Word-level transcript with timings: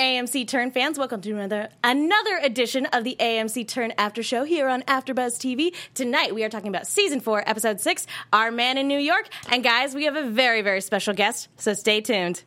AMC 0.00 0.48
Turn 0.48 0.70
fans. 0.70 0.98
Welcome 0.98 1.20
to 1.20 1.32
another 1.32 1.68
another 1.84 2.38
edition 2.42 2.86
of 2.86 3.04
the 3.04 3.16
AMC 3.20 3.68
Turn 3.68 3.92
After 3.98 4.22
Show 4.22 4.44
here 4.44 4.66
on 4.66 4.80
AfterBuzz 4.84 5.36
TV. 5.36 5.74
Tonight 5.92 6.34
we 6.34 6.42
are 6.42 6.48
talking 6.48 6.68
about 6.68 6.86
season 6.86 7.20
four, 7.20 7.46
episode 7.46 7.82
six, 7.82 8.06
Our 8.32 8.50
Man 8.50 8.78
in 8.78 8.88
New 8.88 8.98
York. 8.98 9.28
And 9.50 9.62
guys, 9.62 9.94
we 9.94 10.04
have 10.04 10.16
a 10.16 10.22
very 10.22 10.62
very 10.62 10.80
special 10.80 11.12
guest, 11.12 11.48
so 11.58 11.74
stay 11.74 12.00
tuned. 12.00 12.44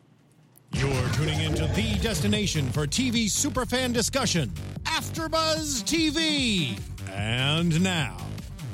You're 0.72 1.08
tuning 1.10 1.40
into 1.42 1.68
the 1.68 1.96
destination 2.02 2.68
for 2.72 2.88
TV 2.88 3.26
superfan 3.26 3.92
discussion, 3.92 4.50
AfterBuzz 4.82 5.84
TV. 5.84 6.76
And 7.12 7.80
now, 7.84 8.16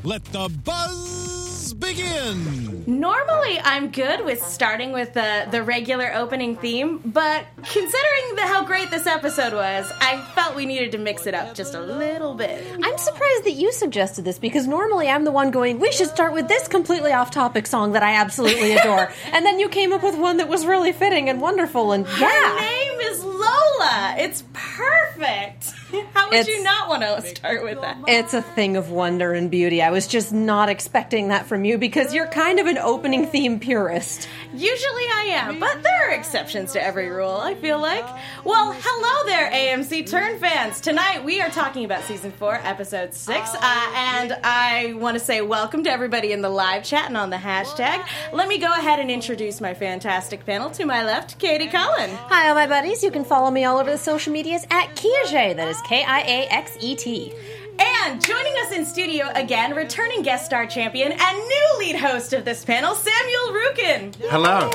let 0.04 0.24
the 0.24 0.48
buzz 0.64 1.49
begin. 1.78 2.84
Normally, 2.86 3.60
I'm 3.62 3.90
good 3.90 4.24
with 4.24 4.42
starting 4.42 4.92
with 4.92 5.12
the 5.12 5.46
the 5.50 5.62
regular 5.62 6.12
opening 6.14 6.56
theme, 6.56 6.98
but 7.04 7.44
considering 7.56 8.36
the, 8.36 8.42
how 8.42 8.64
great 8.64 8.90
this 8.90 9.06
episode 9.06 9.52
was, 9.52 9.92
I 10.00 10.20
felt 10.34 10.56
we 10.56 10.66
needed 10.66 10.92
to 10.92 10.98
mix 10.98 11.26
it 11.26 11.34
up 11.34 11.54
just 11.54 11.74
a 11.74 11.80
little 11.80 12.34
bit. 12.34 12.64
I'm 12.82 12.98
surprised 12.98 13.44
that 13.44 13.52
you 13.52 13.72
suggested 13.72 14.24
this 14.24 14.38
because 14.38 14.66
normally 14.66 15.08
I'm 15.08 15.24
the 15.24 15.32
one 15.32 15.50
going, 15.50 15.78
we 15.78 15.92
should 15.92 16.08
start 16.08 16.32
with 16.32 16.48
this 16.48 16.66
completely 16.68 17.12
off 17.12 17.30
topic 17.30 17.66
song 17.66 17.92
that 17.92 18.02
I 18.02 18.14
absolutely 18.14 18.72
adore. 18.72 19.12
and 19.32 19.44
then 19.44 19.58
you 19.58 19.68
came 19.68 19.92
up 19.92 20.02
with 20.02 20.16
one 20.18 20.38
that 20.38 20.48
was 20.48 20.66
really 20.66 20.92
fitting 20.92 21.28
and 21.28 21.40
wonderful 21.40 21.92
and 21.92 22.06
Her 22.06 22.26
yeah. 22.26 22.56
name 22.60 23.00
is 23.12 23.29
Lola. 23.40 24.14
It's 24.18 24.44
perfect. 24.52 25.72
How 26.14 26.28
would 26.28 26.38
It's- 26.38 26.46
you 26.48 26.62
not 26.62 26.88
want 26.88 27.02
to 27.02 27.20
start 27.22 27.64
with 27.64 27.80
that? 27.80 27.96
It's 28.06 28.32
a 28.34 28.42
thing 28.42 28.76
of 28.76 28.90
wonder 28.90 29.32
and 29.32 29.50
beauty. 29.50 29.82
I 29.82 29.90
was 29.90 30.06
just 30.06 30.32
not 30.32 30.68
expecting 30.68 31.28
that 31.28 31.46
from 31.46 31.64
you 31.64 31.78
because 31.78 32.14
you're 32.14 32.26
kind 32.28 32.60
of 32.60 32.66
an 32.66 32.78
opening 32.78 33.26
theme 33.26 33.58
purist. 33.58 34.28
Usually 34.54 35.04
I 35.14 35.22
am, 35.30 35.58
but 35.58 35.82
there 35.82 36.08
are 36.08 36.12
exceptions 36.12 36.72
to 36.74 36.82
every 36.82 37.08
rule, 37.08 37.36
I 37.36 37.54
feel 37.54 37.80
like. 37.80 38.04
Well, 38.44 38.72
hello 38.78 39.26
there, 39.26 39.50
AMC 39.50 40.08
Turn 40.08 40.38
fans. 40.38 40.80
Tonight 40.80 41.24
we 41.24 41.40
are 41.40 41.50
talking 41.50 41.84
about 41.84 42.04
season 42.04 42.30
four, 42.32 42.54
episode 42.62 43.12
six, 43.14 43.52
uh, 43.54 43.92
and 43.94 44.32
I 44.44 44.92
want 44.96 45.18
to 45.18 45.24
say 45.24 45.40
welcome 45.40 45.82
to 45.84 45.90
everybody 45.90 46.32
in 46.32 46.40
the 46.42 46.48
live 46.50 46.84
chat 46.84 47.06
and 47.08 47.16
on 47.16 47.30
the 47.30 47.36
hashtag. 47.36 48.04
Let 48.32 48.48
me 48.48 48.58
go 48.58 48.72
ahead 48.72 49.00
and 49.00 49.10
introduce 49.10 49.60
my 49.60 49.74
fantastic 49.74 50.44
panel. 50.46 50.70
To 50.70 50.84
my 50.84 51.04
left, 51.04 51.38
Katie 51.38 51.66
Cullen. 51.68 52.10
Hi, 52.28 52.48
all 52.48 52.54
my 52.54 52.66
buddies. 52.66 53.02
You 53.02 53.10
can 53.10 53.24
follow 53.30 53.52
me 53.52 53.64
all 53.64 53.78
over 53.78 53.92
the 53.92 53.96
social 53.96 54.32
medias 54.32 54.66
at 54.70 54.88
Kiaxet. 54.96 55.54
That 55.54 55.68
is 55.68 55.80
K 55.82 56.02
I 56.02 56.20
A 56.22 56.46
X 56.48 56.76
E 56.80 56.96
T. 56.96 57.32
And 57.80 58.22
joining 58.22 58.52
us 58.66 58.72
in 58.72 58.84
studio 58.84 59.30
again, 59.34 59.74
returning 59.74 60.22
guest 60.22 60.44
star 60.44 60.66
champion 60.66 61.12
and 61.12 61.38
new 61.38 61.76
lead 61.78 61.96
host 61.96 62.34
of 62.34 62.44
this 62.44 62.62
panel, 62.62 62.94
Samuel 62.94 63.52
Roukin. 63.52 64.14
Hello. 64.28 64.70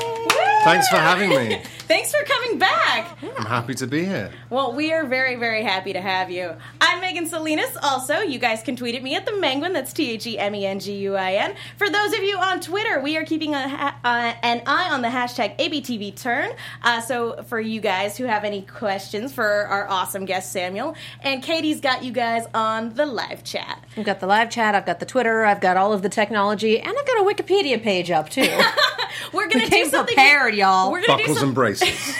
Thanks 0.64 0.88
for 0.90 0.96
having 0.96 1.30
me. 1.30 1.62
Thanks 1.88 2.12
for 2.12 2.24
coming 2.26 2.58
back. 2.58 3.16
I'm 3.38 3.46
happy 3.46 3.76
to 3.76 3.86
be 3.86 4.04
here. 4.04 4.32
Well, 4.50 4.74
we 4.74 4.92
are 4.92 5.06
very, 5.06 5.36
very 5.36 5.62
happy 5.62 5.94
to 5.94 6.02
have 6.02 6.32
you. 6.32 6.56
I'm 6.82 7.00
Megan 7.00 7.28
Salinas. 7.28 7.78
Also, 7.84 8.22
you 8.22 8.40
guys 8.40 8.64
can 8.64 8.76
tweet 8.76 8.96
at 8.96 9.04
me 9.04 9.14
at 9.14 9.28
the 9.28 9.34
Menguin. 9.34 9.74
That's 9.74 9.94
T 9.94 10.10
H 10.10 10.26
E 10.26 10.40
M 10.40 10.56
E 10.56 10.66
N 10.66 10.80
G 10.80 10.96
U 11.02 11.16
I 11.16 11.34
N. 11.34 11.54
For 11.78 11.88
those 11.88 12.14
of 12.14 12.24
you 12.24 12.40
on 12.40 12.60
Twitter, 12.60 13.00
we 13.02 13.18
are 13.18 13.24
keeping 13.24 13.54
ha- 13.54 14.00
uh, 14.04 14.34
an 14.42 14.64
eye 14.66 14.90
on 14.90 15.04
the 15.04 15.08
hashtag 15.10 15.60
ABTVTurn. 15.60 16.56
Uh, 16.82 17.02
so, 17.02 17.44
for 17.44 17.60
you 17.60 17.80
guys 17.80 18.18
who 18.18 18.24
have 18.24 18.44
any 18.44 18.64
questions 18.64 19.32
for 19.32 19.46
our 19.46 19.88
awesome 19.88 20.26
guest 20.26 20.52
Samuel, 20.52 20.96
and 21.22 21.44
Katie's 21.44 21.82
got 21.82 22.04
you 22.04 22.12
guys 22.12 22.48
on 22.56 22.95
the 22.96 23.06
live 23.06 23.44
chat. 23.44 23.84
I've 23.98 24.06
got 24.06 24.20
the 24.20 24.28
live 24.28 24.50
chat, 24.50 24.76
I've 24.76 24.86
got 24.86 25.00
the 25.00 25.06
Twitter, 25.06 25.44
I've 25.46 25.62
got 25.62 25.78
all 25.78 25.94
of 25.94 26.02
the 26.02 26.10
technology, 26.10 26.80
and 26.80 26.90
I've 26.98 27.06
got 27.08 27.20
a 27.22 27.24
Wikipedia 27.34 27.82
page 27.82 28.12
up 28.12 28.30
too. 28.30 28.42
We're 29.34 29.48
gonna 29.48 29.64
We 29.66 29.70
came 29.70 29.86
do 29.86 29.90
something 29.92 30.16
prepared, 30.16 30.56
y'all. 30.56 30.92
We're 30.92 31.06
gonna 31.06 31.18
do 31.18 31.24
Buckles 31.24 31.40
some- 31.40 31.48
and 31.50 31.56
braces. 31.56 32.16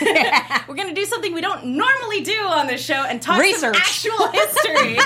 We're 0.68 0.74
going 0.74 0.88
to 0.88 0.94
do 0.94 1.04
something 1.04 1.32
we 1.32 1.40
don't 1.40 1.64
normally 1.66 2.22
do 2.22 2.38
on 2.40 2.66
this 2.66 2.84
show 2.84 2.94
and 2.94 3.22
talk 3.22 3.34
some 3.36 3.42
Research. 3.42 3.76
actual 3.76 4.28
history. 4.32 4.98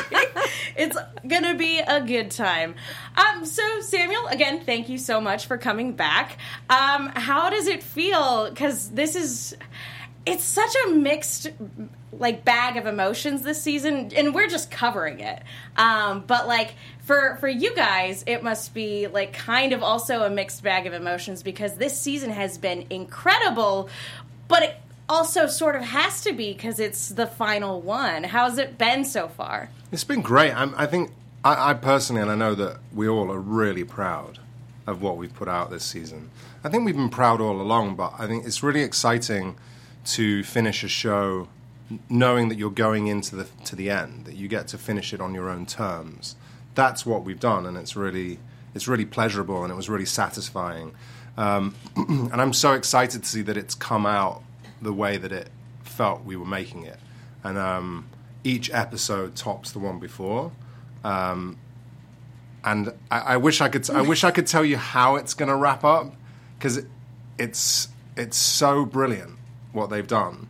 it's 0.77 0.97
going 1.29 1.43
to 1.45 1.55
be 1.55 1.81
a 1.81 2.01
good 2.01 2.31
time. 2.31 2.75
Um, 3.17 3.45
so, 3.45 3.63
Samuel, 3.81 4.27
again, 4.29 4.61
thank 4.65 4.89
you 4.89 4.97
so 4.99 5.21
much 5.21 5.47
for 5.47 5.59
coming 5.59 5.93
back. 5.93 6.39
Um, 6.71 7.09
how 7.15 7.51
does 7.51 7.67
it 7.67 7.83
feel? 7.83 8.49
Because 8.49 8.89
this 8.91 9.15
is. 9.17 9.57
It's 10.27 10.45
such 10.45 10.75
a 10.87 10.91
mixed 10.91 11.51
like 12.13 12.45
bag 12.45 12.77
of 12.77 12.87
emotions 12.87 13.43
this 13.43 13.63
season 13.63 14.11
and 14.17 14.35
we're 14.35 14.49
just 14.49 14.71
covering 14.71 15.21
it 15.21 15.43
um, 15.77 16.25
but 16.27 16.49
like 16.49 16.75
for 17.03 17.37
for 17.41 17.49
you 17.49 17.75
guys 17.75 18.25
it 18.27 18.43
must 18.43 18.75
be 18.75 19.07
like 19.07 19.33
kind 19.33 19.73
of 19.73 19.83
also 19.83 20.23
a 20.23 20.31
mixed 20.31 20.63
bag 20.63 20.87
of 20.87 20.93
emotions 20.93 21.43
because 21.43 21.75
this 21.75 21.99
season 21.99 22.31
has 22.31 22.59
been 22.59 22.85
incredible 22.91 23.89
but 24.49 24.63
it 24.63 24.77
also 25.09 25.47
sort 25.47 25.77
of 25.77 25.83
has 25.83 26.23
to 26.23 26.33
be 26.33 26.53
because 26.53 26.81
it's 26.81 27.11
the 27.11 27.27
final 27.27 27.81
one 27.81 28.25
how's 28.25 28.59
it 28.59 28.77
been 28.77 29.05
so 29.05 29.29
far 29.29 29.69
It's 29.93 30.05
been 30.05 30.23
great. 30.23 30.53
I'm, 30.55 30.73
I 30.77 30.87
think 30.87 31.11
I, 31.45 31.71
I 31.71 31.75
personally, 31.75 32.23
and 32.23 32.31
I 32.31 32.35
know 32.37 32.55
that 32.55 32.79
we 32.95 33.09
all 33.09 33.33
are 33.33 33.41
really 33.41 33.83
proud 33.83 34.39
of 34.87 35.01
what 35.03 35.17
we've 35.17 35.35
put 35.35 35.49
out 35.49 35.71
this 35.71 35.85
season. 35.85 36.31
I 36.63 36.69
think 36.69 36.85
we've 36.85 36.95
been 36.97 37.09
proud 37.11 37.41
all 37.41 37.61
along, 37.61 37.97
but 37.97 38.13
I 38.19 38.27
think 38.27 38.45
it's 38.47 38.63
really 38.63 38.83
exciting 38.83 39.57
to 40.07 40.45
finish 40.45 40.85
a 40.85 40.89
show 40.89 41.49
knowing 42.09 42.49
that 42.49 42.59
you're 42.59 42.71
going 42.71 43.07
into 43.07 43.37
the 43.37 43.47
to 43.65 43.77
the 43.77 43.91
end, 43.91 44.25
that 44.27 44.37
you 44.37 44.49
get 44.49 44.69
to 44.69 44.79
finish 44.79 45.13
it 45.13 45.21
on 45.21 45.35
your 45.35 45.49
own 45.49 45.67
terms. 45.67 46.37
That's 46.75 47.05
what 47.05 47.25
we've 47.25 47.41
done, 47.41 47.67
and 47.67 47.77
it's 47.77 47.97
really 47.97 48.39
it's 48.75 48.87
really 48.87 49.05
pleasurable, 49.05 49.63
and 49.63 49.73
it 49.73 49.77
was 49.77 49.89
really 49.89 50.07
satisfying. 50.07 50.95
Um, 51.37 51.75
and 51.97 52.41
I'm 52.41 52.53
so 52.53 52.73
excited 52.75 53.23
to 53.23 53.29
see 53.29 53.43
that 53.43 53.57
it's 53.57 53.75
come 53.75 54.07
out 54.07 54.43
the 54.83 54.93
way 54.93 55.17
that 55.17 55.33
it 55.33 55.49
felt 55.83 56.25
we 56.25 56.37
were 56.37 56.47
making 56.47 56.85
it, 56.85 56.99
and 57.43 57.59
um, 57.59 58.09
each 58.45 58.71
episode 58.73 59.37
tops 59.37 59.73
the 59.73 59.79
one 59.79 59.99
before. 59.99 60.53
Um, 61.05 61.59
and 62.65 62.93
I, 63.11 63.21
I 63.21 63.37
wish 63.37 63.61
I 63.61 63.69
could. 63.69 63.89
I 63.91 64.03
wish 64.03 64.25
I 64.25 64.31
could 64.31 64.47
tell 64.47 64.65
you 64.65 64.77
how 64.77 65.17
it's 65.17 65.35
going 65.35 65.49
to 65.49 65.57
wrap 65.57 65.85
up 65.85 66.15
because 66.59 66.77
it, 66.77 66.87
it's 67.39 67.89
it's 68.17 68.37
so 68.37 68.85
brilliant 68.85 69.39
what 69.73 69.89
they've 69.89 70.07
done, 70.07 70.49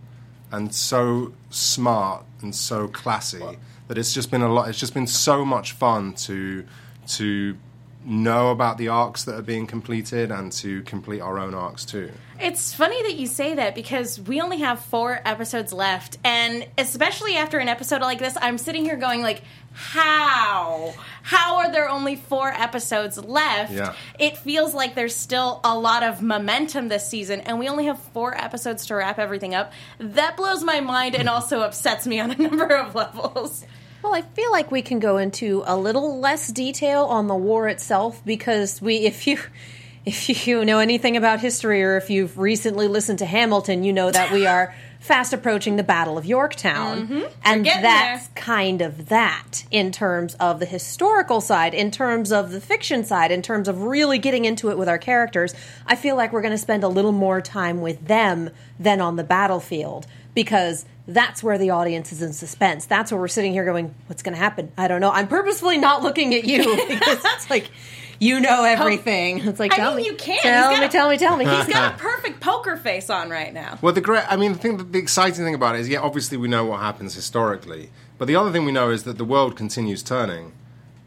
and 0.53 0.75
so 0.75 1.33
smart 1.51 2.25
and 2.43 2.55
so 2.55 2.89
classy 2.89 3.59
that 3.89 3.99
it's 3.99 4.13
just 4.13 4.31
been 4.31 4.43
a 4.43 4.53
lot. 4.53 4.69
It's 4.69 4.79
just 4.79 4.95
been 4.95 5.07
so 5.07 5.45
much 5.45 5.73
fun 5.73 6.15
to 6.15 6.65
to 7.09 7.57
know 8.05 8.51
about 8.51 8.79
the 8.79 8.89
arcs 8.89 9.25
that 9.25 9.35
are 9.35 9.43
being 9.43 9.67
completed 9.67 10.31
and 10.31 10.51
to 10.53 10.83
complete 10.83 11.21
our 11.21 11.39
own 11.39 11.55
arcs 11.55 11.85
too. 11.85 12.11
It's 12.41 12.73
funny 12.73 13.03
that 13.03 13.17
you 13.17 13.27
say 13.27 13.57
that 13.57 13.75
because 13.75 14.19
we 14.19 14.41
only 14.41 14.59
have 14.59 14.81
four 14.81 15.21
episodes 15.27 15.75
left, 15.75 16.17
and 16.25 16.67
especially 16.79 17.37
after 17.37 17.59
an 17.59 17.69
episode 17.69 18.01
like 18.01 18.19
this, 18.19 18.35
I'm 18.41 18.57
sitting 18.57 18.85
here 18.85 18.97
going 18.97 19.21
like, 19.21 19.43
"How? 19.75 20.95
How 21.23 21.57
are 21.59 21.71
there 21.71 21.91
only 21.91 22.17
four 22.17 22.49
episodes 22.49 23.19
left?" 23.19 23.73
Yeah. 23.73 23.93
It 24.19 24.39
feels 24.39 24.73
like 24.73 24.95
there's 24.95 25.15
still 25.15 25.61
a 25.63 25.79
lot 25.79 26.03
of 26.03 26.23
momentum 26.23 26.89
this 26.89 27.07
season, 27.07 27.41
and 27.43 27.59
we 27.59 27.69
only 27.69 27.85
have 27.85 28.01
four 28.15 28.35
episodes 28.35 28.87
to 28.87 28.95
wrap 28.95 29.19
everything 29.19 29.55
up. 29.55 29.75
That 29.99 30.39
blows 30.39 30.65
my 30.65 30.81
mind 30.81 31.15
and 31.15 31.29
also 31.29 31.61
upsets 31.61 32.07
me 32.07 32.21
on 32.21 32.31
a 32.31 32.39
number 32.39 32.75
of 32.75 32.95
levels. 32.95 33.67
Well, 34.03 34.15
I 34.15 34.23
feel 34.23 34.51
like 34.51 34.71
we 34.71 34.83
can 34.83 34.99
go 34.99 35.19
into 35.19 35.63
a 35.67 35.77
little 35.77 36.19
less 36.19 36.49
detail 36.49 37.05
on 37.05 37.27
the 37.27 37.35
war 37.35 37.69
itself 37.69 38.23
because 38.25 38.81
we, 38.81 38.99
if 38.99 39.27
you, 39.27 39.39
if 40.05 40.47
you 40.47 40.65
know 40.65 40.79
anything 40.79 41.17
about 41.17 41.41
history 41.41 41.83
or 41.83 41.97
if 41.97 42.09
you've 42.09 42.39
recently 42.39 42.89
listened 42.89 43.19
to 43.19 43.27
Hamilton, 43.27 43.85
you 43.85 43.93
know 43.93 44.11
that 44.11 44.33
we 44.33 44.47
are 44.47 44.75
fast 45.01 45.33
approaching 45.33 45.77
the 45.77 45.83
Battle 45.83 46.19
of 46.19 46.27
Yorktown, 46.27 47.09
mm-hmm. 47.09 47.23
and 47.43 47.65
getting 47.65 47.83
that's 47.83 48.29
there. 48.29 48.35
kind 48.35 48.83
of 48.83 49.09
that 49.09 49.65
in 49.71 49.91
terms 49.91 50.35
of 50.35 50.61
the 50.61 50.67
historical 50.67 51.41
side, 51.41 51.75
in 51.75 51.91
terms 51.91 52.31
of 52.31 52.53
the 52.53 52.61
fiction 52.61 53.03
side, 53.03 53.33
in 53.33 53.41
terms 53.43 53.67
of 53.67 53.83
really 53.83 54.19
getting 54.19 54.45
into 54.45 54.71
it 54.71 54.79
with 54.79 54.89
our 54.89 54.99
characters. 54.99 55.55
I 55.87 55.97
feel 55.97 56.17
like 56.17 56.33
we're 56.33 56.43
going 56.43 56.53
to 56.53 56.59
spend 56.59 56.85
a 56.85 56.89
little 56.89 57.13
more 57.13 57.41
time 57.41 57.81
with 57.81 58.07
them 58.07 58.51
than 58.79 59.01
on 59.01 59.17
the 59.17 59.25
battlefield 59.25 60.07
because 60.35 60.85
that's 61.15 61.43
where 61.43 61.59
the 61.59 61.71
audience 61.71 62.13
is 62.13 62.23
in 62.23 62.33
suspense. 62.33 62.87
That's 62.87 63.11
where 63.13 63.21
we're 63.21 63.29
sitting 63.29 63.53
here 63.53 63.65
going, 63.65 63.95
"What's 64.07 64.23
going 64.23 64.35
to 64.35 64.39
happen?" 64.41 64.73
I 64.77 64.89
don't 64.89 65.01
know. 65.01 65.11
I'm 65.11 65.29
purposefully 65.29 65.79
not 65.79 66.03
looking 66.03 66.35
at 66.35 66.45
you 66.45 66.59
because 66.89 67.19
it's 67.25 67.51
like 67.51 67.71
you 68.19 68.41
know 68.41 68.65
everything. 68.65 69.39
It's 69.47 69.59
like 69.61 69.73
I 69.73 69.77
tell 69.77 69.95
mean, 69.95 70.05
me, 70.05 70.11
you 70.11 70.17
can. 70.17 70.41
tell 70.43 70.71
me, 70.73 70.77
got- 70.81 70.91
tell 70.91 71.09
me, 71.09 71.17
tell 71.19 71.37
me. 71.37 71.45
He's 71.47 71.67
got 71.69 71.95
a 71.95 71.97
perfect 72.03 72.41
poker 72.41 72.77
face 72.77 73.09
on 73.11 73.31
right 73.31 73.53
now. 73.53 73.79
Well, 73.81 73.93
the 73.95 74.01
great, 74.03 74.25
I 74.31 74.37
mean, 74.37 74.53
the 74.53 74.59
thing, 74.59 74.91
the 74.93 74.99
exciting 74.99 75.45
thing 75.45 75.55
about 75.55 75.75
it 75.77 75.81
is, 75.81 75.89
yeah, 75.89 76.01
obviously 76.01 76.37
we 76.37 76.47
know 76.49 76.65
what 76.67 76.81
happens 76.81 77.15
historically, 77.15 77.91
but 78.19 78.27
the 78.29 78.37
other 78.37 78.53
thing 78.53 78.65
we 78.65 78.73
know 78.73 78.91
is 78.91 79.05
that 79.05 79.17
the 79.19 79.25
world 79.25 79.57
continues 79.57 80.03
turning. 80.03 80.53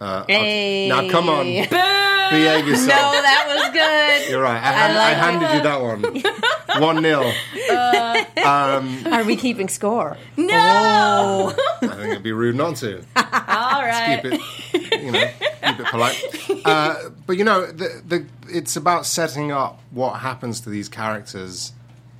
Uh, 0.02 0.26
Hey. 0.28 0.90
Now, 0.90 1.08
come 1.10 1.30
on, 1.30 1.46
behave 1.46 2.68
yourself. 2.68 2.90
No, 2.90 3.22
that 3.22 3.46
was 3.48 3.70
good. 3.74 4.32
You're 4.32 4.42
right. 4.42 4.56
I, 4.62 4.72
hand, 4.72 4.98
I, 4.98 5.10
like 5.10 5.18
handed 5.18 5.56
you 5.56 5.64
that 5.64 5.82
one. 5.82 6.24
one 6.80 7.02
nil. 7.02 7.32
Are 7.72 9.24
we 9.24 9.36
keeping 9.36 9.70
score? 9.70 10.18
No. 10.38 11.54
Oh. 11.56 11.56
I 11.82 11.88
think 11.88 12.12
it'd 12.12 12.24
be 12.24 12.32
rude 12.32 12.56
not 12.56 12.76
to. 12.78 13.04
All 13.16 13.84
right. 13.84 14.22
Keep 14.22 14.34
it, 14.34 15.02
you 15.04 15.12
know, 15.12 15.30
keep 15.64 15.80
it 15.80 15.86
polite. 15.88 16.24
Uh, 16.66 17.10
but 17.28 17.38
you 17.38 17.44
know, 17.44 17.66
the, 17.66 18.02
the 18.08 18.26
it's 18.48 18.78
about 18.78 19.06
setting 19.06 19.52
up 19.52 19.82
what 19.92 20.20
happens 20.20 20.62
to 20.62 20.70
these 20.70 20.88
characters 20.88 21.74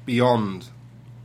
beyond 0.06 0.66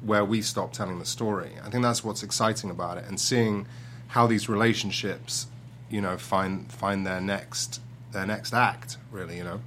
where 0.03 0.25
we 0.25 0.41
stop 0.41 0.73
telling 0.73 1.01
the 1.01 1.05
story. 1.05 1.51
I 1.65 1.69
think 1.69 1.83
that's 1.83 2.05
what's 2.05 2.23
exciting 2.23 2.71
about 2.71 2.97
it, 2.97 3.07
and 3.09 3.19
seeing 3.19 3.67
how 4.09 4.29
these 4.29 4.49
relationships, 4.49 5.49
you 5.91 6.01
know, 6.01 6.17
find 6.17 6.71
find 6.71 7.05
their 7.05 7.21
next 7.21 7.81
their 8.13 8.25
next 8.25 8.55
act. 8.55 8.99
Really, 9.11 9.37
you 9.37 9.45
know. 9.45 9.61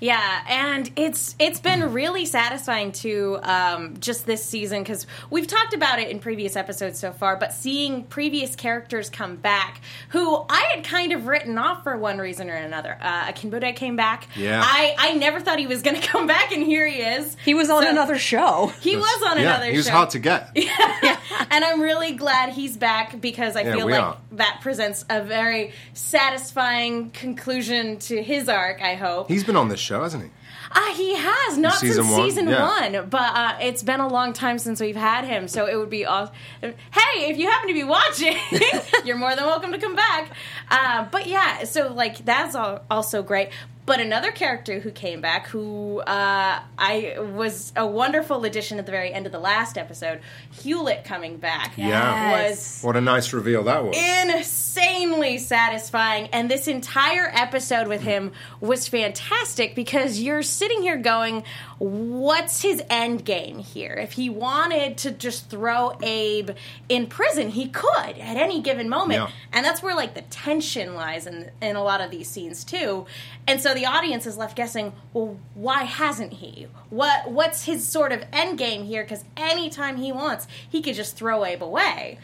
Yeah, 0.00 0.44
and 0.48 0.90
it's 0.96 1.34
it's 1.38 1.58
been 1.60 1.92
really 1.92 2.26
satisfying 2.26 2.92
to 2.92 3.38
um, 3.42 3.96
just 3.98 4.26
this 4.26 4.44
season 4.44 4.82
because 4.82 5.06
we've 5.30 5.46
talked 5.46 5.72
about 5.72 5.98
it 5.98 6.10
in 6.10 6.18
previous 6.18 6.54
episodes 6.54 6.98
so 6.98 7.12
far, 7.12 7.36
but 7.36 7.52
seeing 7.52 8.04
previous 8.04 8.54
characters 8.56 9.08
come 9.08 9.36
back 9.36 9.80
who 10.10 10.44
I 10.50 10.70
had 10.74 10.84
kind 10.84 11.12
of 11.12 11.26
written 11.26 11.56
off 11.56 11.82
for 11.82 11.96
one 11.96 12.18
reason 12.18 12.50
or 12.50 12.54
another. 12.54 12.98
Uh, 13.00 13.24
Akinbode 13.32 13.74
came 13.76 13.96
back. 13.96 14.28
Yeah. 14.36 14.60
I, 14.62 14.94
I 14.98 15.14
never 15.14 15.40
thought 15.40 15.58
he 15.58 15.66
was 15.66 15.80
going 15.82 15.96
to 16.00 16.06
come 16.06 16.26
back, 16.26 16.52
and 16.52 16.62
here 16.62 16.86
he 16.86 17.00
is. 17.00 17.36
He 17.44 17.54
was 17.54 17.70
on 17.70 17.82
So- 17.82 17.90
another 17.90 18.18
show. 18.18 18.72
He 18.80 18.96
was 18.96 19.22
on 19.30 19.36
yeah, 19.38 19.54
another 19.56 19.70
he 19.70 19.76
was 19.78 19.86
show. 19.86 19.92
hard 19.92 20.10
to 20.10 20.18
get. 20.18 20.50
yeah. 20.54 21.18
and 21.50 21.64
I'm 21.64 21.80
really 21.80 22.12
glad 22.12 22.50
he's 22.50 22.76
back 22.76 23.20
because 23.20 23.56
I 23.56 23.62
Yeah, 23.62 23.76
feel 23.76 23.86
like 23.88 24.00
are. 24.02 24.16
that 24.32 24.58
presents 24.62 25.04
a 25.08 25.22
very 25.22 25.72
satisfying 25.94 27.10
conclusion 27.10 27.98
to 27.98 28.22
his 28.22 28.48
arc. 28.48 28.82
I 28.82 28.94
hope. 28.94 29.28
He's 29.28 29.44
been 29.44 29.56
on 29.56 29.68
this 29.68 29.80
show, 29.86 30.02
hasn't 30.02 30.24
he? 30.24 30.30
Ah, 30.72 30.92
he 30.96 31.14
has 31.14 31.56
not 31.56 31.74
Season 31.74 32.02
since 32.04 32.16
one? 32.16 32.28
season 32.28 32.48
Yeah. 32.48 32.62
one, 33.00 33.08
but 33.08 33.34
uh, 33.36 33.56
it's 33.60 33.82
been 33.84 34.00
a 34.00 34.08
long 34.08 34.32
time 34.32 34.58
since 34.58 34.80
we've 34.80 34.96
had 34.96 35.24
him. 35.24 35.46
So 35.48 35.66
it 35.66 35.76
would 35.76 35.90
be 35.90 36.04
awesome. 36.04 36.34
Hey, 36.60 37.30
if 37.30 37.38
you 37.38 37.48
happen 37.48 37.68
to 37.68 37.74
be 37.74 37.84
watching, 37.84 38.36
you're 39.04 39.16
more 39.16 39.34
than 39.36 39.44
welcome 39.46 39.70
to 39.72 39.78
come 39.78 39.94
back. 39.94 40.30
Uh, 40.70 41.06
but 41.10 41.26
yeah, 41.28 41.64
so 41.64 41.92
like 41.92 42.24
that's 42.24 42.54
all, 42.56 42.80
also 42.90 43.22
great. 43.22 43.50
But 43.86 44.00
another 44.00 44.32
character 44.32 44.80
who 44.80 44.90
came 44.90 45.20
back, 45.20 45.46
who 45.46 46.00
uh, 46.00 46.60
I 46.76 47.14
was 47.18 47.72
a 47.76 47.86
wonderful 47.86 48.44
addition 48.44 48.78
at 48.80 48.86
the 48.86 48.90
very 48.92 49.12
end 49.12 49.26
of 49.26 49.32
the 49.32 49.38
last 49.38 49.78
episode, 49.78 50.20
Hewlett 50.60 51.04
coming 51.04 51.36
back. 51.36 51.72
Yeah. 51.76 52.48
was 52.48 52.80
What 52.82 52.96
a 52.96 53.00
nice 53.00 53.32
reveal 53.32 53.62
that 53.64 53.84
was. 53.84 53.96
insanely 53.96 55.38
satisfying 55.38 56.28
and 56.32 56.50
this 56.50 56.68
entire 56.68 57.30
episode 57.32 57.88
with 57.88 58.00
him 58.02 58.32
was 58.60 58.88
fantastic 58.88 59.74
because 59.74 60.20
you're 60.20 60.42
sitting 60.42 60.82
here 60.82 60.96
going 60.96 61.42
what's 61.78 62.62
his 62.62 62.82
end 62.90 63.24
game 63.24 63.58
here 63.58 63.94
if 63.94 64.12
he 64.12 64.28
wanted 64.30 64.96
to 64.98 65.10
just 65.10 65.48
throw 65.50 65.96
abe 66.02 66.50
in 66.88 67.06
prison 67.06 67.48
he 67.50 67.68
could 67.68 68.18
at 68.18 68.36
any 68.36 68.60
given 68.60 68.88
moment 68.88 69.20
Yeah. 69.20 69.30
and 69.52 69.64
that's 69.64 69.82
where 69.82 69.94
like 69.94 70.14
the 70.14 70.22
tension 70.22 70.94
lies 70.94 71.26
in 71.26 71.50
in 71.62 71.76
a 71.76 71.82
lot 71.82 72.00
of 72.00 72.10
these 72.10 72.28
scenes 72.28 72.64
too 72.64 73.06
and 73.46 73.60
so 73.60 73.72
the 73.76 73.86
audience 73.86 74.26
is 74.26 74.36
left 74.36 74.56
guessing 74.56 74.92
well 75.12 75.38
why 75.54 75.84
hasn't 75.84 76.32
he 76.32 76.66
what 76.90 77.30
what's 77.30 77.64
his 77.64 77.86
sort 77.86 78.10
of 78.10 78.24
end 78.32 78.58
game 78.58 78.82
here 78.84 79.02
because 79.04 79.24
anytime 79.36 79.96
he 79.96 80.10
wants 80.10 80.48
he 80.68 80.82
could 80.82 80.94
just 80.94 81.16
throw 81.16 81.44
abe 81.44 81.62
away 81.62 82.18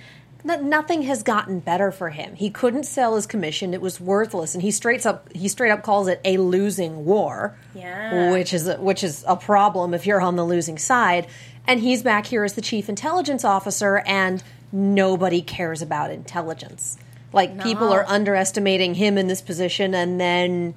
No- 0.44 0.56
nothing 0.60 1.02
has 1.02 1.22
gotten 1.22 1.60
better 1.60 1.92
for 1.92 2.10
him. 2.10 2.34
He 2.34 2.50
couldn't 2.50 2.82
sell 2.82 3.14
his 3.14 3.26
commission; 3.28 3.74
it 3.74 3.80
was 3.80 4.00
worthless, 4.00 4.54
and 4.54 4.62
he 4.62 4.72
straight 4.72 5.06
up 5.06 5.28
he 5.32 5.46
straight 5.46 5.70
up 5.70 5.84
calls 5.84 6.08
it 6.08 6.20
a 6.24 6.36
losing 6.38 7.04
war. 7.04 7.56
Yeah. 7.76 8.32
which 8.32 8.52
is 8.52 8.66
a, 8.66 8.76
which 8.80 9.04
is 9.04 9.24
a 9.28 9.36
problem 9.36 9.94
if 9.94 10.04
you're 10.04 10.20
on 10.20 10.34
the 10.34 10.44
losing 10.44 10.78
side. 10.78 11.28
And 11.68 11.78
he's 11.78 12.02
back 12.02 12.26
here 12.26 12.42
as 12.42 12.54
the 12.54 12.60
chief 12.60 12.88
intelligence 12.88 13.44
officer, 13.44 14.02
and 14.04 14.42
nobody 14.72 15.42
cares 15.42 15.80
about 15.80 16.10
intelligence. 16.10 16.98
Like 17.32 17.62
people 17.62 17.92
are 17.92 18.04
underestimating 18.08 18.94
him 18.94 19.16
in 19.16 19.28
this 19.28 19.40
position, 19.42 19.94
and 19.94 20.20
then 20.20 20.74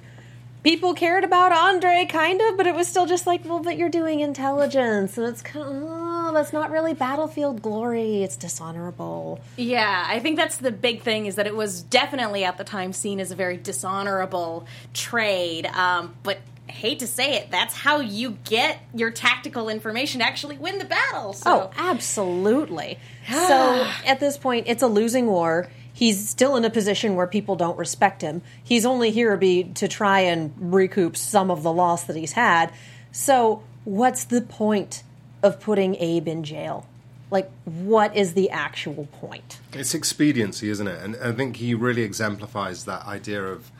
people 0.66 0.94
cared 0.94 1.22
about 1.22 1.52
Andre, 1.52 2.06
kind 2.06 2.40
of, 2.40 2.56
but 2.56 2.66
it 2.66 2.74
was 2.74 2.88
still 2.88 3.06
just 3.06 3.24
like, 3.24 3.44
well, 3.44 3.60
but 3.60 3.76
you're 3.76 3.88
doing 3.88 4.18
intelligence, 4.18 5.16
and 5.16 5.28
it's 5.28 5.40
kind 5.40 5.64
of, 5.64 5.84
oh, 5.86 6.32
that's 6.34 6.52
not 6.52 6.72
really 6.72 6.92
battlefield 6.92 7.62
glory. 7.62 8.24
It's 8.24 8.36
dishonorable. 8.36 9.38
Yeah, 9.56 10.04
I 10.08 10.18
think 10.18 10.36
that's 10.36 10.56
the 10.56 10.72
big 10.72 11.02
thing 11.02 11.26
is 11.26 11.36
that 11.36 11.46
it 11.46 11.54
was 11.54 11.82
definitely 11.82 12.42
at 12.42 12.58
the 12.58 12.64
time 12.64 12.92
seen 12.92 13.20
as 13.20 13.30
a 13.30 13.36
very 13.36 13.56
dishonorable 13.56 14.66
trade. 14.92 15.66
Um, 15.66 16.16
but 16.24 16.38
hate 16.66 16.98
to 16.98 17.06
say 17.06 17.36
it, 17.36 17.52
that's 17.52 17.72
how 17.72 18.00
you 18.00 18.36
get 18.42 18.80
your 18.92 19.12
tactical 19.12 19.68
information 19.68 20.18
to 20.18 20.26
actually 20.26 20.58
win 20.58 20.78
the 20.78 20.84
battle. 20.84 21.32
So. 21.32 21.48
Oh, 21.48 21.70
absolutely. 21.76 22.98
so 23.30 23.88
at 24.04 24.18
this 24.18 24.36
point, 24.36 24.66
it's 24.66 24.82
a 24.82 24.88
losing 24.88 25.26
war. 25.26 25.70
He's 25.96 26.28
still 26.28 26.56
in 26.56 26.64
a 26.66 26.68
position 26.68 27.14
where 27.14 27.26
people 27.26 27.56
don't 27.56 27.78
respect 27.78 28.20
him. 28.20 28.42
He's 28.62 28.84
only 28.84 29.10
here 29.10 29.34
be 29.38 29.64
to 29.64 29.88
try 29.88 30.20
and 30.20 30.52
recoup 30.58 31.16
some 31.16 31.50
of 31.50 31.62
the 31.62 31.72
loss 31.72 32.04
that 32.04 32.16
he's 32.16 32.32
had. 32.32 32.70
So 33.12 33.62
what's 33.86 34.24
the 34.24 34.42
point 34.42 35.04
of 35.42 35.58
putting 35.58 35.94
Abe 35.94 36.28
in 36.28 36.44
jail? 36.44 36.86
Like, 37.30 37.50
what 37.64 38.14
is 38.14 38.34
the 38.34 38.50
actual 38.50 39.08
point? 39.10 39.58
It's 39.72 39.94
expediency, 39.94 40.68
isn't 40.68 40.86
it? 40.86 41.02
And 41.02 41.16
I 41.16 41.32
think 41.32 41.56
he 41.56 41.72
really 41.72 42.02
exemplifies 42.02 42.84
that 42.84 43.06
idea 43.06 43.42
of 43.42 43.70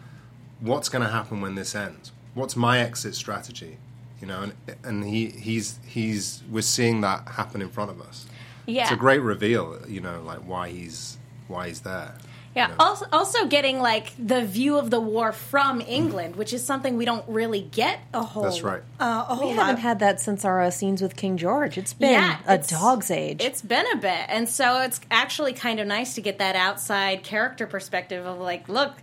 what's 0.61 0.89
going 0.89 1.05
to 1.05 1.11
happen 1.11 1.43
when 1.43 1.55
this 1.55 1.75
ends. 1.75 2.13
What's 2.33 2.57
my 2.57 2.79
exit 2.79 3.15
strategy? 3.15 3.77
You 4.23 4.27
know, 4.27 4.41
and 4.41 4.55
and 4.83 5.05
he 5.05 5.27
he's 5.27 5.79
he's 5.87 6.43
we're 6.51 6.63
seeing 6.63 7.03
that 7.03 7.29
happen 7.29 7.61
in 7.61 7.69
front 7.69 7.91
of 7.91 8.01
us. 8.01 8.25
yeah. 8.67 8.85
It's 8.85 8.93
a 8.93 8.97
great 8.97 9.21
reveal, 9.21 9.79
you 9.87 10.01
know, 10.01 10.23
like 10.23 10.39
why 10.39 10.71
he's 10.71 11.19
why 11.49 11.67
is 11.69 11.81
that? 11.81 12.17
Yeah. 12.55 12.69
you 12.71 12.77
know. 12.79 12.85
Also, 12.85 13.07
also 13.13 13.47
getting 13.47 13.81
like 13.81 14.13
the 14.19 14.43
view 14.45 14.79
of 14.79 14.89
the 14.91 14.99
war 15.01 15.31
from 15.33 15.83
England, 15.83 16.37
which 16.37 16.55
is 16.55 16.65
something 16.65 16.97
we 16.97 17.05
don't 17.05 17.25
really 17.29 17.61
get 17.61 18.01
a 18.15 18.23
whole. 18.23 18.45
That's 18.45 18.63
right. 18.63 18.81
Uh, 18.99 19.27
a 19.29 19.35
We 19.35 19.39
whole 19.41 19.53
haven't 19.55 19.77
had 19.83 19.99
that 19.99 20.21
since 20.21 20.43
our 20.45 20.63
uh, 20.63 20.71
scenes 20.71 21.03
with 21.03 21.17
King 21.17 21.37
George. 21.37 21.77
It's 21.77 21.93
been 21.93 22.13
Yeah, 22.13 22.39
a 22.47 22.55
it's- 22.55 22.71
dog's 22.71 23.11
age. 23.11 23.43
It's 23.45 23.61
been 23.61 23.85
a 23.93 23.97
bit. 23.97 24.25
And 24.29 24.49
so 24.49 24.81
it's 24.81 25.01
actually 25.11 25.53
kind 25.53 25.81
of 25.81 25.87
nice 25.87 26.15
to 26.15 26.23
get 26.23 26.39
that 26.39 26.57
outside 26.57 27.23
character 27.25 27.67
perspective 27.67 28.25
of 28.25 28.39
like, 28.39 28.71
look, 28.71 28.95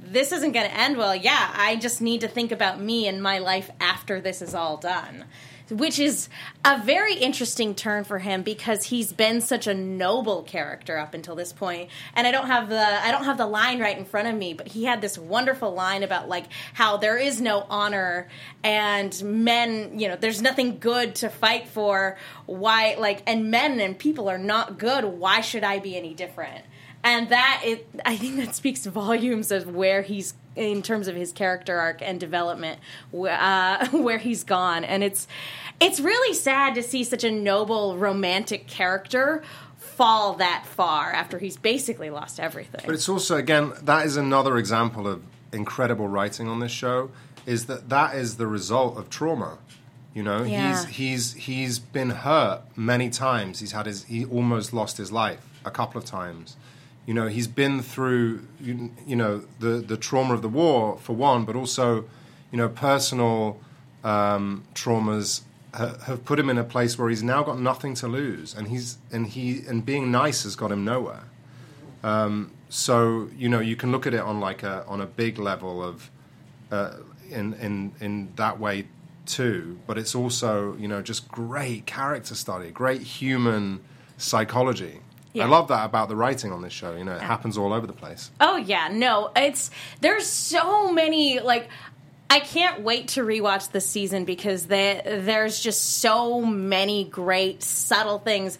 this 0.00 0.30
isn't 0.30 0.52
going 0.52 0.68
to 0.68 0.76
end 0.78 0.98
well. 0.98 1.16
Yeah, 1.16 1.50
I 1.56 1.76
just 1.76 2.02
need 2.02 2.20
to 2.20 2.28
think 2.28 2.52
about 2.52 2.78
me 2.78 3.08
and 3.08 3.22
my 3.22 3.38
life 3.38 3.70
after 3.80 4.20
this 4.20 4.42
is 4.42 4.54
all 4.54 4.76
done. 4.76 5.24
Which 5.70 5.98
is 5.98 6.28
a 6.64 6.80
very 6.80 7.14
interesting 7.14 7.74
turn 7.74 8.04
for 8.04 8.18
him 8.18 8.42
because 8.42 8.84
he's 8.84 9.12
been 9.12 9.40
such 9.40 9.66
a 9.66 9.74
noble 9.74 10.42
character 10.42 10.98
up 10.98 11.14
until 11.14 11.34
this 11.34 11.52
point. 11.52 11.90
And 12.14 12.26
I 12.26 12.30
don't 12.30 12.46
have 12.46 12.68
the 12.68 12.80
I 12.80 13.10
don't 13.10 13.24
have 13.24 13.38
the 13.38 13.46
line 13.46 13.78
right 13.80 13.96
in 13.96 14.04
front 14.04 14.28
of 14.28 14.34
me, 14.34 14.54
but 14.54 14.68
he 14.68 14.84
had 14.84 15.00
this 15.00 15.18
wonderful 15.18 15.72
line 15.72 16.02
about 16.02 16.28
like 16.28 16.46
how 16.74 16.96
there 16.96 17.18
is 17.18 17.40
no 17.40 17.66
honor 17.68 18.28
and 18.62 19.22
men, 19.22 19.98
you 19.98 20.08
know, 20.08 20.16
there's 20.16 20.40
nothing 20.40 20.78
good 20.78 21.14
to 21.16 21.28
fight 21.28 21.68
for. 21.68 22.16
Why 22.46 22.96
like 22.98 23.22
and 23.26 23.50
men 23.50 23.80
and 23.80 23.98
people 23.98 24.30
are 24.30 24.38
not 24.38 24.78
good. 24.78 25.04
Why 25.04 25.40
should 25.40 25.64
I 25.64 25.78
be 25.78 25.96
any 25.96 26.14
different? 26.14 26.64
and 27.04 27.28
that 27.28 27.62
it 27.64 27.88
i 28.04 28.16
think 28.16 28.36
that 28.36 28.54
speaks 28.54 28.84
volumes 28.86 29.50
of 29.50 29.74
where 29.74 30.02
he's 30.02 30.34
in 30.58 30.82
terms 30.82 31.08
of 31.08 31.14
his 31.14 31.32
character 31.32 31.78
arc 31.78 32.02
and 32.02 32.18
development 32.20 32.78
uh, 33.14 33.86
where 33.92 34.18
he's 34.18 34.44
gone 34.44 34.84
and 34.84 35.02
it's 35.04 35.26
it's 35.80 36.00
really 36.00 36.34
sad 36.34 36.74
to 36.74 36.82
see 36.82 37.04
such 37.04 37.24
a 37.24 37.30
noble 37.30 37.96
romantic 37.96 38.66
character 38.66 39.42
fall 39.78 40.34
that 40.34 40.64
far 40.66 41.12
after 41.12 41.38
he's 41.38 41.56
basically 41.56 42.10
lost 42.10 42.38
everything 42.40 42.82
But 42.84 42.94
it's 42.94 43.08
also 43.08 43.36
again 43.36 43.72
that 43.82 44.04
is 44.06 44.16
another 44.16 44.58
example 44.58 45.06
of 45.06 45.22
incredible 45.52 46.08
writing 46.08 46.48
on 46.48 46.60
this 46.60 46.72
show. 46.72 47.10
Is 47.46 47.64
that 47.66 47.88
that 47.88 48.14
is 48.14 48.36
the 48.36 48.46
result 48.46 48.98
of 48.98 49.08
trauma. 49.08 49.56
You 50.14 50.22
know, 50.22 50.42
Yeah. 50.42 50.84
he's 50.84 50.84
he's 50.96 51.34
he's 51.34 51.78
been 51.78 52.10
hurt 52.10 52.60
many 52.76 53.08
times. 53.08 53.60
He's 53.60 53.72
had 53.72 53.86
his 53.86 54.04
he 54.04 54.24
almost 54.26 54.72
lost 54.74 54.98
his 54.98 55.10
life 55.10 55.40
a 55.64 55.70
couple 55.70 55.98
of 55.98 56.04
times. 56.04 56.56
You 57.08 57.14
know, 57.14 57.26
he's 57.26 57.48
been 57.48 57.80
through 57.80 58.46
you, 58.60 58.90
you 59.06 59.16
know 59.16 59.42
the 59.60 59.80
the 59.92 59.96
trauma 59.96 60.34
of 60.34 60.42
the 60.42 60.48
war 60.48 60.98
for 60.98 61.14
one, 61.14 61.46
but 61.46 61.56
also 61.56 62.04
you 62.52 62.58
know 62.58 62.68
personal 62.68 63.58
um, 64.04 64.64
traumas 64.74 65.40
ha- 65.72 65.96
have 66.04 66.26
put 66.26 66.38
him 66.38 66.50
in 66.50 66.58
a 66.58 66.64
place 66.64 66.98
where 66.98 67.08
he's 67.08 67.22
now 67.22 67.42
got 67.42 67.58
nothing 67.58 67.94
to 67.94 68.08
lose, 68.08 68.54
and 68.54 68.68
he's 68.68 68.98
and 69.10 69.28
he 69.28 69.62
and 69.66 69.86
being 69.86 70.10
nice 70.10 70.42
has 70.42 70.54
got 70.54 70.70
him 70.70 70.84
nowhere. 70.84 71.24
Um, 72.04 72.50
so 72.68 73.30
you 73.34 73.48
know 73.48 73.60
you 73.60 73.74
can 73.74 73.90
look 73.90 74.06
at 74.06 74.12
it 74.12 74.20
on 74.20 74.38
like 74.38 74.62
a 74.62 74.84
on 74.86 75.00
a 75.00 75.06
big 75.06 75.38
level 75.38 75.82
of 75.82 76.10
uh, 76.70 76.96
in 77.30 77.54
in 77.54 77.92
in 78.00 78.34
that 78.36 78.60
way 78.60 78.86
too, 79.24 79.78
but 79.86 79.96
it's 79.96 80.14
also 80.14 80.76
you 80.76 80.86
know 80.86 81.00
just 81.00 81.26
great 81.28 81.86
character 81.86 82.34
study, 82.34 82.70
great 82.70 83.00
human 83.00 83.80
psychology. 84.18 85.00
Yeah. 85.38 85.44
I 85.44 85.48
love 85.48 85.68
that 85.68 85.84
about 85.84 86.08
the 86.08 86.16
writing 86.16 86.52
on 86.52 86.62
this 86.62 86.72
show. 86.72 86.94
You 86.94 87.04
know, 87.04 87.14
it 87.14 87.22
happens 87.22 87.56
all 87.56 87.72
over 87.72 87.86
the 87.86 87.92
place. 87.92 88.30
Oh 88.40 88.56
yeah, 88.56 88.88
no, 88.92 89.30
it's 89.34 89.70
there's 90.00 90.26
so 90.26 90.92
many 90.92 91.40
like 91.40 91.68
I 92.30 92.40
can't 92.40 92.82
wait 92.82 93.08
to 93.08 93.22
rewatch 93.22 93.72
this 93.72 93.86
season 93.86 94.24
because 94.24 94.66
they, 94.66 95.00
there's 95.04 95.60
just 95.60 96.00
so 96.00 96.42
many 96.42 97.04
great 97.04 97.62
subtle 97.62 98.18
things. 98.18 98.58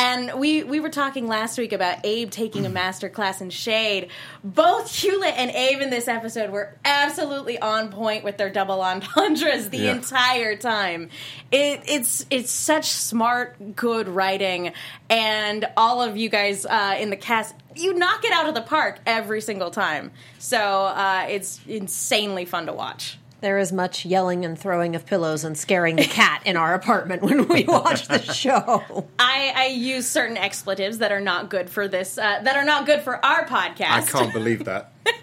And 0.00 0.38
we 0.38 0.62
we 0.62 0.78
were 0.78 0.90
talking 0.90 1.26
last 1.26 1.58
week 1.58 1.72
about 1.72 1.98
Abe 2.04 2.30
taking 2.30 2.64
a 2.64 2.68
master 2.68 3.08
class 3.08 3.40
in 3.40 3.50
shade. 3.50 4.10
Both 4.44 4.94
Hewlett 4.94 5.34
and 5.36 5.50
Abe 5.50 5.80
in 5.80 5.90
this 5.90 6.06
episode 6.06 6.50
were 6.50 6.76
absolutely 6.84 7.58
on 7.58 7.90
point 7.90 8.22
with 8.22 8.36
their 8.36 8.48
double 8.48 8.80
entendres 8.80 9.70
the 9.70 9.78
Yeah. 9.78 9.96
entire 9.96 10.54
time. 10.56 11.10
It, 11.50 11.82
it's 11.86 12.24
it's 12.30 12.52
such 12.52 12.90
smart, 12.90 13.74
good 13.74 14.08
writing, 14.08 14.72
and 15.10 15.66
all 15.76 16.00
of 16.00 16.16
you 16.16 16.28
guys 16.28 16.64
uh, 16.64 16.96
in 17.00 17.10
the 17.10 17.16
cast, 17.16 17.56
you 17.74 17.92
knock 17.94 18.24
it 18.24 18.30
out 18.32 18.48
of 18.48 18.54
the 18.54 18.62
park 18.62 19.00
every 19.04 19.40
single 19.40 19.72
time. 19.72 20.12
So 20.38 20.58
uh, 20.58 21.26
it's 21.28 21.58
insanely 21.66 22.44
fun 22.44 22.66
to 22.66 22.72
watch. 22.72 23.18
There 23.40 23.58
is 23.58 23.72
much 23.72 24.04
yelling 24.04 24.44
and 24.44 24.58
throwing 24.58 24.96
of 24.96 25.06
pillows 25.06 25.44
and 25.44 25.56
scaring 25.56 25.96
the 25.96 26.04
cat 26.04 26.42
in 26.44 26.56
our 26.56 26.74
apartment 26.74 27.22
when 27.22 27.46
we 27.46 27.64
watch 27.64 28.08
the 28.08 28.20
show. 28.20 29.06
I, 29.18 29.52
I 29.54 29.66
use 29.66 30.08
certain 30.08 30.36
expletives 30.36 30.98
that 30.98 31.12
are 31.12 31.20
not 31.20 31.48
good 31.48 31.70
for 31.70 31.86
this, 31.86 32.18
uh, 32.18 32.40
that 32.42 32.56
are 32.56 32.64
not 32.64 32.86
good 32.86 33.02
for 33.02 33.24
our 33.24 33.46
podcast. 33.46 33.90
I 33.90 34.02
can't 34.02 34.32
believe 34.32 34.64
that. 34.64 34.92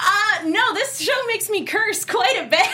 Uh, 0.00 0.44
no, 0.46 0.74
this 0.74 1.00
show 1.00 1.26
makes 1.26 1.50
me 1.50 1.64
curse 1.64 2.04
quite 2.04 2.36
a 2.38 2.48
bit. 2.48 2.60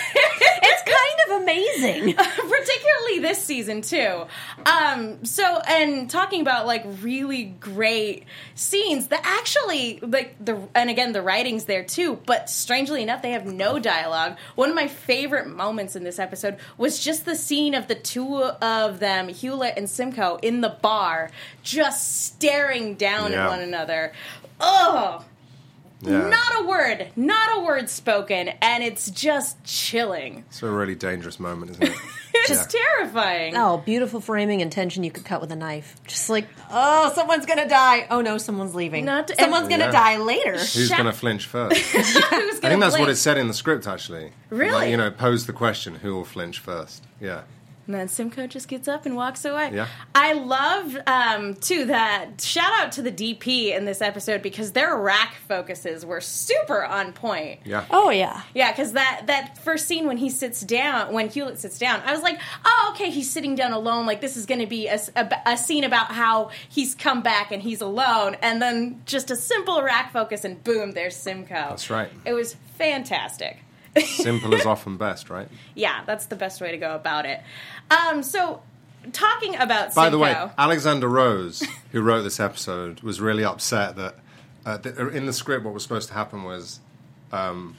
It's 0.66 0.82
kind 0.82 1.36
of 1.36 1.42
amazing. 1.42 2.14
particularly 2.14 3.18
this 3.20 3.42
season 3.42 3.80
too. 3.82 4.24
Um, 4.66 5.24
so 5.24 5.60
and 5.66 6.08
talking 6.10 6.40
about 6.42 6.66
like 6.66 6.84
really 7.00 7.44
great 7.44 8.24
scenes 8.54 9.08
that 9.08 9.20
actually 9.24 10.00
like 10.00 10.34
the 10.44 10.60
and 10.74 10.90
again 10.90 11.12
the 11.12 11.22
writing's 11.22 11.64
there 11.64 11.84
too, 11.84 12.18
but 12.26 12.50
strangely 12.50 13.02
enough 13.02 13.22
they 13.22 13.30
have 13.32 13.46
no 13.46 13.78
dialogue. 13.78 14.36
One 14.54 14.68
of 14.68 14.74
my 14.74 14.88
favorite 14.88 15.46
moments 15.46 15.96
in 15.96 16.04
this 16.04 16.18
episode 16.18 16.58
was 16.76 16.98
just 16.98 17.24
the 17.24 17.36
scene 17.36 17.74
of 17.74 17.88
the 17.88 17.94
two 17.94 18.42
of 18.42 19.00
them, 19.00 19.28
Hewlett 19.28 19.74
and 19.78 19.88
Simcoe, 19.88 20.36
in 20.42 20.60
the 20.60 20.76
bar, 20.82 21.30
just 21.62 22.24
staring 22.26 22.94
down 22.96 23.32
Yeah. 23.32 23.44
at 23.46 23.50
one 23.50 23.60
another. 23.60 24.12
Oh, 24.60 25.24
Yeah. 26.12 26.28
not 26.28 26.62
a 26.62 26.66
word, 26.66 27.08
not 27.16 27.56
a 27.58 27.60
word 27.64 27.88
spoken, 27.90 28.48
and 28.60 28.82
it's 28.84 29.10
just 29.10 29.62
chilling. 29.64 30.44
It's 30.48 30.62
a 30.62 30.70
really 30.70 30.94
dangerous 30.94 31.38
moment, 31.40 31.72
isn't 31.72 31.82
it? 31.84 31.94
It's 32.46 32.66
terrifying. 32.66 33.56
Oh, 33.56 33.78
beautiful 33.78 34.20
framing 34.20 34.60
and 34.60 34.70
tension 34.70 35.02
you 35.04 35.10
could 35.12 35.24
cut 35.24 35.40
with 35.40 35.52
a 35.52 35.56
knife. 35.56 35.94
Just 36.06 36.28
like, 36.28 36.46
oh, 36.70 37.10
someone's 37.14 37.46
gonna 37.46 37.68
die. 37.68 38.06
Oh 38.10 38.20
no, 38.22 38.38
someone's 38.38 38.74
leaving. 38.74 39.04
Not- 39.04 39.28
to, 39.28 39.36
someone's 39.36 39.68
gonna 39.68 39.84
Yeah. 39.84 39.90
die 39.92 40.16
later. 40.18 40.52
Who's 40.58 40.88
Shut- 40.88 40.98
going 40.98 41.06
to 41.10 41.16
flinch 41.18 41.46
first? 41.54 41.76
Who's 41.76 42.16
I 42.16 42.30
gonna 42.30 42.52
think 42.58 42.80
that's 42.80 42.98
what 42.98 43.08
it 43.08 43.16
said 43.16 43.38
in 43.38 43.46
the 43.48 43.54
script, 43.54 43.86
actually. 43.86 44.32
Really? 44.50 44.72
Like, 44.72 44.90
you 44.90 44.96
know, 44.96 45.10
pose 45.12 45.46
the 45.46 45.52
question, 45.54 45.94
who 45.94 46.12
will 46.16 46.24
flinch 46.24 46.58
first? 46.58 47.04
Yeah. 47.20 47.42
And 47.86 47.94
then 47.94 48.08
Simcoe 48.08 48.46
just 48.46 48.68
gets 48.68 48.88
up 48.88 49.04
and 49.04 49.14
walks 49.14 49.44
away. 49.44 49.70
Yeah. 49.72 49.88
I 50.14 50.32
love 50.32 50.96
um, 51.06 51.54
too 51.54 51.84
that 51.86 52.40
shout 52.40 52.72
out 52.78 52.92
to 52.92 53.02
the 53.02 53.12
DP 53.12 53.76
in 53.76 53.84
this 53.84 54.00
episode 54.00 54.42
because 54.42 54.72
their 54.72 54.96
rack 54.96 55.34
focuses 55.46 56.06
were 56.06 56.20
super 56.20 56.84
on 56.84 57.12
point. 57.12 57.60
Yeah. 57.64 57.84
Oh 57.90 58.10
yeah. 58.10 58.42
Yeah, 58.54 58.72
because 58.72 58.92
that 58.92 59.24
that 59.26 59.58
first 59.62 59.86
scene 59.86 60.06
when 60.06 60.16
he 60.16 60.30
sits 60.30 60.60
down, 60.60 61.12
when 61.12 61.28
Hewlett 61.28 61.58
sits 61.58 61.78
down, 61.78 62.00
I 62.04 62.12
was 62.12 62.22
like, 62.22 62.40
oh, 62.64 62.92
okay, 62.94 63.10
he's 63.10 63.30
sitting 63.30 63.54
down 63.54 63.72
alone. 63.72 64.06
Like 64.06 64.20
this 64.20 64.36
is 64.36 64.46
going 64.46 64.60
to 64.60 64.66
be 64.66 64.88
a 64.88 65.56
scene 65.56 65.84
about 65.84 66.12
how 66.12 66.50
he's 66.68 66.94
come 66.94 67.22
back 67.22 67.50
and 67.52 67.62
he's 67.62 67.80
alone, 67.80 68.36
and 68.42 68.62
then 68.62 69.02
just 69.04 69.30
a 69.30 69.36
simple 69.36 69.82
rack 69.82 70.12
focus, 70.12 70.44
and 70.44 70.62
boom, 70.64 70.92
there's 70.92 71.16
Simcoe. 71.16 71.54
That's 71.54 71.90
right. 71.90 72.10
It 72.24 72.32
was 72.32 72.56
fantastic. 72.78 73.63
Simple 74.02 74.54
is 74.54 74.66
often 74.66 74.96
best, 74.96 75.30
right? 75.30 75.48
yeah, 75.74 76.02
that's 76.06 76.26
the 76.26 76.36
best 76.36 76.60
way 76.60 76.70
to 76.70 76.78
go 76.78 76.94
about 76.94 77.26
it. 77.26 77.40
Um, 77.90 78.22
so, 78.22 78.62
talking 79.12 79.56
about 79.56 79.94
By 79.94 80.10
the 80.10 80.18
way, 80.18 80.34
Alexander 80.58 81.08
Rose, 81.08 81.62
who 81.92 82.02
wrote 82.02 82.22
this 82.22 82.40
episode, 82.40 83.00
was 83.00 83.20
really 83.20 83.44
upset 83.44 83.96
that 83.96 84.16
uh, 84.66 84.78
th- 84.78 84.96
in 84.96 85.26
the 85.26 85.32
script, 85.32 85.64
what 85.64 85.74
was 85.74 85.82
supposed 85.82 86.08
to 86.08 86.14
happen 86.14 86.44
was 86.44 86.80
um, 87.32 87.76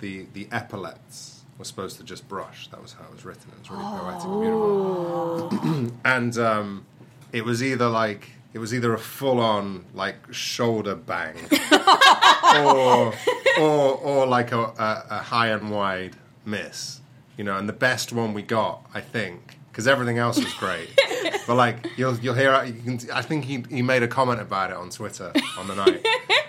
the 0.00 0.26
the 0.32 0.48
epaulets 0.50 1.42
were 1.58 1.64
supposed 1.64 1.98
to 1.98 2.04
just 2.04 2.28
brush. 2.28 2.68
That 2.68 2.82
was 2.82 2.94
how 2.94 3.04
it 3.04 3.12
was 3.12 3.24
written. 3.24 3.52
It 3.52 3.58
was 3.60 3.70
really 3.70 3.84
poetic 3.84 4.24
and 4.24 4.40
beautiful. 4.40 5.92
and 6.04 6.38
um, 6.38 6.86
it 7.32 7.44
was 7.44 7.62
either 7.62 7.88
like 7.88 8.30
it 8.54 8.58
was 8.58 8.74
either 8.74 8.92
a 8.92 8.98
full 8.98 9.40
on 9.40 9.84
like 9.94 10.16
shoulder 10.32 10.94
bang, 10.94 11.36
or 12.58 13.14
or 13.58 13.94
or 13.96 14.26
like 14.26 14.52
a, 14.52 14.60
a, 14.60 15.06
a 15.10 15.18
high 15.18 15.48
and 15.48 15.70
wide 15.70 16.16
miss. 16.44 17.00
You 17.36 17.44
know, 17.44 17.56
and 17.56 17.68
the 17.68 17.72
best 17.72 18.12
one 18.12 18.34
we 18.34 18.42
got, 18.42 18.84
I 18.92 19.00
think, 19.00 19.56
because 19.70 19.88
everything 19.88 20.18
else 20.18 20.38
was 20.38 20.52
great. 20.54 20.90
but 21.46 21.54
like 21.54 21.86
you'll 21.96 22.18
you'll 22.18 22.34
hear, 22.34 22.62
you 22.64 22.82
can. 22.82 23.10
I 23.10 23.22
think 23.22 23.44
he 23.44 23.64
he 23.70 23.80
made 23.80 24.02
a 24.02 24.08
comment 24.08 24.40
about 24.40 24.70
it 24.70 24.76
on 24.76 24.90
Twitter 24.90 25.32
on 25.58 25.66
the 25.66 25.74
night, 25.74 26.06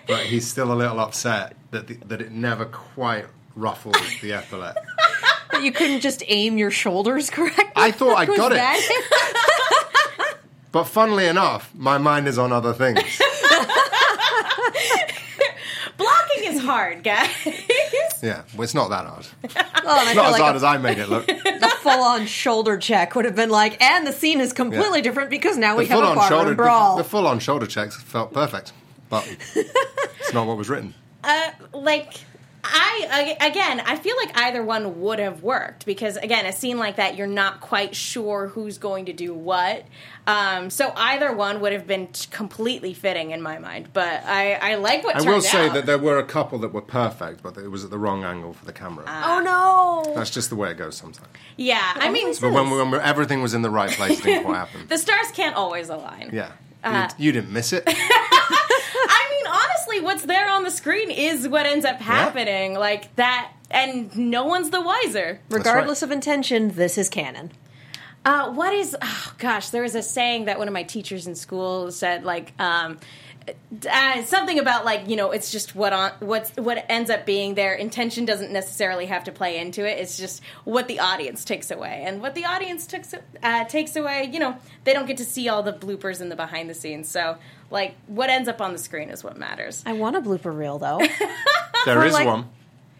but 0.07 0.25
he's 0.25 0.45
still 0.45 0.71
a 0.73 0.75
little 0.75 0.99
upset 0.99 1.55
that 1.71 1.87
the, 1.87 1.95
that 2.07 2.21
it 2.21 2.31
never 2.31 2.65
quite 2.65 3.25
ruffled 3.55 3.95
the 4.21 4.31
epaulet. 4.31 4.75
But 5.51 5.63
you 5.63 5.71
couldn't 5.71 6.01
just 6.01 6.21
aim 6.27 6.57
your 6.57 6.71
shoulders 6.71 7.29
correctly. 7.29 7.71
I 7.75 7.91
thought 7.91 8.17
I 8.17 8.25
got 8.25 8.51
it. 8.51 9.52
That 10.73 10.79
But 10.79 10.83
funnily 10.85 11.25
enough, 11.27 11.71
my 11.75 11.97
mind 11.97 12.27
is 12.27 12.37
on 12.37 12.51
other 12.51 12.73
things. 12.73 12.99
blocking 15.97 16.43
is 16.43 16.61
hard, 16.61 17.03
guys. 17.03 17.29
Yeah, 18.21 18.43
well, 18.53 18.63
it's 18.63 18.73
not 18.73 18.89
that 18.89 19.05
hard. 19.05 19.25
Oh, 19.85 19.99
and 19.99 20.07
I 20.07 20.13
feel 20.13 20.23
Not 20.23 20.25
as 20.27 20.31
like 20.31 20.41
hard 20.41 20.55
a, 20.55 20.55
as 20.55 20.63
I 20.63 20.77
made 20.77 20.97
it 20.97 21.09
look. 21.09 21.25
the 21.27 21.73
full-on 21.81 22.25
shoulder 22.25 22.77
check 22.77 23.15
would 23.15 23.25
have 23.25 23.35
been 23.35 23.49
like, 23.49 23.81
and 23.83 24.07
the 24.07 24.13
scene 24.13 24.39
is 24.39 24.53
completely 24.53 24.99
Yeah. 24.99 25.03
different 25.03 25.29
because 25.29 25.57
now 25.57 25.75
we 25.75 25.85
have 25.87 25.99
a 25.99 26.01
full-on 26.01 26.15
barroom 26.15 26.29
shoulder, 26.45 26.55
brawl. 26.55 26.95
the, 26.95 27.03
the 27.03 27.09
full-on 27.09 27.39
shoulder 27.39 27.65
checks 27.67 28.01
felt 28.01 28.31
perfect, 28.31 28.71
but 29.09 29.27
it's 29.55 30.33
not 30.33 30.47
what 30.47 30.55
was 30.55 30.69
written. 30.69 30.93
uh, 31.25 31.51
like 31.73 32.13
I 32.65 33.37
again, 33.41 33.81
I 33.81 33.97
feel 33.97 34.15
like 34.17 34.37
either 34.37 34.63
one 34.63 35.01
would 35.01 35.19
have 35.19 35.43
worked 35.43 35.85
because 35.85 36.15
again, 36.17 36.45
a 36.45 36.53
scene 36.53 36.77
like 36.77 36.95
that, 36.95 37.17
you're 37.17 37.27
not 37.27 37.59
quite 37.59 37.95
sure 37.95 38.47
who's 38.47 38.77
going 38.77 39.05
to 39.05 39.13
do 39.13 39.33
what. 39.33 39.85
Um, 40.25 40.69
so 40.69 40.93
either 40.95 41.33
one 41.35 41.59
would 41.59 41.73
have 41.73 41.85
been 41.85 42.07
t- 42.07 42.27
completely 42.31 42.93
fitting 42.93 43.31
in 43.31 43.41
my 43.41 43.59
mind. 43.59 43.89
But 43.91 44.23
I, 44.25 44.53
I 44.53 44.75
like 44.75 45.03
what 45.03 45.17
I 45.17 45.21
will 45.29 45.41
say 45.41 45.67
out. 45.67 45.73
that 45.73 45.85
there 45.85 45.97
were 45.97 46.17
a 46.17 46.23
couple 46.25 46.57
that 46.59 46.71
were 46.71 46.81
perfect, 46.81 47.43
but 47.43 47.57
it 47.57 47.67
was 47.67 47.83
at 47.83 47.89
the 47.89 47.97
wrong 47.99 48.23
angle 48.23 48.53
for 48.53 48.63
the 48.65 48.71
camera. 48.71 49.03
oh 49.07 49.41
no! 49.43 50.11
Uh, 50.11 50.15
That's 50.15 50.29
just 50.29 50.49
the 50.49 50.55
way 50.55 50.71
it 50.71 50.77
goes 50.77 50.95
sometimes. 50.95 51.27
yeah, 51.57 51.91
I 51.95 52.09
mean, 52.09 52.33
But 52.39 52.53
when, 52.53 52.69
when 52.69 52.93
everything 53.01 53.41
was 53.41 53.53
in 53.53 53.61
the 53.63 53.69
right 53.69 53.89
place, 53.91 54.19
it 54.19 54.23
didn't 54.23 54.45
quite 54.45 54.55
happen. 54.55 54.87
the 54.87 54.97
stars 54.97 55.27
can't 55.33 55.55
always 55.57 55.89
align. 55.89 56.29
Yeah. 56.31 56.51
Uh, 56.85 57.09
you, 57.17 57.25
you 57.25 57.31
didn't 57.33 57.51
miss 57.51 57.73
it. 57.73 57.83
I 58.95 59.27
mean, 59.31 59.53
honestly, 59.53 60.01
what's 60.01 60.25
there 60.25 60.49
on 60.49 60.63
the 60.63 60.71
screen 60.71 61.11
is 61.11 61.47
what 61.47 61.65
ends 61.65 61.85
up 61.85 61.99
happening. 61.99 62.73
Like 62.73 63.15
that, 63.15 63.51
and 63.71 64.15
no 64.15 64.45
one's 64.45 64.69
the 64.69 64.81
wiser. 64.81 65.39
Regardless 65.49 66.01
of 66.01 66.11
intention, 66.11 66.69
this 66.69 66.97
is 66.97 67.09
canon. 67.09 67.51
Uh, 68.25 68.51
what 68.53 68.73
is? 68.73 68.95
Oh 69.01 69.33
gosh, 69.37 69.69
there 69.69 69.81
was 69.81 69.95
a 69.95 70.03
saying 70.03 70.45
that 70.45 70.57
one 70.57 70.67
of 70.67 70.73
my 70.73 70.83
teachers 70.83 71.27
in 71.27 71.35
school 71.35 71.91
said, 71.91 72.23
like. 72.23 72.53
Um, 72.59 72.99
uh, 73.91 74.23
something 74.23 74.59
about 74.59 74.85
like 74.85 75.09
you 75.09 75.15
know 75.15 75.31
it's 75.31 75.51
just 75.51 75.75
what 75.75 75.91
on 75.91 76.11
what's 76.19 76.51
what 76.55 76.85
ends 76.87 77.09
up 77.09 77.25
being 77.25 77.55
there 77.55 77.73
intention 77.73 78.23
doesn't 78.23 78.51
necessarily 78.51 79.07
have 79.07 79.23
to 79.23 79.31
play 79.31 79.57
into 79.57 79.85
it 79.85 79.99
it's 79.99 80.17
just 80.17 80.41
what 80.63 80.87
the 80.87 80.99
audience 80.99 81.43
takes 81.43 81.69
away 81.69 82.03
and 82.05 82.21
what 82.21 82.35
the 82.35 82.45
audience 82.45 82.85
takes 82.87 83.13
uh, 83.43 83.65
takes 83.65 83.95
away 83.95 84.29
you 84.31 84.39
know 84.39 84.55
they 84.85 84.93
don't 84.93 85.07
get 85.07 85.17
to 85.17 85.25
see 85.25 85.49
all 85.49 85.63
the 85.63 85.73
bloopers 85.73 86.21
and 86.21 86.31
the 86.31 86.35
behind 86.35 86.69
the 86.69 86.73
scenes 86.73 87.09
so 87.09 87.37
like 87.73 87.95
what 88.07 88.29
ends 88.29 88.47
up 88.47 88.61
on 88.61 88.71
the 88.71 88.77
screen 88.77 89.09
is 89.09 89.23
what 89.23 89.35
matters 89.37 89.83
I 89.85 89.93
want 89.93 90.15
a 90.15 90.21
blooper 90.21 90.55
reel 90.57 90.79
though. 90.79 91.01
There 91.85 92.05
is 92.05 92.13
like- 92.13 92.25
one. 92.25 92.47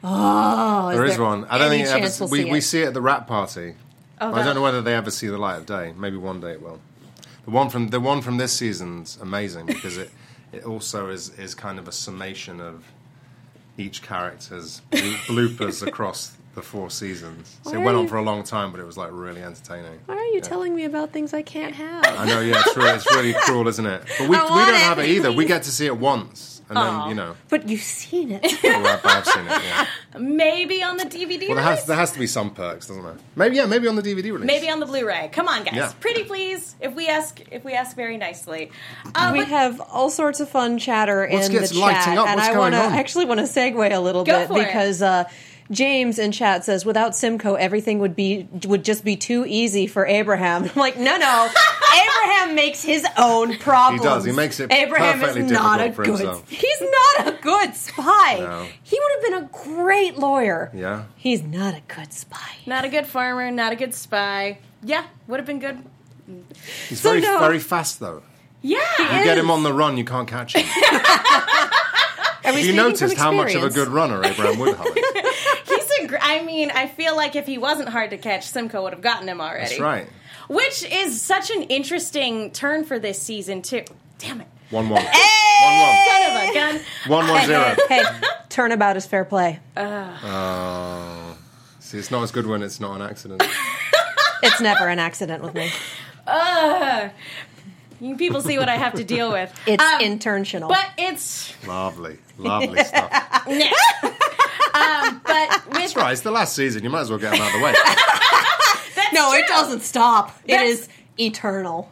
Oh, 0.03 0.92
There 0.92 1.06
is 1.06 1.15
there 1.15 1.25
one. 1.25 1.46
I 1.46 1.58
don't 1.58 1.70
think 1.70 1.88
ever, 1.88 2.10
we'll 2.20 2.30
we, 2.30 2.39
see 2.44 2.51
we 2.51 2.58
it? 2.58 2.62
see 2.62 2.82
it 2.82 2.88
at 2.88 2.94
the 2.94 3.01
wrap 3.01 3.25
party. 3.27 3.75
Oh, 4.20 4.34
I 4.34 4.44
don't 4.44 4.56
know 4.56 4.62
whether 4.62 4.82
they 4.82 4.94
ever 4.94 5.10
see 5.10 5.27
the 5.27 5.38
light 5.38 5.56
of 5.58 5.65
day. 5.65 5.94
Maybe 5.98 6.18
one 6.18 6.42
day 6.42 6.51
it 6.51 6.62
will. 6.62 6.82
The 7.46 7.51
one 7.51 7.70
from 7.70 7.88
the 7.88 8.01
one 8.01 8.22
from 8.22 8.36
this 8.38 8.51
season's 8.51 9.18
amazing 9.22 9.68
because 9.68 9.98
it 9.98 10.12
it 10.51 10.65
also 10.65 11.10
is 11.10 11.30
is 11.39 11.56
kind 11.56 11.80
of 11.80 11.88
a 11.88 11.94
summation 11.94 12.60
of 12.60 12.84
each 13.77 14.01
character's 14.01 14.82
bloopers 14.92 15.86
across 15.88 16.36
the 16.55 16.62
four 16.62 16.89
seasons. 16.89 17.57
So 17.63 17.72
Why 17.72 17.77
it 17.79 17.83
went 17.83 17.98
on 17.98 18.03
you- 18.03 18.10
for 18.10 18.17
a 18.17 18.22
long 18.22 18.43
time, 18.43 18.72
but 18.72 18.79
it 18.79 18.86
was 18.86 18.95
like 18.98 19.10
really 19.12 19.41
entertaining. 19.41 20.00
Why 20.05 20.15
are 20.15 20.24
you 20.25 20.36
Yeah. 20.36 20.41
telling 20.41 20.75
me 20.75 20.83
about 20.86 21.12
things 21.12 21.33
I 21.33 21.41
can't 21.41 21.74
have? 21.75 22.05
I 22.05 22.25
know, 22.25 22.41
yeah, 22.41 22.62
it's 22.65 22.77
really, 22.77 22.89
it's 22.91 23.12
really 23.15 23.33
cruel, 23.41 23.67
isn't 23.67 23.86
it? 23.86 24.03
But 24.19 24.29
we, 24.29 24.36
we 24.36 24.38
don't 24.38 24.69
it, 24.69 24.75
have 24.75 25.00
it 25.00 25.07
either. 25.07 25.31
We 25.31 25.45
get 25.45 25.63
to 25.63 25.72
see 25.72 25.88
it 25.88 25.98
once, 25.98 26.62
and 26.69 26.77
then 26.77 27.10
you 27.10 27.15
know, 27.15 27.36
But 27.50 27.67
you've 27.67 27.81
seen 27.81 28.31
it. 28.31 28.45
well, 28.63 28.86
I've, 28.88 29.03
I've 29.03 29.25
seen 29.25 29.45
it. 29.48 29.62
Yeah. 29.63 29.88
maybe 30.19 30.83
on 30.83 30.98
the 30.98 31.05
dvd 31.05 31.48
Well, 31.50 31.55
there 31.55 31.65
release? 31.65 31.65
has 31.79 31.86
there 31.86 31.98
has 31.98 32.12
to 32.12 32.19
be 32.19 32.27
some 32.27 32.51
perks, 32.53 32.88
doesn't 32.88 33.01
there? 33.03 33.15
Maybe 33.36 33.55
yeah, 33.55 33.65
maybe 33.65 33.88
on 33.88 33.95
the 33.95 34.03
DVD 34.03 34.25
release. 34.25 34.45
maybe 34.45 34.69
on 34.69 34.79
the 34.79 34.86
blu-ray 34.86 35.29
come 35.33 35.48
on 35.48 35.63
guys 35.63 35.74
Yeah. 35.74 35.91
pretty 36.00 36.24
please 36.24 36.75
if 36.79 36.93
we 36.93 37.07
ask 37.07 37.41
if 37.51 37.63
we 37.65 37.74
ask 37.74 37.95
very 37.95 38.17
nicely 38.17 38.69
uh, 39.15 39.31
we 39.33 39.43
have 39.45 39.81
all 39.81 40.12
sorts 40.12 40.39
of 40.39 40.50
fun 40.50 40.77
chatter 40.77 41.27
What's 41.31 41.48
in 41.50 41.53
the 41.55 41.67
chat, 41.67 42.15
up? 42.15 42.27
and 42.27 42.39
I 42.39 42.48
going 42.50 42.60
want 42.60 42.75
to 42.75 42.81
on? 42.81 42.93
actually 42.93 43.25
want 43.25 43.39
to 43.39 43.48
segue 43.48 43.91
a 43.91 44.00
little 44.00 44.24
Go 44.24 44.38
bit 44.41 44.48
for 44.50 44.62
it. 44.62 44.65
because 44.67 45.01
uh, 45.01 45.24
James 45.72 46.20
in 46.20 46.32
chat 46.32 46.63
says 46.65 46.86
without 46.86 47.15
Simcoe 47.15 47.55
everything 47.55 48.00
would 48.00 48.15
be 48.15 48.48
would 48.65 48.84
just 48.84 49.03
be 49.03 49.15
too 49.15 49.46
easy 49.48 49.88
for 49.88 50.05
Abraham. 50.05 50.63
I'm 50.75 50.75
like, 50.75 50.98
no, 50.98 51.17
no, 51.17 51.50
Abraham 51.93 52.55
makes 52.55 52.84
his 52.84 53.05
own 53.17 53.58
problems. 53.58 54.01
He 54.03 54.08
does. 54.10 54.25
He 54.25 54.32
makes 54.32 54.60
it 54.60 54.72
Abraham 54.72 55.20
perfectly 55.20 55.43
is 55.43 55.51
not 55.51 55.79
a 55.82 55.91
for 55.93 56.03
good. 56.03 56.20
himself. 56.20 56.50
He's 56.50 56.82
not 56.82 57.27
a 57.27 57.41
good 57.41 57.75
spy. 57.75 58.38
No. 58.39 58.67
He 58.84 59.00
would 59.00 59.12
have 59.15 59.22
been 59.24 59.43
a 59.46 59.50
great 59.75 60.17
lawyer. 60.17 60.72
Yeah. 60.74 61.05
He's 61.15 61.43
not 61.43 61.75
a 61.75 61.82
good 61.88 62.13
spy. 62.13 62.58
Not 62.65 62.86
a 62.86 62.89
good 62.89 63.05
farmer, 63.08 63.50
not 63.51 63.72
a 63.74 63.75
good 63.75 63.93
spy. 63.93 64.60
Yeah, 64.84 65.05
would 65.27 65.39
have 65.39 65.48
been 65.48 65.60
good. 65.60 65.84
He's 66.89 67.01
So 67.01 67.10
very 67.10 67.22
no. 67.22 67.39
very 67.39 67.60
fast 67.60 68.00
though. 68.00 68.24
Yeah. 68.62 68.79
You 69.00 69.24
get 69.25 69.38
him 69.38 69.51
on 69.51 69.63
the 69.63 69.74
run, 69.74 69.98
you 69.98 70.05
can't 70.05 70.27
catch 70.27 70.55
him. 70.55 70.65
Have 72.43 72.60
you 72.60 72.74
noticed 72.74 73.17
how 73.17 73.32
much 73.32 73.55
of 73.55 73.63
a 73.63 73.70
good 73.70 73.88
runner 73.88 74.24
Abraham 74.24 74.60
Woodhull 74.60 74.88
is? 74.88 75.03
He's 76.13 76.17
a 76.17 76.20
gr- 76.20 76.25
I 76.25 76.43
mean, 76.43 76.72
I 76.72 76.88
feel 76.88 77.15
like 77.15 77.36
if 77.36 77.46
he 77.46 77.58
wasn't 77.58 77.89
hard 77.89 78.10
to 78.12 78.17
catch, 78.17 78.46
Simcoe 78.48 78.84
would 78.84 78.93
have 78.93 79.01
gotten 79.01 79.27
him 79.29 79.41
already. 79.41 79.70
That's 79.70 79.79
right. 79.79 80.08
Which 80.50 80.84
is 80.84 81.22
such 81.22 81.50
an 81.51 81.63
interesting 81.63 82.51
turn 82.51 82.84
for 82.84 83.00
this 83.00 83.22
season, 83.22 83.62
too. 83.62 83.84
Damn 84.17 84.41
it. 84.41 84.48
One 84.70 84.89
one. 84.89 85.01
Son 85.03 85.12
of 85.12 86.50
a 86.50 86.53
gun. 86.53 86.75
One 87.08 87.27
one. 87.27 87.27
One 87.27 87.29
one 87.29 87.46
zero. 87.46 87.75
hey, 87.89 88.03
turnabout 88.50 88.98
is 88.98 89.05
fair 89.05 89.24
play. 89.25 89.60
Oh. 89.77 91.38
See, 91.79 91.98
it's 91.98 92.10
not 92.12 92.24
as 92.24 92.32
good 92.32 92.48
when 92.48 92.62
it's 92.63 92.79
not 92.79 92.96
an 92.96 93.01
accident. 93.01 93.43
It's 94.46 94.60
never 94.60 94.89
an 94.89 95.00
accident 95.00 95.41
with 95.41 95.53
me. 95.53 95.72
Ugh. 96.27 97.12
You 98.01 98.17
people 98.17 98.41
see 98.41 98.58
what 98.58 98.67
I 98.67 98.75
have 98.75 98.93
to 98.96 99.05
deal 99.05 99.32
with. 99.32 99.53
It's 99.65 99.82
Um, 99.82 100.01
intentional. 100.01 100.67
But 100.67 100.86
it's. 100.98 101.53
Lovely, 101.65 102.17
lovely 102.38 102.84
stuff. 102.84 103.43
um, 104.83 105.21
but 105.25 105.65
with. 105.67 105.73
That's 105.77 105.95
right. 105.95 106.11
It's 106.11 106.21
the 106.21 106.31
last 106.31 106.55
season. 106.55 106.83
You 106.83 106.89
might 106.89 107.01
as 107.01 107.09
well 107.09 107.19
get 107.19 107.31
them 107.31 107.41
out 107.41 107.53
of 107.53 107.59
the 107.59 107.63
way. 107.65 107.73
That's 108.95 109.13
no, 109.13 109.33
it 109.33 109.47
doesn't 109.47 109.81
stop. 109.81 110.37
It 110.45 110.49
That's- 110.51 110.69
is 110.79 110.89
eternal. 111.19 111.89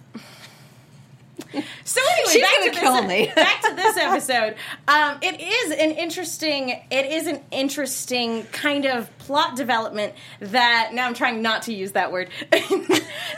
So 1.83 1.99
anyway, 2.13 2.31
She's 2.31 2.41
back 2.41 2.59
gonna 2.59 2.71
to 2.71 2.79
kill 2.79 2.93
this, 3.01 3.07
me. 3.07 3.31
back 3.35 3.61
to 3.63 3.75
this 3.75 3.97
episode. 3.97 4.55
Um, 4.87 5.17
it 5.21 5.41
is 5.41 5.71
an 5.71 5.91
interesting. 5.91 6.69
It 6.89 7.05
is 7.07 7.27
an 7.27 7.41
interesting 7.51 8.43
kind 8.53 8.85
of 8.85 9.09
plot 9.17 9.57
development 9.57 10.13
that. 10.39 10.91
Now 10.93 11.07
I'm 11.07 11.13
trying 11.13 11.41
not 11.41 11.63
to 11.63 11.73
use 11.73 11.91
that 11.91 12.11
word. 12.13 12.29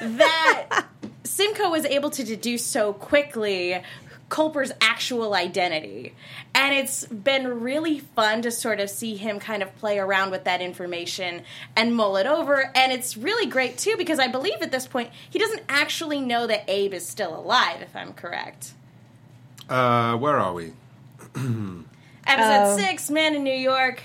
that 0.02 0.86
Simcoe 1.24 1.72
was 1.72 1.86
able 1.86 2.12
to 2.12 2.24
deduce 2.24 2.64
so 2.66 2.94
quickly. 2.94 3.82
Culper's 4.30 4.72
actual 4.82 5.34
identity. 5.36 6.16
And 6.56 6.74
it's 6.74 7.06
been 7.06 7.62
really 7.62 8.00
fun 8.00 8.42
to 8.44 8.52
sort 8.52 8.80
of 8.80 8.90
see 8.90 9.16
him 9.16 9.40
kind 9.40 9.62
of 9.62 9.76
play 9.78 10.00
around 10.00 10.32
with 10.32 10.46
that 10.46 10.60
information 10.62 11.44
and 11.76 11.96
mull 11.96 12.18
it 12.18 12.26
over. 12.26 12.72
And 12.76 12.92
it's 12.92 13.16
really 13.16 13.46
great 13.48 13.78
too 13.78 13.96
because 13.98 14.20
I 14.20 14.28
believe 14.28 14.62
at 14.62 14.72
this 14.72 14.88
point 14.88 15.12
he 15.30 15.38
doesn't 15.38 15.62
actually 15.70 16.20
know 16.22 16.48
that 16.48 16.64
Abe 16.68 16.94
is 16.96 17.08
still 17.08 17.36
alive, 17.38 17.82
if 17.82 17.96
I'm 17.96 18.14
correct. 18.14 18.74
Uh, 19.70 20.16
where 20.18 20.38
are 20.38 20.54
we? 20.54 20.74
Episode 21.36 21.84
Oh. 22.26 22.78
six, 22.78 23.10
Man 23.12 23.36
in 23.36 23.44
New 23.44 23.54
York. 23.54 24.02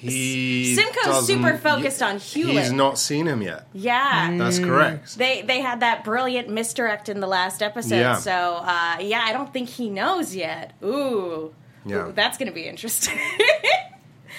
He 0.00 0.76
Simcoe's 0.76 1.26
super 1.26 1.58
focused 1.58 2.02
on 2.02 2.18
Hewlett. 2.18 2.62
He's 2.64 2.72
not 2.72 2.98
seen 2.98 3.26
him 3.26 3.42
yet. 3.42 3.66
Yeah. 3.72 4.36
That's 4.38 4.58
correct. 4.60 5.18
They 5.18 5.42
they 5.42 5.60
had 5.60 5.80
that 5.80 6.04
brilliant 6.04 6.48
misdirect 6.48 7.08
in 7.08 7.18
the 7.20 7.26
last 7.26 7.62
episode, 7.62 7.96
Yeah. 7.96 8.16
so 8.16 8.30
uh, 8.32 8.98
yeah, 9.00 9.22
I 9.24 9.32
don't 9.32 9.52
think 9.52 9.68
he 9.68 9.90
knows 9.90 10.36
yet. 10.36 10.72
Ooh, 10.84 11.52
Yeah. 11.84 12.06
Ooh, 12.08 12.12
that's 12.12 12.38
gonna 12.38 12.52
be 12.52 12.66
interesting. 12.68 13.18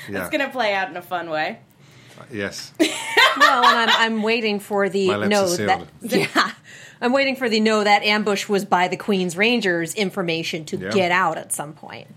Yeah. 0.10 0.22
It's 0.22 0.30
gonna 0.30 0.50
play 0.50 0.74
out 0.74 0.90
in 0.90 0.98
a 0.98 1.02
fun 1.02 1.30
way. 1.30 1.60
Yes. 2.32 2.74
Well, 3.38 3.64
and 3.64 3.92
I'm, 3.92 4.14
I'm 4.18 4.24
waiting 4.24 4.60
for 4.60 4.90
the 4.90 5.08
no 5.28 5.48
that 5.56 5.86
yeah. 6.02 6.52
I'm 7.00 7.14
waiting 7.14 7.36
for 7.36 7.48
the 7.48 7.60
no 7.60 7.84
that 7.84 8.02
ambush 8.04 8.50
was 8.50 8.66
by 8.66 8.88
the 8.88 8.98
Queen's 8.98 9.38
Rangers 9.38 9.94
information 9.94 10.66
to 10.66 10.78
Yeah. 10.78 10.90
get 10.90 11.12
out 11.12 11.38
at 11.38 11.54
some 11.54 11.74
point. 11.74 12.08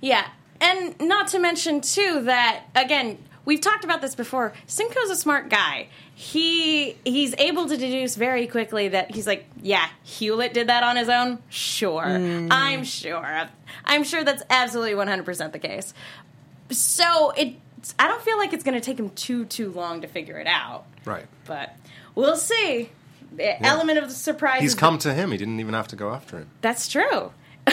Yeah, 0.00 0.26
and 0.60 1.00
not 1.00 1.28
to 1.28 1.38
mention 1.38 1.80
too 1.80 2.22
that 2.24 2.64
again 2.74 3.18
we've 3.48 3.62
talked 3.62 3.82
about 3.82 4.02
this 4.02 4.14
before. 4.14 4.52
Simcoe's 4.66 5.08
a 5.08 5.16
smart 5.16 5.48
guy. 5.48 5.88
He 6.14 6.96
he's 7.04 7.34
able 7.38 7.66
to 7.66 7.76
deduce 7.76 8.14
very 8.14 8.46
quickly 8.46 8.88
that 8.88 9.14
he's 9.14 9.26
like, 9.26 9.46
yeah, 9.62 9.88
Hewlett 10.04 10.52
did 10.52 10.68
that 10.68 10.82
on 10.82 10.96
his 10.96 11.08
own. 11.08 11.38
Sure, 11.48 12.04
mm. 12.04 12.48
I'm 12.50 12.84
sure. 12.84 13.48
I'm 13.84 14.04
sure 14.04 14.22
that's 14.22 14.42
absolutely 14.50 14.94
100 14.94 15.24
percent 15.24 15.52
the 15.52 15.58
case. 15.58 15.94
So 16.70 17.30
it, 17.30 17.54
I 17.98 18.06
don't 18.06 18.20
feel 18.20 18.36
like 18.36 18.52
it's 18.52 18.64
going 18.64 18.74
to 18.74 18.80
take 18.80 19.00
him 19.00 19.10
too 19.10 19.46
too 19.46 19.72
long 19.72 20.02
to 20.02 20.06
figure 20.06 20.38
it 20.38 20.46
out. 20.46 20.84
Right. 21.04 21.26
But 21.46 21.74
we'll 22.14 22.36
see. 22.36 22.90
The 23.34 23.62
element 23.62 23.98
of 23.98 24.08
the 24.08 24.14
surprise. 24.14 24.60
He's 24.60 24.74
come 24.74 24.98
to 25.00 25.12
him. 25.12 25.30
He 25.32 25.36
didn't 25.36 25.60
even 25.60 25.74
have 25.74 25.88
to 25.88 25.96
go 25.96 26.10
after 26.10 26.38
him. 26.38 26.50
that's 26.60 26.88
true. 26.88 27.32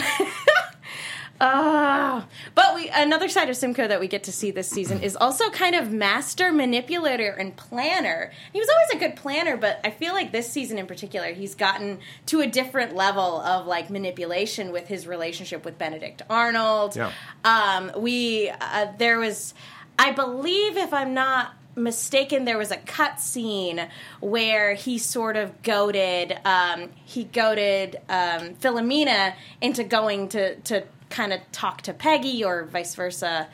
Ah, 1.40 2.26
but 2.54 2.74
we 2.74 2.88
another 2.88 3.28
side 3.28 3.48
of 3.50 3.56
Simcoe 3.56 3.88
that 3.88 4.00
we 4.00 4.08
get 4.08 4.24
to 4.24 4.32
see 4.32 4.50
this 4.50 4.68
season 4.68 5.02
is 5.02 5.16
also 5.16 5.50
kind 5.50 5.74
of 5.74 5.90
master 5.90 6.52
manipulator 6.52 7.30
and 7.30 7.54
planner. 7.56 8.32
He 8.52 8.58
was 8.58 8.68
always 8.68 8.90
a 8.90 9.08
good 9.08 9.16
planner, 9.16 9.56
but 9.56 9.80
I 9.84 9.90
feel 9.90 10.14
like 10.14 10.32
this 10.32 10.50
season 10.50 10.78
in 10.78 10.86
particular, 10.86 11.32
he's 11.32 11.54
gotten 11.54 11.98
to 12.26 12.40
a 12.40 12.46
different 12.46 12.94
level 12.94 13.40
of 13.40 13.66
like 13.66 13.90
manipulation 13.90 14.72
with 14.72 14.88
his 14.88 15.06
relationship 15.06 15.64
with 15.64 15.78
Benedict 15.78 16.22
Arnold. 16.30 16.96
Yeah. 16.96 17.12
Um, 17.44 17.92
we 17.96 18.50
uh, 18.50 18.92
there 18.98 19.18
was, 19.18 19.54
I 19.98 20.12
believe, 20.12 20.76
if 20.76 20.92
I'm 20.92 21.14
not 21.14 21.54
mistaken, 21.76 22.46
there 22.46 22.58
was 22.58 22.70
a 22.70 22.78
cut 22.78 23.20
scene 23.20 23.86
where 24.20 24.74
he 24.74 24.98
sort 24.98 25.36
of 25.36 25.62
goaded 25.62 26.38
um, 26.44 26.90
he 27.04 27.24
goaded 27.24 27.96
um, 28.08 28.54
Philomena 28.54 29.34
into 29.60 29.84
going 29.84 30.28
to 30.30 30.56
to 30.56 30.84
kind 31.10 31.32
of 31.32 31.40
talk 31.52 31.82
to 31.82 31.92
Peggy 31.92 32.44
or 32.44 32.64
vice 32.64 32.94
versa. 32.94 33.48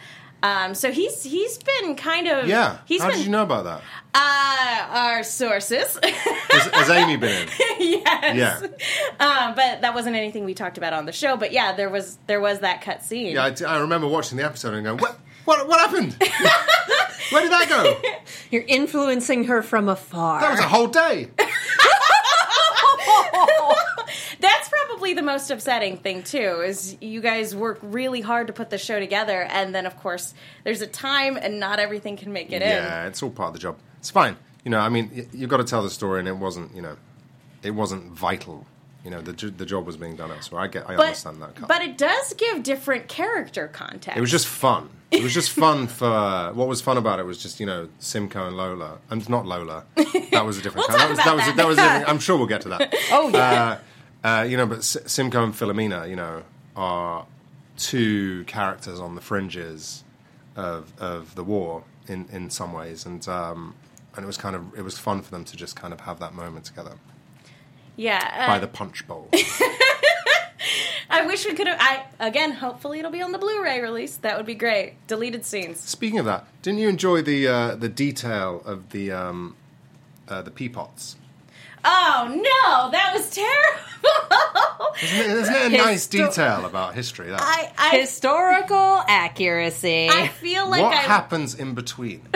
Um, 0.44 0.74
so 0.74 0.90
he's 0.90 1.22
he's 1.22 1.56
been 1.58 1.94
kind 1.94 2.26
of 2.26 2.48
Yeah. 2.48 2.78
he's 2.84 3.00
How 3.00 3.08
been 3.10 3.18
did 3.18 3.26
you 3.26 3.30
know 3.30 3.44
about 3.44 3.62
that? 3.64 3.80
uh, 4.14 4.98
our 4.98 5.22
sources 5.22 5.96
Has, 6.02 6.66
has 6.74 6.90
Amy 6.90 7.16
been 7.16 7.46
in? 7.46 7.48
yes 7.78 8.36
Yeah. 8.36 8.60
um, 9.20 9.54
but 9.54 9.82
that 9.82 9.94
wasn't 9.94 10.16
anything 10.16 10.44
we 10.44 10.52
talked 10.54 10.78
about 10.78 10.94
on 10.94 11.06
the 11.06 11.12
show 11.12 11.36
but 11.36 11.52
yeah 11.52 11.72
there 11.74 11.88
was 11.88 12.18
there 12.26 12.40
was 12.40 12.58
that 12.58 12.80
cut 12.82 13.04
scene 13.04 13.34
Yeah, 13.36 13.44
I, 13.44 13.64
I 13.76 13.78
remember 13.78 14.08
watching 14.08 14.36
the 14.36 14.44
episode 14.44 14.74
and 14.74 14.84
going, 14.84 14.98
"What? 14.98 15.16
What? 15.44 15.68
What 15.68 15.78
happened? 15.80 16.14
Where 17.30 17.42
did 17.42 17.52
that 17.52 17.68
go? 17.68 18.00
You're 18.50 18.64
influencing 18.66 19.44
her 19.44 19.62
from 19.62 19.88
afar. 19.88 20.40
That 20.40 20.50
was 20.50 20.60
a 20.60 20.64
whole 20.68 20.88
day." 20.88 21.28
That's 24.40 24.68
probably 24.68 25.14
the 25.14 25.22
most 25.22 25.50
upsetting 25.50 25.96
thing 25.96 26.22
too. 26.22 26.62
Is 26.64 26.96
you 27.00 27.20
guys 27.20 27.54
work 27.54 27.78
really 27.82 28.20
hard 28.20 28.46
to 28.48 28.52
put 28.52 28.70
the 28.70 28.78
show 28.78 28.98
together, 28.98 29.42
and 29.42 29.74
then 29.74 29.86
of 29.86 29.96
course 29.98 30.34
there's 30.64 30.80
a 30.80 30.86
time, 30.86 31.36
and 31.36 31.60
not 31.60 31.78
everything 31.78 32.16
can 32.16 32.32
make 32.32 32.52
it 32.52 32.62
in. 32.62 32.68
Yeah, 32.68 33.06
it's 33.06 33.22
all 33.22 33.30
part 33.30 33.48
of 33.48 33.54
the 33.54 33.60
job. 33.60 33.78
It's 33.98 34.10
fine. 34.10 34.36
You 34.64 34.70
know, 34.70 34.78
I 34.78 34.88
mean, 34.88 35.28
you've 35.32 35.50
got 35.50 35.58
to 35.58 35.64
tell 35.64 35.82
the 35.82 35.90
story, 35.90 36.20
and 36.20 36.28
it 36.28 36.36
wasn't, 36.36 36.74
you 36.74 36.82
know, 36.82 36.96
it 37.62 37.72
wasn't 37.72 38.12
vital. 38.12 38.66
You 39.04 39.10
know, 39.10 39.20
the 39.20 39.32
the 39.32 39.66
job 39.66 39.86
was 39.86 39.96
being 39.96 40.14
done 40.14 40.30
elsewhere. 40.30 40.62
I 40.62 40.66
get, 40.68 40.88
I. 40.88 40.96
But 40.96 41.06
understand 41.06 41.42
that. 41.42 41.56
Cut. 41.56 41.68
but 41.68 41.82
it 41.82 41.98
does 41.98 42.34
give 42.34 42.62
different 42.62 43.08
character 43.08 43.66
context. 43.68 44.16
it 44.16 44.20
was 44.20 44.30
just 44.30 44.46
fun. 44.46 44.90
It 45.10 45.22
was 45.22 45.34
just 45.34 45.50
fun 45.50 45.88
for 45.88 46.52
what 46.54 46.68
was 46.68 46.80
fun 46.80 46.96
about 46.96 47.18
it 47.18 47.24
was 47.26 47.42
just 47.42 47.60
you 47.60 47.66
know 47.66 47.88
Simcoe 47.98 48.46
and 48.46 48.56
Lola, 48.56 48.98
and 49.10 49.28
not 49.28 49.44
Lola. 49.44 49.84
That 50.30 50.46
was 50.46 50.58
a 50.58 50.62
different. 50.62 50.88
We'll 50.88 50.98
kind. 50.98 51.16
talk 51.16 51.24
that 51.24 51.36
was 51.36 51.44
about 51.48 51.56
that 51.56 51.66
was, 51.66 51.76
that. 51.76 51.88
that 51.88 52.00
was. 52.00 52.08
I'm 52.08 52.18
sure 52.20 52.36
we'll 52.36 52.46
get 52.46 52.62
to 52.62 52.68
that. 52.70 52.94
oh 53.10 53.28
yeah. 53.28 53.78
Uh, 54.24 54.26
uh, 54.26 54.42
you 54.42 54.56
know, 54.56 54.66
but 54.66 54.78
S- 54.78 54.96
Simcoe 55.06 55.42
and 55.42 55.52
Philomena, 55.52 56.08
you 56.08 56.16
know, 56.16 56.44
are 56.76 57.26
two 57.76 58.44
characters 58.44 59.00
on 59.00 59.16
the 59.16 59.20
fringes 59.20 60.04
of 60.54 60.92
of 61.00 61.34
the 61.34 61.42
war 61.42 61.84
in 62.06 62.28
in 62.30 62.50
some 62.50 62.72
ways, 62.72 63.04
and 63.04 63.26
um, 63.28 63.74
and 64.14 64.22
it 64.22 64.26
was 64.26 64.36
kind 64.36 64.54
of 64.54 64.78
it 64.78 64.82
was 64.82 64.96
fun 64.96 65.22
for 65.22 65.30
them 65.30 65.44
to 65.44 65.56
just 65.56 65.74
kind 65.76 65.92
of 65.92 66.02
have 66.02 66.20
that 66.20 66.34
moment 66.34 66.64
together 66.64 66.92
yeah. 67.96 68.46
by 68.46 68.56
Uh, 68.56 68.60
the 68.60 68.66
punch 68.68 69.06
bowl. 69.06 69.28
I 71.10 71.26
wish 71.26 71.44
we 71.44 71.52
could 71.54 71.66
have. 71.66 71.78
I 71.80 72.04
again, 72.20 72.52
hopefully 72.52 72.98
it'll 72.98 73.10
be 73.10 73.20
on 73.20 73.32
the 73.32 73.38
Blu-ray 73.38 73.80
release. 73.82 74.16
That 74.16 74.36
would 74.36 74.46
be 74.46 74.54
great. 74.54 74.94
Deleted 75.08 75.44
scenes. 75.44 75.80
Speaking 75.80 76.18
of 76.18 76.24
that, 76.24 76.46
didn't 76.62 76.78
you 76.80 76.88
enjoy 76.88 77.20
the 77.22 77.46
uh, 77.48 77.74
the 77.74 77.88
detail 77.88 78.62
of 78.64 78.90
the 78.90 79.12
um, 79.12 79.56
uh, 80.28 80.40
the 80.42 80.50
pea 80.50 80.68
pots? 80.70 81.16
Oh 81.84 82.28
no, 82.28 82.90
that 82.92 83.12
was 83.12 83.28
terrible. 83.28 84.94
Isn't 85.02 85.18
it, 85.20 85.36
isn't 85.36 85.54
it 85.54 85.72
a 85.72 85.76
nice 85.84 86.06
detail 86.06 86.64
about 86.64 86.94
history? 86.94 87.28
That 87.30 87.40
I 87.42 87.72
I, 87.76 87.96
Historical 87.98 89.02
accuracy. 89.08 90.08
I 90.08 90.28
feel 90.28 90.68
like 90.70 90.82
what 90.82 90.92
I 90.92 90.96
happens 90.96 91.54
in 91.54 91.74
between? 91.74 92.22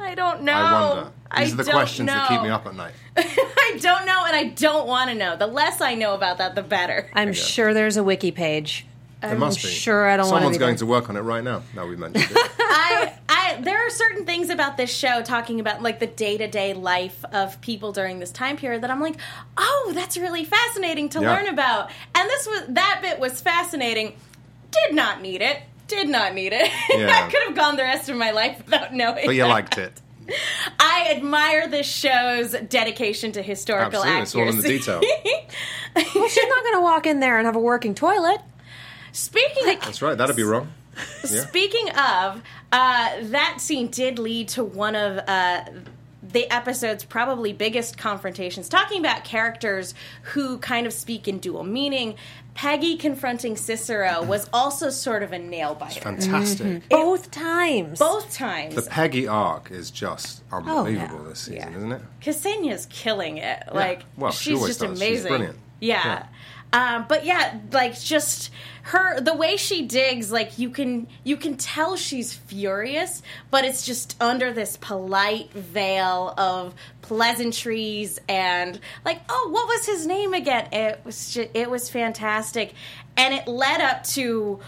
I 0.00 0.14
don't 0.14 0.42
know. 0.42 0.52
I 0.52 0.94
wonder. 0.96 1.12
These 1.36 1.50
I 1.50 1.52
are 1.54 1.56
the 1.56 1.64
don't 1.64 1.72
questions 1.74 2.08
that 2.08 2.28
keep 2.28 2.42
me 2.42 2.50
up 2.50 2.66
at 2.66 2.74
night. 2.74 2.92
I 3.16 3.78
don't 3.80 4.06
know, 4.06 4.24
and 4.26 4.36
I 4.36 4.44
don't 4.54 4.86
want 4.86 5.10
to 5.10 5.16
know. 5.16 5.36
The 5.36 5.46
less 5.46 5.80
I 5.80 5.94
know 5.94 6.14
about 6.14 6.38
that, 6.38 6.54
the 6.54 6.62
better. 6.62 7.10
I'm 7.14 7.30
Okay. 7.30 7.38
sure 7.38 7.74
there's 7.74 7.96
a 7.96 8.04
wiki 8.04 8.30
page. 8.30 8.86
There 9.22 9.34
must 9.36 9.60
be. 9.62 9.68
sure 9.68 10.06
I 10.08 10.16
don't 10.18 10.26
wanna 10.26 10.36
Someone's 10.40 10.56
be 10.56 10.60
going 10.60 10.72
there. 10.72 10.78
to 10.80 10.86
work 10.86 11.08
on 11.10 11.16
it 11.16 11.20
right 11.20 11.42
now. 11.42 11.62
Now 11.74 11.86
we 11.86 11.96
mentioned 11.96 12.26
it. 12.30 12.36
I, 12.60 13.14
I 13.28 13.56
I 13.56 13.60
there 13.62 13.84
are 13.84 13.90
certain 13.90 14.24
things 14.24 14.50
about 14.50 14.76
this 14.76 14.94
show 14.94 15.22
talking 15.22 15.58
about 15.58 15.82
like 15.82 15.98
the 15.98 16.06
day 16.06 16.36
to 16.36 16.46
day 16.46 16.74
life 16.74 17.24
of 17.32 17.60
people 17.60 17.90
during 17.92 18.18
this 18.20 18.30
time 18.30 18.56
period 18.56 18.82
that 18.82 18.90
I'm 18.90 19.00
like, 19.00 19.16
oh, 19.56 19.92
that's 19.94 20.16
really 20.16 20.44
fascinating 20.44 21.08
to 21.08 21.20
Yeah. 21.22 21.32
learn 21.32 21.46
about. 21.48 21.90
And 22.14 22.28
this 22.28 22.46
was 22.46 22.62
that 22.68 23.00
bit 23.02 23.18
was 23.18 23.40
fascinating. 23.40 24.14
Did 24.70 24.94
not 24.94 25.22
need 25.22 25.40
it. 25.42 25.60
Did 25.88 26.08
not 26.08 26.34
need 26.34 26.52
it. 26.52 26.70
Yeah. 26.90 27.24
I 27.26 27.28
could 27.30 27.42
have 27.48 27.56
gone 27.56 27.76
the 27.76 27.82
rest 27.84 28.08
of 28.08 28.16
my 28.16 28.30
life 28.30 28.58
without 28.64 28.94
knowing. 28.94 29.24
But 29.26 29.34
you 29.34 29.42
that. 29.42 29.48
liked 29.48 29.78
it. 29.78 29.92
I 30.80 31.12
admire 31.16 31.68
this 31.68 31.86
show's 31.86 32.52
dedication 32.68 33.32
to 33.32 33.42
historical 33.42 34.02
Absolutely, 34.04 34.22
it's 34.22 34.34
all 34.34 34.48
in 34.48 34.60
the 34.60 34.74
accuracy. 34.74 34.78
detail. 34.78 35.00
Well, 36.14 36.28
she's 36.28 36.48
not 36.48 36.62
going 36.62 36.74
to 36.74 36.80
walk 36.82 37.06
in 37.06 37.20
there 37.20 37.38
and 37.38 37.46
have 37.46 37.56
a 37.56 37.60
working 37.60 37.94
toilet. 37.94 38.40
Speaking 39.12 39.74
of, 39.74 39.80
That's 39.80 40.02
right. 40.02 40.16
That'd 40.18 40.36
be 40.36 40.42
wrong. 40.42 40.70
Yeah. 41.22 41.40
Speaking 41.46 41.88
of, 41.90 42.42
uh, 42.70 43.10
that 43.22 43.56
scene 43.60 43.88
did 43.88 44.18
lead 44.18 44.48
to 44.48 44.62
one 44.64 44.94
of 44.94 45.18
uh, 45.26 45.64
the 46.32 46.50
episode's 46.52 47.04
probably 47.04 47.52
biggest 47.52 47.98
confrontations, 47.98 48.68
talking 48.68 49.00
about 49.00 49.24
characters 49.24 49.94
who 50.22 50.58
kind 50.58 50.86
of 50.86 50.92
speak 50.92 51.28
in 51.28 51.38
dual 51.38 51.64
meaning. 51.64 52.14
Peggy 52.54 52.96
confronting 52.96 53.54
Cicero 53.54 54.22
was 54.22 54.48
also 54.50 54.88
sort 54.88 55.22
of 55.22 55.32
a 55.32 55.38
nail 55.38 55.74
biter. 55.74 56.00
Fantastic. 56.00 56.66
Mm-hmm. 56.66 56.88
Both 56.88 57.30
times. 57.30 57.98
Both 57.98 58.32
times. 58.32 58.74
The 58.74 58.82
Peggy 58.90 59.28
arc 59.28 59.70
is 59.70 59.90
just 59.90 60.42
oh, 60.50 60.56
unbelievable 60.56 61.22
yeah. 61.22 61.28
this 61.28 61.40
season, 61.40 61.72
Yeah. 61.72 61.76
isn't 61.76 61.92
it? 61.92 62.02
Ksenia's 62.22 62.86
killing 62.86 63.36
it. 63.36 63.62
Like 63.74 64.04
Well, 64.16 64.32
she's 64.32 64.56
always 64.56 64.78
just 64.78 64.80
does. 64.80 64.98
She's 64.98 65.08
amazing. 65.08 65.28
brilliant. 65.28 65.58
Yeah. 65.80 66.26
Um, 66.72 67.06
but 67.08 67.24
yeah, 67.24 67.60
like 67.72 67.98
just 67.98 68.50
her 68.82 69.20
the 69.20 69.34
way 69.34 69.56
she 69.56 69.86
digs, 69.86 70.30
like 70.30 70.58
you 70.58 70.70
can 70.70 71.06
you 71.24 71.36
can 71.36 71.56
tell 71.56 71.96
she's 71.96 72.32
furious, 72.34 73.22
but 73.50 73.64
it's 73.64 73.86
just 73.86 74.20
under 74.20 74.52
this 74.52 74.76
polite 74.76 75.52
veil 75.52 76.34
of 76.36 76.74
pleasantries 77.02 78.18
and 78.28 78.78
like, 79.04 79.20
oh, 79.28 79.48
what 79.52 79.68
was 79.68 79.86
his 79.86 80.06
name 80.06 80.34
again? 80.34 80.68
It 80.72 81.00
was 81.04 81.32
ju- 81.34 81.48
it 81.54 81.70
was 81.70 81.88
fantastic, 81.88 82.74
and 83.16 83.32
it 83.32 83.48
led 83.48 83.80
up 83.80 84.04
to 84.08 84.60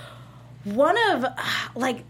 one 0.64 0.96
of 1.10 1.26
like 1.74 2.04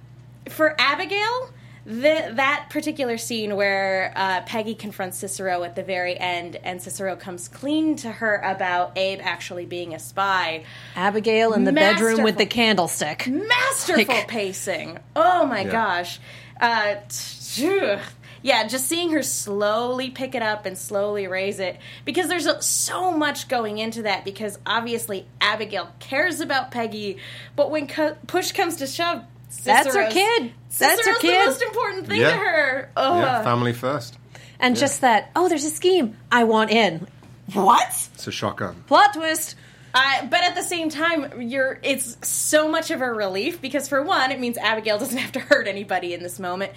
for 0.49 0.75
Abigail, 0.79 1.51
the, 1.89 2.33
that 2.35 2.67
particular 2.69 3.17
scene 3.17 3.57
where 3.57 4.13
uh, 4.15 4.43
Peggy 4.43 4.75
confronts 4.75 5.17
Cicero 5.17 5.63
at 5.65 5.75
the 5.75 5.83
very 5.83 6.19
end, 6.19 6.57
and 6.57 6.83
Cicero 6.83 7.17
comes 7.17 7.49
clean 7.49 7.97
to 7.97 8.13
her 8.13 8.37
about 8.45 8.93
Abe 8.99 9.21
actually 9.23 9.65
being 9.65 9.95
a 9.95 9.99
spy. 9.99 10.65
Abigail 10.95 11.55
in 11.55 11.65
the 11.65 11.73
bedroom 11.73 12.23
with 12.23 12.37
the 12.37 12.45
candlestick. 12.45 13.27
Masterful 13.27 14.15
Like- 14.15 14.29
pacing. 14.29 14.99
Oh 15.17 15.47
my 15.47 15.63
Yeah. 15.63 15.71
gosh. 15.73 16.21
Uh, 16.61 16.97
t- 17.09 17.97
yeah, 18.43 18.67
just 18.69 18.87
seeing 18.87 19.11
her 19.13 19.23
slowly 19.23 20.11
pick 20.11 20.35
it 20.35 20.43
up 20.43 20.67
and 20.67 20.77
slowly 20.77 21.27
raise 21.27 21.59
it 21.59 21.79
because 22.05 22.29
there's 22.29 22.47
so 22.65 23.11
much 23.13 23.49
going 23.49 23.79
into 23.79 24.03
that. 24.03 24.25
Because 24.27 24.59
obviously 24.67 25.27
Abigail 25.41 25.89
cares 26.01 26.41
about 26.41 26.71
Peggy, 26.71 27.17
but 27.57 27.71
when 27.71 27.87
co- 27.87 28.17
push 28.27 28.53
comes 28.53 28.77
to 28.77 28.87
shove, 28.87 29.23
That's 29.65 29.87
her 29.87 29.93
Cicero's- 29.93 30.13
kid. 30.13 30.53
That's 30.79 31.07
her 31.07 31.15
kid. 31.19 31.41
the 31.43 31.47
most 31.47 31.63
important 31.63 32.07
thing 32.07 32.21
Yeah. 32.21 32.31
to 32.33 32.37
her. 32.37 32.91
Ugh. 32.97 33.23
Yeah, 33.23 33.43
family 33.43 33.73
first. 33.73 34.17
And 34.61 34.77
just 34.77 35.01
that, 35.03 35.31
oh, 35.37 35.49
there's 35.49 35.65
a 35.65 35.71
scheme. 35.71 36.17
I 36.33 36.45
want 36.45 36.71
in. 36.71 37.07
What? 37.55 38.09
It's 38.15 38.27
a 38.27 38.33
shotgun. 38.33 38.85
Plot 38.87 39.15
twist. 39.15 39.55
Uh, 39.95 40.27
but 40.27 40.43
at 40.43 40.55
the 40.55 40.63
same 40.63 40.91
time, 40.91 41.41
you're 41.43 41.79
it's 41.83 42.17
so 42.27 42.69
much 42.69 42.91
of 42.91 43.01
a 43.01 43.11
relief 43.11 43.61
because 43.61 43.89
for 43.89 44.03
one, 44.03 44.31
it 44.33 44.39
means 44.39 44.59
Abigail 44.59 44.99
doesn't 44.99 45.19
have 45.25 45.33
to 45.33 45.41
hurt 45.41 45.67
anybody 45.67 46.13
in 46.15 46.23
this 46.23 46.39
moment, 46.39 46.73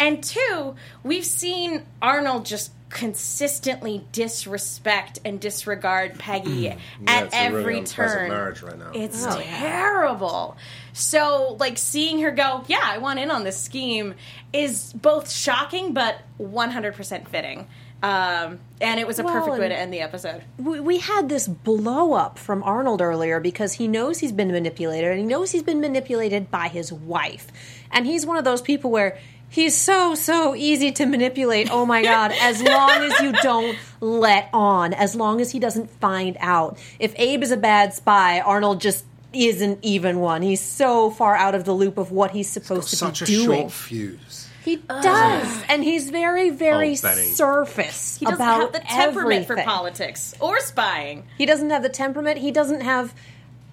and 0.00 0.22
two, 0.22 0.74
we've 1.02 1.24
seen 1.24 1.84
Arnold 2.02 2.44
just 2.46 2.72
consistently 2.88 4.04
disrespect 4.12 5.18
and 5.24 5.40
disregard 5.40 6.18
Peggy 6.18 6.68
at 6.68 6.78
Yeah, 7.02 7.20
it's 7.24 7.34
a 7.34 7.38
every 7.38 7.64
really 7.64 7.84
turn. 7.86 8.28
marriage 8.28 8.62
right 8.62 8.78
now. 8.78 8.92
It's 8.94 9.26
Oh, 9.26 9.38
yeah. 9.40 9.58
terrible. 9.58 10.56
So, 10.92 11.56
like, 11.58 11.78
seeing 11.78 12.20
her 12.20 12.30
go, 12.30 12.62
yeah, 12.68 12.80
I 12.82 12.98
want 12.98 13.18
in 13.18 13.30
on 13.30 13.42
this 13.42 13.58
scheme 13.60 14.14
is 14.52 14.92
both 14.92 15.28
shocking 15.30 15.94
but 15.94 16.20
100% 16.40 17.28
fitting. 17.28 17.66
Um, 18.02 18.60
and 18.80 19.00
it 19.00 19.06
was 19.06 19.18
a 19.18 19.24
Well, 19.24 19.32
perfect 19.32 19.58
way 19.58 19.68
to 19.68 19.74
end 19.76 19.92
the 19.92 20.00
episode. 20.00 20.42
We, 20.58 20.80
we 20.80 20.98
had 20.98 21.28
this 21.28 21.48
blow 21.48 22.12
up 22.12 22.38
from 22.38 22.62
Arnold 22.62 23.00
earlier 23.00 23.40
because 23.40 23.72
he 23.74 23.88
knows 23.88 24.18
he's 24.18 24.32
been 24.32 24.52
manipulated 24.52 25.10
and 25.10 25.18
he 25.20 25.24
knows 25.26 25.50
he's 25.50 25.62
been 25.62 25.80
manipulated 25.80 26.50
by 26.50 26.68
his 26.68 26.92
wife. 26.92 27.48
And 27.90 28.06
he's 28.06 28.26
one 28.26 28.36
of 28.36 28.44
those 28.44 28.60
people 28.60 28.90
where 28.90 29.18
he's 29.48 29.76
so, 29.76 30.14
so 30.14 30.54
easy 30.54 30.92
to 30.92 31.06
manipulate. 31.06 31.70
Oh 31.70 31.86
my 31.86 32.02
God. 32.02 32.32
As 32.40 32.62
long 32.62 32.90
as 32.90 33.18
you 33.20 33.32
don't 33.42 33.76
let 34.00 34.50
on, 34.52 34.92
as 34.92 35.16
long 35.16 35.40
as 35.40 35.50
he 35.52 35.58
doesn't 35.58 35.90
find 35.90 36.36
out. 36.38 36.78
If 36.98 37.14
Abe 37.16 37.42
is 37.42 37.50
a 37.50 37.56
bad 37.56 37.94
spy, 37.94 38.40
Arnold 38.40 38.80
just 38.80 39.04
isn't 39.32 39.78
even 39.82 40.20
one. 40.20 40.42
He's 40.42 40.60
so 40.60 41.10
far 41.10 41.34
out 41.34 41.54
of 41.54 41.64
the 41.64 41.72
loop 41.72 41.96
of 41.98 42.12
what 42.12 42.30
he's 42.32 42.48
supposed 42.48 42.90
to 42.90 42.96
Such 42.96 43.20
be 43.20 43.24
a 43.24 43.26
doing. 43.38 43.60
short 43.62 43.72
fuse. 43.72 44.45
He 44.66 44.76
does, 44.76 45.62
and 45.68 45.82
he's 45.82 46.10
very, 46.10 46.50
very 46.50 46.92
Oh, 46.98 47.02
Benny. 47.02 47.22
surface 47.22 48.16
He 48.18 48.26
doesn't 48.26 48.40
about 48.40 48.60
have 48.60 48.72
the 48.72 48.80
temperament 48.80 49.46
for 49.46 49.52
everything. 49.54 49.64
politics 49.68 50.34
or 50.40 50.60
spying. 50.60 51.24
He 51.38 51.46
doesn't 51.46 51.70
have 51.70 51.82
the 51.82 51.88
temperament. 51.88 52.38
He 52.38 52.50
doesn't 52.50 52.82
have. 52.82 53.14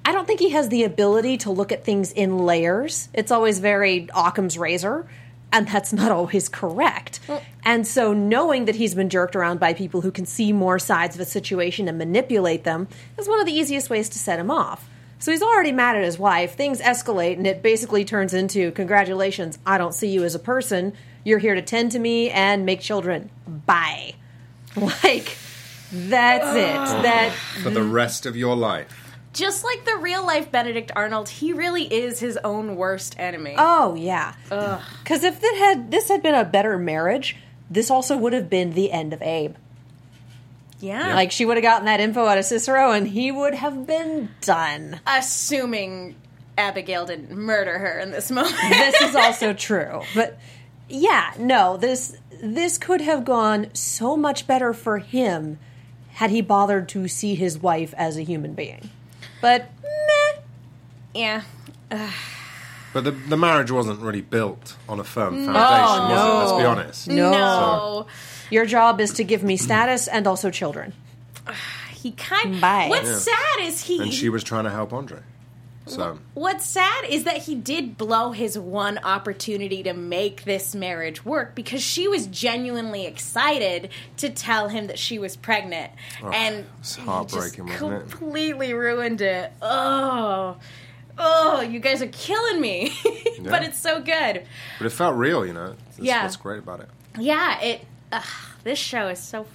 I 0.06 0.12
don't 0.12 0.28
think 0.28 0.40
he 0.40 0.50
has 0.52 0.70
the 0.70 0.84
ability 0.84 1.38
to 1.40 1.50
look 1.52 1.72
at 1.72 1.84
things 1.84 2.12
in 2.12 2.38
layers. 2.40 3.10
It's 3.14 3.32
always 3.32 3.60
very 3.60 4.08
Occam's 4.16 4.58
razor, 4.58 5.08
and 5.52 5.68
that's 5.68 5.94
not 5.94 6.12
always 6.12 6.48
correct. 6.48 7.20
and 7.64 7.88
so, 7.88 8.14
knowing 8.14 8.66
that 8.66 8.76
he's 8.76 8.94
been 8.96 9.10
jerked 9.10 9.36
around 9.36 9.60
by 9.60 9.74
people 9.74 10.02
who 10.02 10.12
can 10.12 10.26
see 10.26 10.54
more 10.54 10.78
sides 10.78 11.16
of 11.16 11.22
a 11.22 11.26
situation 11.26 11.88
and 11.88 11.98
manipulate 11.98 12.66
them 12.66 12.88
is 13.18 13.28
one 13.28 13.40
of 13.40 13.46
the 13.46 13.54
easiest 13.54 13.90
ways 13.90 14.10
to 14.10 14.20
set 14.20 14.40
him 14.40 14.52
off. 14.52 14.88
So 15.24 15.32
he's 15.32 15.42
already 15.42 15.72
mad 15.72 15.96
at 15.96 16.04
his 16.04 16.20
wife. 16.20 16.56
Things 16.56 16.82
escalate, 16.82 17.38
and 17.38 17.48
it 17.48 17.64
basically 17.64 18.04
turns 18.04 18.34
into 18.34 18.72
congratulations, 18.72 19.58
I 19.66 19.78
don't 19.78 19.94
see 19.94 20.10
you 20.10 20.26
as 20.26 20.36
a 20.36 20.40
person. 20.40 20.92
You're 21.24 21.40
here 21.40 21.56
to 21.56 21.62
tend 21.62 21.94
to 21.94 22.00
me 22.00 22.30
and 22.30 22.66
make 22.66 22.82
children. 22.82 23.30
Bye. 23.48 24.16
Like, 24.76 25.38
that's 25.94 26.56
it. 26.58 27.04
That 27.04 27.32
For 27.64 27.70
the 27.70 27.84
rest 27.84 28.26
of 28.26 28.36
your 28.36 28.58
life. 28.58 29.16
Just 29.32 29.64
like 29.64 29.86
the 29.86 29.96
real 29.96 30.26
life 30.26 30.52
Benedict 30.52 30.92
Arnold, 30.94 31.30
he 31.30 31.54
really 31.54 31.84
is 31.84 32.20
his 32.20 32.38
own 32.44 32.76
worst 32.76 33.18
enemy. 33.18 33.56
Oh 33.58 33.96
yeah. 33.96 34.34
Because 34.50 35.24
if 35.24 35.42
it 35.42 35.58
had 35.58 35.90
this 35.90 36.10
had 36.10 36.22
been 36.22 36.36
a 36.36 36.44
better 36.44 36.78
marriage, 36.78 37.38
this 37.70 37.90
also 37.90 38.18
would 38.18 38.34
have 38.34 38.50
been 38.50 38.74
the 38.74 38.92
end 38.92 39.14
of 39.14 39.22
Abe. 39.22 39.56
Yeah. 40.84 41.16
Like 41.16 41.32
she 41.32 41.46
would 41.46 41.58
have 41.58 41.64
gotten 41.64 41.86
that 41.86 42.00
info 42.00 42.26
out 42.26 42.38
of 42.38 42.46
Cicero, 42.46 42.92
and 42.92 43.08
he 43.08 43.32
would 43.32 43.54
have 43.54 43.88
been 43.88 44.30
done. 44.42 45.00
assuming 45.08 46.16
Abigail 46.58 47.06
didn't 47.06 47.32
murder 47.32 47.80
her 47.80 48.00
in 48.00 48.12
this 48.12 48.30
moment. 48.30 48.56
This 48.70 49.02
is 49.02 49.16
also 49.26 49.54
true, 49.54 50.02
but 50.14 50.38
yeah, 50.90 51.34
no 51.40 51.78
this 51.78 52.18
this 52.44 52.78
could 52.78 53.02
have 53.02 53.24
gone 53.24 53.74
so 53.74 54.18
much 54.18 54.46
better 54.46 54.74
for 54.74 54.98
him 55.00 55.58
had 56.16 56.30
he 56.30 56.42
bothered 56.42 56.90
to 56.90 57.08
see 57.08 57.34
his 57.34 57.58
wife 57.58 57.94
as 57.98 58.18
a 58.18 58.22
human 58.22 58.54
being. 58.54 58.90
But 59.42 59.70
meh. 59.82 60.42
yeah. 61.16 61.44
But 62.94 63.06
the, 63.06 63.12
the 63.12 63.38
marriage 63.38 63.72
wasn't 63.72 64.00
really 64.02 64.22
built 64.22 64.76
on 64.88 65.00
a 65.00 65.04
firm 65.04 65.38
mm. 65.38 65.46
foundation, 65.46 65.58
Oh, 65.58 66.10
was 66.10 66.12
it? 66.12 66.22
Oh, 66.22 66.38
Let's 66.40 66.62
be 66.62 66.66
honest. 66.66 67.08
No. 67.08 67.32
No. 67.32 68.08
Your 68.54 68.66
job 68.68 69.02
is 69.02 69.14
to 69.14 69.24
give 69.24 69.44
me 69.44 69.58
status 69.58 70.08
and 70.08 70.28
also 70.28 70.50
children. 70.52 70.94
He 72.04 72.12
kind 72.12 72.60
Bye. 72.60 72.88
What's 72.90 73.08
Yeah. 73.08 73.18
sad 73.20 73.60
is 73.62 73.86
he 73.86 73.98
And 74.02 74.14
she 74.14 74.28
was 74.28 74.44
trying 74.44 74.66
to 74.66 74.70
help 74.70 74.92
Andre. 74.92 75.20
So, 75.86 76.20
What's 76.34 76.66
sad 76.66 77.06
is 77.10 77.24
that 77.24 77.38
he 77.44 77.56
did 77.56 77.98
blow 77.98 78.32
his 78.32 78.60
one 78.60 78.98
opportunity 79.00 79.84
to 79.84 79.94
make 79.94 80.44
this 80.44 80.76
marriage 80.76 81.24
work 81.24 81.56
because 81.56 81.82
she 81.82 82.10
was 82.10 82.28
genuinely 82.28 83.06
excited 83.06 83.90
to 84.18 84.30
tell 84.30 84.68
him 84.68 84.88
that 84.88 85.00
she 85.00 85.18
was 85.18 85.36
pregnant, 85.38 85.92
oh, 86.22 86.30
and 86.32 86.66
it's 86.80 86.96
he 86.98 87.04
heartbreaking, 87.04 87.68
just 87.68 87.82
wasn't 87.82 88.04
it? 88.04 88.10
completely 88.12 88.74
ruined 88.74 89.22
it. 89.22 89.52
Oh, 89.62 90.58
oh, 91.18 91.62
you 91.62 91.80
guys 91.80 92.02
are 92.02 92.08
killing 92.08 92.60
me, 92.62 92.94
but 93.40 93.62
Yeah. 93.62 93.64
it's 93.64 93.80
so 93.80 94.02
good. 94.02 94.44
but 94.78 94.86
it 94.86 94.92
felt 94.92 95.16
real, 95.16 95.46
you 95.46 95.54
know. 95.54 95.76
That's 95.88 96.00
Yeah. 96.00 96.24
what's 96.24 96.36
great 96.38 96.60
about 96.60 96.82
it. 96.82 96.90
Yeah, 97.20 97.60
it. 97.62 97.86
Ugh, 98.14 98.26
this 98.64 98.80
show 98.80 99.08
is 99.10 99.20
so 99.20 99.46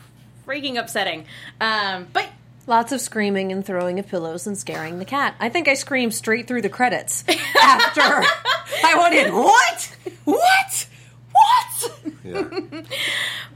freaking 0.47 0.79
upsetting, 0.79 1.27
um, 1.61 2.07
but 2.13 2.29
Lots 2.67 2.93
of 2.93 3.01
screaming 3.01 3.51
and 3.51 3.65
throwing 3.65 3.99
of 3.99 4.09
pillows 4.09 4.47
and 4.47 4.57
scaring 4.57 4.99
the 4.99 5.07
cat. 5.07 5.35
I 5.41 5.49
think 5.49 5.69
I 5.69 5.75
screamed 5.75 6.13
straight 6.13 6.47
through 6.47 6.61
the 6.61 6.69
credits 6.69 7.25
after 7.63 8.03
I 8.03 8.95
went 8.95 9.15
in. 9.15 9.35
What? 9.35 9.97
What? 10.25 10.87
What? 11.33 12.01
Yeah. 12.25 12.61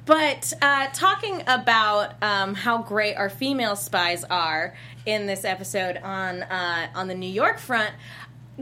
But 0.05 0.53
uh, 0.61 0.89
talking 0.93 1.43
about 1.47 2.21
um, 2.23 2.55
how 2.55 2.79
great 2.79 3.15
our 3.15 3.31
female 3.31 3.77
spies 3.77 4.25
are 4.25 4.75
in 5.07 5.27
this 5.27 5.45
episode 5.45 5.97
on 5.99 6.43
uh, 6.43 6.89
on 6.97 7.07
the 7.07 7.15
New 7.15 7.31
York 7.31 7.61
front, 7.61 7.93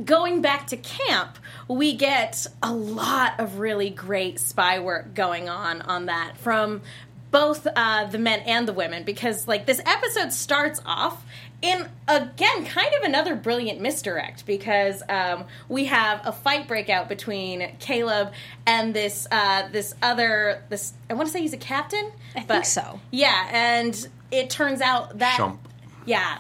going 0.05 0.41
back 0.41 0.69
to 0.69 0.77
camp, 0.77 1.39
we 1.69 1.95
get 1.95 2.47
a 2.63 2.73
lot 2.73 3.39
of 3.41 3.59
really 3.59 3.91
great 3.91 4.39
spy 4.41 4.79
work 4.79 5.15
going 5.15 5.49
on 5.49 5.83
on 5.83 6.07
that 6.07 6.37
from 6.37 6.83
both 7.31 7.67
uh, 7.77 8.07
the 8.07 8.19
men 8.19 8.41
and 8.41 8.67
the 8.67 8.73
women 8.73 9.05
because 9.05 9.47
like 9.47 9.67
this 9.67 9.81
episode 9.87 10.33
starts 10.33 10.81
off 10.85 11.25
in 11.63 11.89
again 12.09 12.65
kind 12.65 12.95
of 12.95 13.03
another 13.03 13.37
brilliant 13.37 13.81
misdirect 13.81 14.47
because 14.47 15.03
um, 15.09 15.45
we 15.69 15.85
have 15.85 16.21
a 16.25 16.33
fight 16.33 16.67
breakout 16.67 17.09
between 17.09 17.77
Caleb 17.79 18.33
and 18.67 18.95
this 18.95 19.29
uh, 19.31 19.69
this 19.71 19.95
other 20.03 20.63
this 20.71 20.93
I 21.09 21.15
want 21.15 21.29
to 21.29 21.33
say 21.33 21.41
he's 21.41 21.53
a 21.53 21.59
captain 21.59 22.11
I 22.35 22.41
think 22.41 22.65
so. 22.65 23.01
yeah 23.11 23.49
and 23.53 24.09
it 24.31 24.51
turns 24.51 24.81
out 24.81 25.19
that 25.19 25.39
Shump. 25.39 25.59
Yeah 26.07 26.39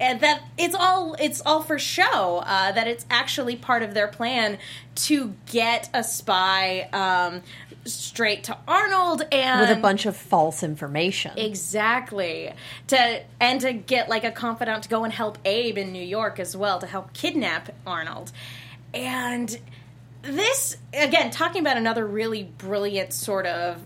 and 0.00 0.20
that 0.20 0.42
it's 0.58 0.74
all 0.74 1.14
it's 1.18 1.40
all 1.40 1.62
for 1.62 1.78
show 1.78 2.42
uh, 2.44 2.72
that 2.72 2.86
it's 2.86 3.06
actually 3.10 3.56
part 3.56 3.82
of 3.82 3.94
their 3.94 4.08
plan 4.08 4.58
to 4.94 5.34
get 5.46 5.88
a 5.94 6.04
spy 6.04 6.88
um, 6.92 7.42
straight 7.84 8.44
to 8.44 8.56
Arnold 8.66 9.22
and 9.32 9.60
with 9.60 9.76
a 9.76 9.80
bunch 9.80 10.06
of 10.06 10.16
false 10.16 10.62
information. 10.62 11.32
Exactly. 11.36 12.52
To 12.88 13.22
and 13.40 13.60
to 13.60 13.72
get 13.72 14.08
like 14.08 14.24
a 14.24 14.30
confidant 14.30 14.84
to 14.84 14.88
go 14.88 15.04
and 15.04 15.12
help 15.12 15.38
Abe 15.44 15.78
in 15.78 15.92
New 15.92 16.04
York 16.04 16.38
as 16.38 16.56
well 16.56 16.78
to 16.80 16.86
help 16.86 17.12
kidnap 17.12 17.74
Arnold. 17.86 18.32
And 18.92 19.56
this 20.22 20.76
again 20.92 21.30
talking 21.30 21.60
about 21.60 21.76
another 21.76 22.06
really 22.06 22.44
brilliant 22.44 23.12
sort 23.12 23.46
of 23.46 23.82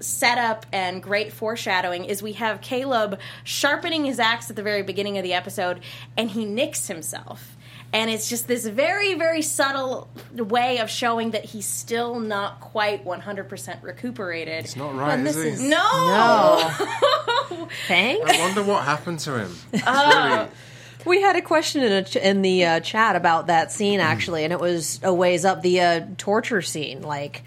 setup 0.00 0.66
and 0.72 1.02
great 1.02 1.32
foreshadowing 1.32 2.04
is 2.04 2.22
we 2.22 2.32
have 2.34 2.60
Caleb 2.60 3.18
sharpening 3.44 4.04
his 4.04 4.18
axe 4.20 4.48
at 4.50 4.56
the 4.56 4.62
very 4.62 4.82
beginning 4.82 5.18
of 5.18 5.24
the 5.24 5.34
episode 5.34 5.80
and 6.16 6.30
he 6.30 6.44
nicks 6.44 6.86
himself. 6.88 7.54
And 7.90 8.10
it's 8.10 8.28
just 8.28 8.46
this 8.46 8.66
very, 8.66 9.14
very 9.14 9.40
subtle 9.40 10.10
way 10.36 10.78
of 10.78 10.90
showing 10.90 11.30
that 11.30 11.46
he's 11.46 11.64
still 11.66 12.20
not 12.20 12.60
quite 12.60 13.02
100% 13.06 13.82
recuperated. 13.82 14.64
It's 14.64 14.76
not 14.76 14.94
right, 14.94 15.14
And 15.18 15.26
is 15.26 15.34
this 15.36 15.44
he? 15.60 15.64
is- 15.64 15.70
No! 15.70 16.70
Thanks. 17.88 18.30
I 18.30 18.40
wonder 18.40 18.62
what 18.62 18.84
happened 18.84 19.20
to 19.20 19.38
him. 19.38 19.54
Uh, 19.86 20.46
We 21.06 21.22
had 21.22 21.36
a 21.36 21.40
question 21.42 21.82
in, 21.82 21.92
a 21.92 22.02
ch- 22.02 22.16
in 22.16 22.42
the 22.42 22.64
uh, 22.66 22.80
chat 22.80 23.16
about 23.16 23.46
that 23.46 23.72
scene 23.72 24.00
actually, 24.00 24.44
and 24.44 24.52
it 24.52 24.60
was 24.60 25.00
a 25.02 25.14
ways 25.14 25.44
up 25.46 25.62
the 25.62 25.80
uh, 25.80 26.00
torture 26.18 26.60
scene. 26.60 27.00
Like, 27.02 27.44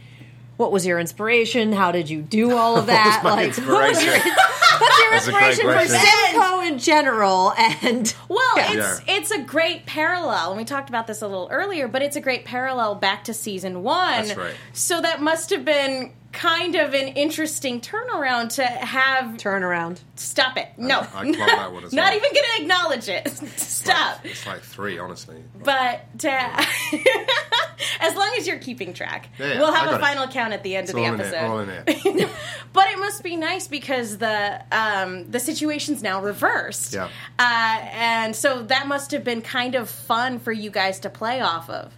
what 0.61 0.71
was 0.71 0.85
your 0.85 0.99
inspiration? 0.99 1.73
How 1.73 1.91
did 1.91 2.09
you 2.09 2.21
do 2.21 2.55
all 2.55 2.77
of 2.77 2.85
that? 2.93 3.21
my 3.23 3.31
like, 3.31 3.57
what 3.57 3.89
was 3.89 4.03
your, 4.05 4.13
inspiration? 4.13 4.31
what's 4.79 4.99
your 4.99 5.11
That's 5.11 5.27
a 5.27 5.31
great 5.31 5.49
inspiration 5.49 5.65
for 5.65 5.73
question. 5.73 5.99
Simcoe 6.31 6.59
in 6.61 6.77
general? 6.79 7.53
And 7.57 8.15
Well, 8.29 8.57
Yeah. 8.57 8.71
it's 8.73 9.01
Yeah. 9.07 9.15
it's 9.17 9.31
a 9.31 9.39
great 9.41 9.85
parallel, 9.85 10.49
and 10.51 10.57
we 10.57 10.63
talked 10.63 10.87
about 10.89 11.07
this 11.07 11.21
a 11.21 11.27
little 11.27 11.49
earlier, 11.51 11.87
but 11.87 12.01
it's 12.01 12.15
a 12.15 12.21
great 12.21 12.45
parallel 12.45 12.95
back 12.95 13.23
to 13.25 13.33
season 13.33 13.83
one. 13.83 14.27
That's 14.27 14.37
right. 14.37 14.53
So 14.71 15.01
that 15.01 15.19
must 15.21 15.49
have 15.49 15.65
been 15.65 16.11
kind 16.31 16.75
of 16.75 16.93
an 16.93 17.09
interesting 17.09 17.81
turnaround 17.81 18.55
to 18.55 18.63
have. 18.65 19.35
Turnaround. 19.37 19.99
Stop 20.15 20.57
it! 20.57 20.69
No, 20.77 20.99
I 20.99 21.31
clocked 21.31 21.37
that 21.37 21.71
one 21.73 21.83
as 21.83 21.93
not 21.93 22.05
well. 22.11 22.15
even 22.17 22.33
going 22.33 22.45
to 22.55 22.61
acknowledge 22.61 23.09
it. 23.09 23.27
Stop. 23.59 24.25
It's 24.25 24.45
like 24.45 24.61
three, 24.61 24.97
honestly. 24.99 25.43
But 25.63 26.01
to, 26.19 26.29
as 27.99 28.15
long 28.15 28.33
as 28.37 28.47
you're 28.47 28.59
keeping 28.59 28.93
track, 28.93 29.29
Yeah, 29.39 29.47
yeah, 29.53 29.59
we'll 29.59 29.73
have 29.73 29.87
a 29.87 29.91
got 29.91 29.99
it. 29.99 30.03
final 30.03 30.27
count 30.27 30.53
at 30.53 30.63
the 30.63 30.75
end 30.75 30.89
It's 30.89 30.93
of 30.93 30.95
the 30.97 31.05
all 31.07 31.13
in 31.59 31.69
it, 31.69 31.87
episode. 31.87 32.05
all 32.05 32.09
in 32.09 32.19
it. 32.19 32.29
but 32.73 32.87
it 32.89 32.99
must 32.99 33.23
be 33.23 33.35
nice 33.35 33.67
because 33.67 34.17
the 34.17 34.61
um, 34.71 35.29
the 35.31 35.39
situation's 35.39 36.01
now 36.03 36.21
reversed. 36.21 36.93
Yeah. 36.93 37.09
Uh, 37.39 37.77
and 37.91 38.35
so 38.35 38.63
that 38.63 38.87
must 38.87 39.11
have 39.11 39.23
been 39.23 39.41
kind 39.41 39.75
of 39.75 39.89
fun 39.89 40.39
for 40.39 40.51
you 40.51 40.69
guys 40.69 40.99
to 41.01 41.09
play 41.09 41.41
off 41.41 41.69
of. 41.69 41.91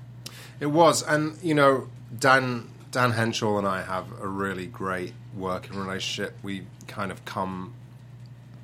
It 0.59 0.67
was, 0.67 1.03
and 1.03 1.37
you 1.43 1.53
know, 1.53 1.87
Dan 2.17 2.69
Dan 2.93 3.13
Henshall 3.13 3.58
and 3.58 3.67
I 3.67 3.82
have 3.82 4.06
a 4.21 4.27
really 4.27 4.67
great 4.67 5.13
working 5.36 5.75
relationship. 5.75 6.36
We 6.43 6.67
kind 6.88 7.12
of 7.12 7.25
come 7.25 7.73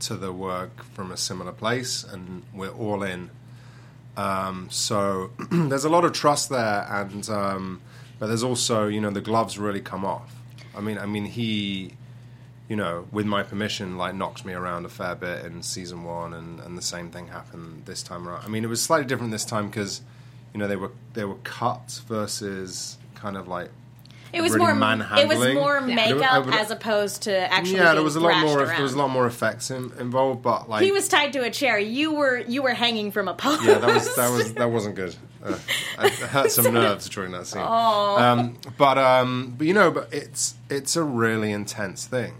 to 0.02 0.15
the 0.15 0.32
work 0.32 0.84
from 0.84 1.12
a 1.12 1.18
similar 1.18 1.52
place, 1.52 2.04
and 2.04 2.44
we're 2.54 2.70
all 2.70 3.02
in. 3.02 3.32
Um, 4.15 4.68
so 4.70 5.32
there's 5.52 5.84
a 5.84 5.89
lot 5.89 6.06
of 6.06 6.13
trust 6.13 6.50
there, 6.50 6.86
and 6.92 7.28
um, 7.28 7.82
but 8.20 8.28
there's 8.28 8.44
also 8.44 8.88
you 8.88 9.02
know 9.02 9.10
the 9.10 9.20
gloves 9.20 9.58
really 9.58 9.82
come 9.82 10.06
off. 10.06 10.36
I 10.78 10.82
mean, 10.82 11.00
I 11.00 11.08
mean 11.08 11.26
he, 11.26 11.94
you 12.68 12.76
know, 12.76 13.08
with 13.12 13.26
my 13.26 13.42
permission, 13.42 13.98
like 13.98 14.13
knocked 14.13 14.46
me 14.46 14.54
around 14.54 14.86
a 14.86 14.89
fair 14.89 15.15
bit 15.15 15.44
in 15.44 15.63
season 15.63 16.04
one, 16.04 16.36
and, 16.36 16.60
and 16.60 16.78
the 16.78 16.84
same 16.84 17.10
thing 17.10 17.30
happened 17.30 17.88
this 17.88 18.04
time 18.04 18.30
around. 18.30 18.46
I 18.46 18.48
mean, 18.48 18.63
it 18.63 18.68
was 18.68 18.80
slightly 18.80 19.08
different 19.08 19.32
this 19.32 19.44
time 19.44 19.70
because 19.70 20.02
you 20.54 20.60
know 20.60 20.68
they 20.68 20.76
were 20.76 20.92
they 21.13 21.26
were 21.26 21.39
cut 21.44 22.00
versus 22.08 23.00
kind 23.15 23.36
of 23.36 23.48
like 23.48 23.72
It 24.32 24.42
was 24.42 24.54
really 24.54 24.74
more 24.74 24.94
it 25.18 25.28
was 25.28 25.39
manhandling. 25.39 25.56
more 25.56 25.82
makeup 25.82 26.46
But 26.46 26.54
as 26.54 26.72
opposed 26.72 27.24
to 27.24 27.54
actually. 27.54 27.78
yeah, 27.78 27.94
there 27.94 28.04
was 28.04 28.15
a 28.15 28.20
lot 28.20 28.46
more. 28.46 28.60
Around. 28.60 28.68
There 28.68 28.84
was 28.84 28.94
a 28.94 28.98
lot 28.98 29.10
more 29.10 29.26
effects 29.26 29.72
in, 29.72 29.92
involved, 30.00 30.42
but 30.44 30.70
like 30.70 30.84
He 30.84 30.92
was 30.92 31.08
tied 31.08 31.34
to 31.34 31.39
a 31.44 31.50
chair. 31.50 31.80
You 31.80 32.13
were 32.13 32.38
you 32.39 32.62
were 32.62 32.74
hanging 32.74 33.12
from 33.12 33.28
a 33.28 33.34
post. 33.34 33.63
yeah, 33.63 33.80
that 33.80 33.94
was 33.94 34.15
that 34.15 34.32
was 34.32 34.54
that 34.62 34.72
wasn't 34.72 34.96
good. 34.96 35.15
Uh, 35.44 35.58
I, 35.98 36.06
I 36.08 36.10
hurt 36.10 36.52
some 36.52 36.74
nerves 36.74 37.08
during 37.10 37.32
that 37.32 37.48
scene. 37.48 37.62
Um, 37.62 38.58
but 38.78 38.98
um, 38.98 39.56
but 39.58 39.65
you 39.68 39.74
know, 39.74 39.89
but 39.89 40.10
it's 40.13 40.56
it's 40.70 40.96
a 40.96 41.04
really 41.04 41.52
intense 41.52 42.06
thing, 42.06 42.34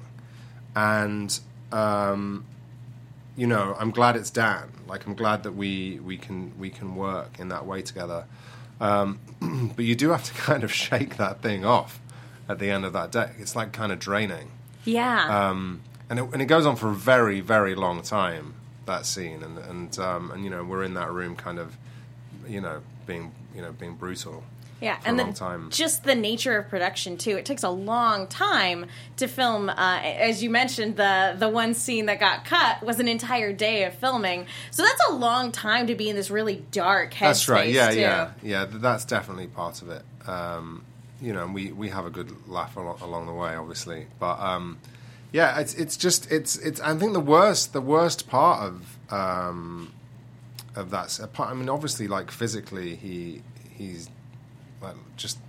and 0.76 1.40
um, 1.72 2.46
you 3.36 3.48
know, 3.48 3.76
I'm 3.80 3.92
glad 3.92 4.16
it's 4.16 4.30
Dan. 4.30 4.70
Like 4.88 5.06
I'm 5.08 5.16
glad 5.16 5.44
that 5.44 5.54
we 5.54 6.00
we 6.00 6.18
can 6.18 6.52
we 6.60 6.70
can 6.70 6.96
work 6.96 7.40
in 7.40 7.48
that 7.50 7.66
way 7.66 7.82
together. 7.82 8.26
Um, 8.80 9.20
but 9.76 9.86
you 9.86 9.96
do 9.96 10.10
have 10.10 10.24
to 10.26 10.34
kind 10.42 10.64
of 10.64 10.74
shake 10.74 11.18
that 11.18 11.42
thing 11.42 11.66
off 11.66 12.00
at 12.48 12.60
the 12.60 12.70
end 12.70 12.86
of 12.86 12.94
that 12.94 13.12
day. 13.12 13.32
It's 13.40 13.56
like 13.56 13.72
kind 13.74 13.92
of 13.92 14.00
draining 14.00 14.52
yeah. 14.86 15.50
um, 15.50 15.82
and 16.10 16.20
it, 16.20 16.30
and 16.34 16.42
it 16.42 16.46
goes 16.46 16.66
on 16.66 16.76
for 16.76 16.90
a 16.90 16.96
very 16.96 17.40
very 17.42 17.76
long 17.76 18.02
time 18.02 18.56
that 18.86 19.06
scene 19.06 19.44
and 19.44 19.58
and 19.58 20.00
um, 20.00 20.32
and 20.32 20.44
you 20.44 20.50
know 20.50 20.64
we're 20.64 20.84
in 20.84 20.96
that 20.96 21.12
room 21.12 21.36
kind 21.36 21.60
of 21.60 21.78
you 22.48 22.62
know 22.62 22.82
being 23.06 23.32
you 23.56 23.62
know 23.62 23.72
being 23.72 23.96
brutal 23.96 24.44
Yeah, 24.82 24.98
and 25.06 25.20
a 25.20 25.26
the, 25.26 25.34
time. 25.34 25.70
just 25.72 26.04
the 26.04 26.16
nature 26.16 26.58
of 26.58 26.70
production 26.70 27.18
too. 27.18 27.38
It 27.38 27.46
takes 27.46 27.64
a 27.64 27.70
long 27.70 28.28
time 28.28 28.86
to 29.18 29.28
film. 29.28 29.70
Uh, 29.70 30.00
as 30.02 30.42
you 30.42 30.50
mentioned, 30.50 30.96
the 30.96 31.36
the 31.38 31.50
one 31.50 31.74
scene 31.74 32.06
that 32.06 32.20
got 32.20 32.46
cut 32.46 32.82
was 32.84 33.00
an 33.00 33.08
entire 33.08 33.52
day 33.52 33.84
of 33.84 33.94
filming. 33.96 34.46
So 34.72 34.84
that's 34.84 35.02
a 35.10 35.14
long 35.14 35.52
time 35.52 35.88
to 35.88 35.96
be 35.96 36.10
in 36.10 36.16
this 36.16 36.32
really 36.32 36.64
dark 36.72 37.14
headspace. 37.14 37.20
that's 37.20 37.50
right 37.50 37.70
yeah 37.70 37.92
too. 37.92 38.00
yeah 38.00 38.32
yeah 38.42 38.66
that's 38.68 39.06
definitely 39.06 39.48
part 39.48 39.82
of 39.82 39.90
it 39.90 40.04
um, 40.28 40.84
you 41.22 41.34
know 41.34 41.44
and 41.44 41.54
we 41.54 41.72
we 41.72 41.90
have 41.90 42.06
a 42.06 42.10
good 42.10 42.48
laugh 42.48 42.76
along, 42.78 43.00
along 43.02 43.26
the 43.26 43.34
way 43.34 43.56
obviously 43.56 44.08
but 44.20 44.40
um, 44.40 44.78
yeah 45.32 45.60
it's 45.60 45.74
it's 45.76 45.98
just 45.98 46.32
it's 46.32 46.58
it's 46.58 46.80
I 46.82 46.96
think 46.96 47.14
the 47.14 47.20
worst 47.20 47.74
the 47.74 47.82
worst 47.82 48.30
part 48.30 48.62
of 48.62 48.98
um, 49.12 49.94
of 50.76 50.92
that 50.92 51.20
I 51.38 51.54
mean 51.54 51.70
obviously 51.70 52.08
like 52.08 52.32
physically 52.32 52.96
he 52.96 53.42
he's 53.70 54.10
like 54.82 54.96
just 55.16 55.40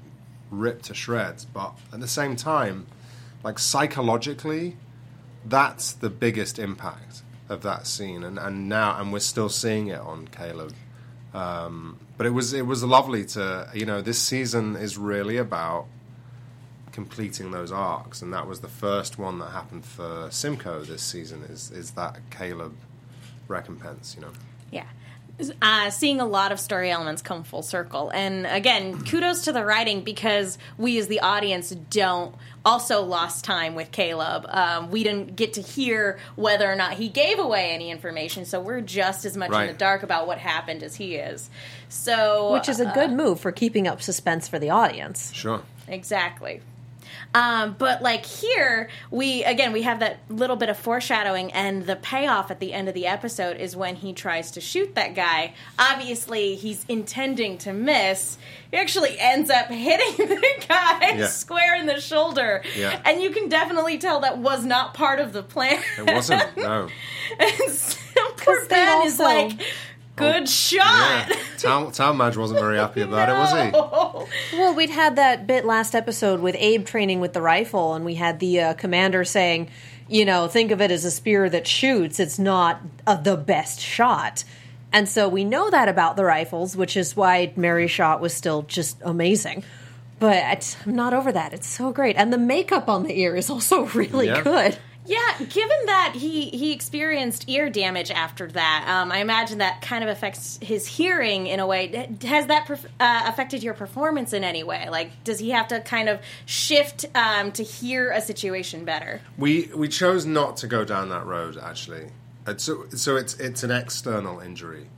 ripped 0.50 0.86
to 0.86 0.94
shreds. 0.94 1.44
But 1.44 1.72
at 1.92 2.00
the 2.00 2.08
same 2.08 2.36
time 2.36 2.86
like 3.42 3.58
psychologically 3.58 4.76
that's 5.44 5.92
the 5.92 6.10
biggest 6.10 6.58
impact 6.58 7.22
of 7.48 7.62
that 7.62 7.86
scene. 7.86 8.22
And, 8.22 8.38
and 8.38 8.68
now 8.68 9.00
and 9.00 9.12
we're 9.12 9.20
still 9.20 9.48
seeing 9.48 9.88
it 9.88 10.00
on 10.00 10.28
Caleb. 10.28 10.74
Um, 11.32 11.98
but 12.16 12.26
it 12.26 12.30
was 12.30 12.52
it 12.52 12.66
was 12.66 12.82
lovely 12.84 13.24
to 13.26 13.68
you 13.72 13.86
know 13.86 14.00
this 14.00 14.18
season 14.18 14.76
is 14.76 14.98
really 14.98 15.36
about 15.36 15.86
completing 16.92 17.50
those 17.52 17.72
arcs. 17.72 18.20
And 18.20 18.32
that 18.32 18.46
was 18.46 18.60
the 18.60 18.68
first 18.68 19.18
one 19.18 19.38
that 19.38 19.50
happened 19.50 19.84
for 19.84 20.28
Simcoe 20.30 20.82
this 20.84 21.02
season 21.02 21.42
is 21.44 21.70
is 21.70 21.92
that 21.92 22.18
Caleb 22.30 22.76
recompense 23.48 24.14
you 24.14 24.22
know? 24.22 24.32
Yeah. 24.70 24.86
Uh, 25.62 25.90
seeing 25.90 26.20
a 26.20 26.26
lot 26.26 26.52
of 26.52 26.60
story 26.60 26.90
elements 26.90 27.22
come 27.22 27.42
full 27.42 27.62
circle. 27.62 28.10
And 28.10 28.46
again, 28.46 29.04
kudos 29.04 29.42
to 29.42 29.52
the 29.52 29.64
writing 29.64 30.02
because 30.02 30.58
we 30.78 30.98
as 30.98 31.08
the 31.08 31.20
audience 31.20 31.70
don't 31.70 32.34
also 32.64 33.02
lost 33.02 33.44
time 33.44 33.74
with 33.74 33.90
Caleb. 33.90 34.44
Um, 34.48 34.90
we 34.90 35.02
didn't 35.02 35.36
get 35.36 35.54
to 35.54 35.62
hear 35.62 36.18
whether 36.36 36.70
or 36.70 36.76
not 36.76 36.94
he 36.94 37.08
gave 37.08 37.38
away 37.38 37.70
any 37.70 37.90
information, 37.90 38.44
so 38.44 38.60
we're 38.60 38.82
just 38.82 39.24
as 39.24 39.36
much 39.36 39.50
in 39.52 39.66
the 39.66 39.72
dark 39.72 40.02
about 40.02 40.26
what 40.26 40.38
happened 40.38 40.82
as 40.82 40.96
he 40.96 41.16
is. 41.16 41.48
So, 41.88 42.52
Which 42.52 42.68
is 42.68 42.80
a 42.80 42.86
good 42.92 43.12
move 43.12 43.40
for 43.40 43.52
keeping 43.52 43.88
up 43.88 44.02
suspense 44.02 44.46
for 44.46 44.58
the 44.58 44.70
audience. 44.70 45.32
sure 45.32 45.62
Exactly. 45.88 46.60
Um, 47.32 47.76
but 47.78 48.02
like 48.02 48.26
here, 48.26 48.88
we 49.12 49.44
again 49.44 49.72
we 49.72 49.82
have 49.82 50.00
that 50.00 50.18
little 50.28 50.56
bit 50.56 50.68
of 50.68 50.76
foreshadowing, 50.76 51.52
and 51.52 51.86
the 51.86 51.94
payoff 51.94 52.50
at 52.50 52.58
the 52.58 52.72
end 52.72 52.88
of 52.88 52.94
the 52.94 53.06
episode 53.06 53.56
is 53.58 53.76
when 53.76 53.94
he 53.94 54.12
tries 54.12 54.50
to 54.52 54.60
shoot 54.60 54.96
that 54.96 55.14
guy. 55.14 55.54
Obviously, 55.78 56.56
he's 56.56 56.84
intending 56.88 57.56
to 57.58 57.72
miss. 57.72 58.36
He 58.72 58.76
actually 58.76 59.16
ends 59.18 59.48
up 59.48 59.66
hitting 59.70 60.26
the 60.26 60.64
guy 60.68 61.18
Yeah. 61.18 61.26
square 61.28 61.76
in 61.76 61.86
the 61.86 62.00
shoulder, 62.00 62.62
Yeah. 62.76 63.00
and 63.04 63.20
you 63.22 63.30
can 63.30 63.48
definitely 63.48 63.98
tell 63.98 64.20
that 64.20 64.38
was 64.38 64.64
not 64.64 64.94
part 64.94 65.20
of 65.20 65.32
the 65.32 65.42
plan. 65.44 65.80
it 65.98 66.12
wasn't 66.12 66.56
no 66.56 66.88
and 67.38 67.70
so 67.70 67.98
poor 68.38 68.60
they 68.64 68.68
Ben 68.74 69.06
is 69.06 69.18
like, 69.20 69.52
"Good 70.20 70.48
shot." 70.48 71.28
yeah 71.28 71.36
Tal, 71.58 71.86
Tallmadge 71.90 72.36
wasn't 72.36 72.60
very 72.60 72.78
happy 72.78 73.00
about 73.02 73.28
it, 73.28 73.32
was 73.32 73.50
he? 74.52 74.56
Well, 74.58 74.74
we'd 74.74 74.90
had 74.90 75.16
that 75.16 75.46
bit 75.46 75.64
last 75.64 75.94
episode 75.94 76.40
with 76.40 76.56
Abe 76.58 76.86
training 76.86 77.20
with 77.20 77.32
the 77.32 77.42
rifle, 77.42 77.94
and 77.94 78.04
we 78.04 78.14
had 78.14 78.38
the 78.40 78.60
uh, 78.60 78.74
commander 78.74 79.24
saying, 79.24 79.68
you 80.08 80.24
know, 80.24 80.48
think 80.48 80.70
of 80.70 80.80
it 80.80 80.90
as 80.90 81.04
a 81.04 81.10
spear 81.10 81.48
that 81.50 81.66
shoots. 81.66 82.18
It's 82.18 82.38
not 82.38 82.80
uh, 83.06 83.16
the 83.16 83.36
best 83.36 83.80
shot. 83.80 84.44
And 84.92 85.08
so 85.08 85.28
we 85.28 85.44
know 85.44 85.70
that 85.70 85.88
about 85.88 86.16
the 86.16 86.24
rifles, 86.24 86.76
which 86.76 86.96
is 86.96 87.14
why 87.14 87.52
Mary 87.56 87.86
shot 87.86 88.20
was 88.20 88.34
still 88.34 88.62
just 88.62 88.96
amazing. 89.02 89.62
But 90.18 90.76
I'm 90.84 90.96
not 90.96 91.14
over 91.14 91.30
that. 91.32 91.52
It's 91.54 91.66
so 91.68 91.92
great. 91.92 92.16
And 92.16 92.32
the 92.32 92.38
makeup 92.38 92.88
on 92.88 93.04
the 93.04 93.18
ear 93.20 93.36
is 93.36 93.48
also 93.50 93.82
really 93.94 94.26
Yeah. 94.26 94.42
good. 94.42 94.78
Yeah, 95.06 95.38
given 95.38 95.86
that 95.86 96.12
he 96.14 96.50
he 96.50 96.72
experienced 96.72 97.48
ear 97.48 97.70
damage 97.70 98.10
after 98.10 98.46
that, 98.48 98.84
um, 98.86 99.10
I 99.10 99.18
imagine 99.18 99.58
that 99.58 99.80
kind 99.80 100.04
of 100.04 100.10
affects 100.10 100.58
his 100.60 100.86
hearing 100.86 101.46
in 101.46 101.58
a 101.58 101.66
way. 101.66 102.16
Has 102.22 102.46
that 102.46 102.66
perf- 102.66 102.84
uh, 103.00 103.22
affected 103.24 103.62
your 103.62 103.74
performance 103.74 104.32
in 104.32 104.44
any 104.44 104.62
way? 104.62 104.88
Like, 104.90 105.24
does 105.24 105.38
he 105.38 105.50
have 105.50 105.68
to 105.68 105.80
kind 105.80 106.08
of 106.08 106.20
shift 106.44 107.06
um, 107.14 107.50
to 107.52 107.62
hear 107.62 108.10
a 108.10 108.20
situation 108.20 108.84
better? 108.84 109.22
We 109.38 109.70
we 109.74 109.88
chose 109.88 110.26
not 110.26 110.58
to 110.58 110.66
go 110.66 110.84
down 110.84 111.08
that 111.08 111.24
road 111.24 111.56
actually. 111.56 112.10
Uh, 112.46 112.56
so 112.58 112.86
so 112.90 113.16
it's 113.16 113.34
it's 113.34 113.62
an 113.62 113.70
external 113.70 114.40
injury. 114.40 114.88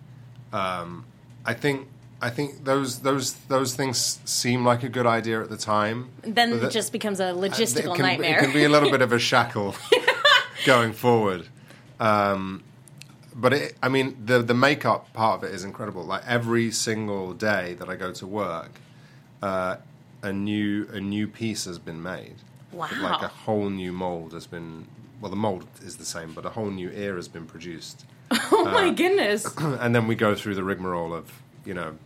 Um, 0.52 1.06
I 1.44 1.54
think 1.54 1.88
I 2.22 2.30
think 2.30 2.64
those 2.64 3.00
those 3.00 3.34
those 3.48 3.74
things 3.74 4.20
seem 4.24 4.64
like 4.64 4.84
a 4.84 4.88
good 4.88 5.06
idea 5.06 5.42
at 5.42 5.50
the 5.50 5.56
time. 5.56 6.10
Then 6.22 6.52
it 6.52 6.70
just 6.70 6.92
becomes 6.92 7.18
a 7.18 7.32
logistical 7.32 7.94
it 7.94 7.96
can, 7.96 8.06
nightmare. 8.06 8.38
It 8.38 8.40
can 8.40 8.52
be 8.52 8.62
a 8.62 8.68
little 8.68 8.92
bit 8.92 9.02
of 9.02 9.12
a 9.12 9.18
shackle 9.30 9.74
going 10.64 10.92
forward. 10.92 11.48
Um, 11.98 12.62
but 13.34 13.52
it, 13.52 13.76
I 13.82 13.88
mean, 13.88 14.16
the 14.24 14.40
the 14.40 14.54
makeup 14.54 15.12
part 15.12 15.42
of 15.42 15.50
it 15.50 15.52
is 15.52 15.64
incredible. 15.64 16.04
Like 16.04 16.22
every 16.24 16.70
single 16.70 17.32
day 17.32 17.74
that 17.74 17.88
I 17.88 17.96
go 17.96 18.12
to 18.12 18.26
work, 18.26 18.70
uh, 19.42 19.76
a 20.22 20.32
new 20.32 20.88
a 20.92 21.00
new 21.00 21.26
piece 21.26 21.64
has 21.64 21.80
been 21.80 22.04
made. 22.04 22.36
Wow. 22.70 22.88
Like 23.00 23.22
a 23.22 23.28
whole 23.28 23.68
new 23.68 23.92
mold 23.92 24.32
has 24.32 24.46
been. 24.46 24.86
Well, 25.20 25.30
the 25.30 25.36
mold 25.36 25.66
is 25.82 25.96
the 25.96 26.04
same, 26.04 26.34
but 26.34 26.46
a 26.46 26.50
whole 26.50 26.70
new 26.70 26.90
ear 26.90 27.16
has 27.16 27.26
been 27.26 27.46
produced. 27.46 28.04
oh 28.30 28.64
my 28.64 28.90
goodness! 28.90 29.44
and 29.58 29.92
then 29.92 30.06
we 30.06 30.14
go 30.14 30.36
through 30.36 30.54
the 30.54 30.64
rigmarole 30.64 31.12
of 31.12 31.42
you 31.64 31.74
know 31.74 31.96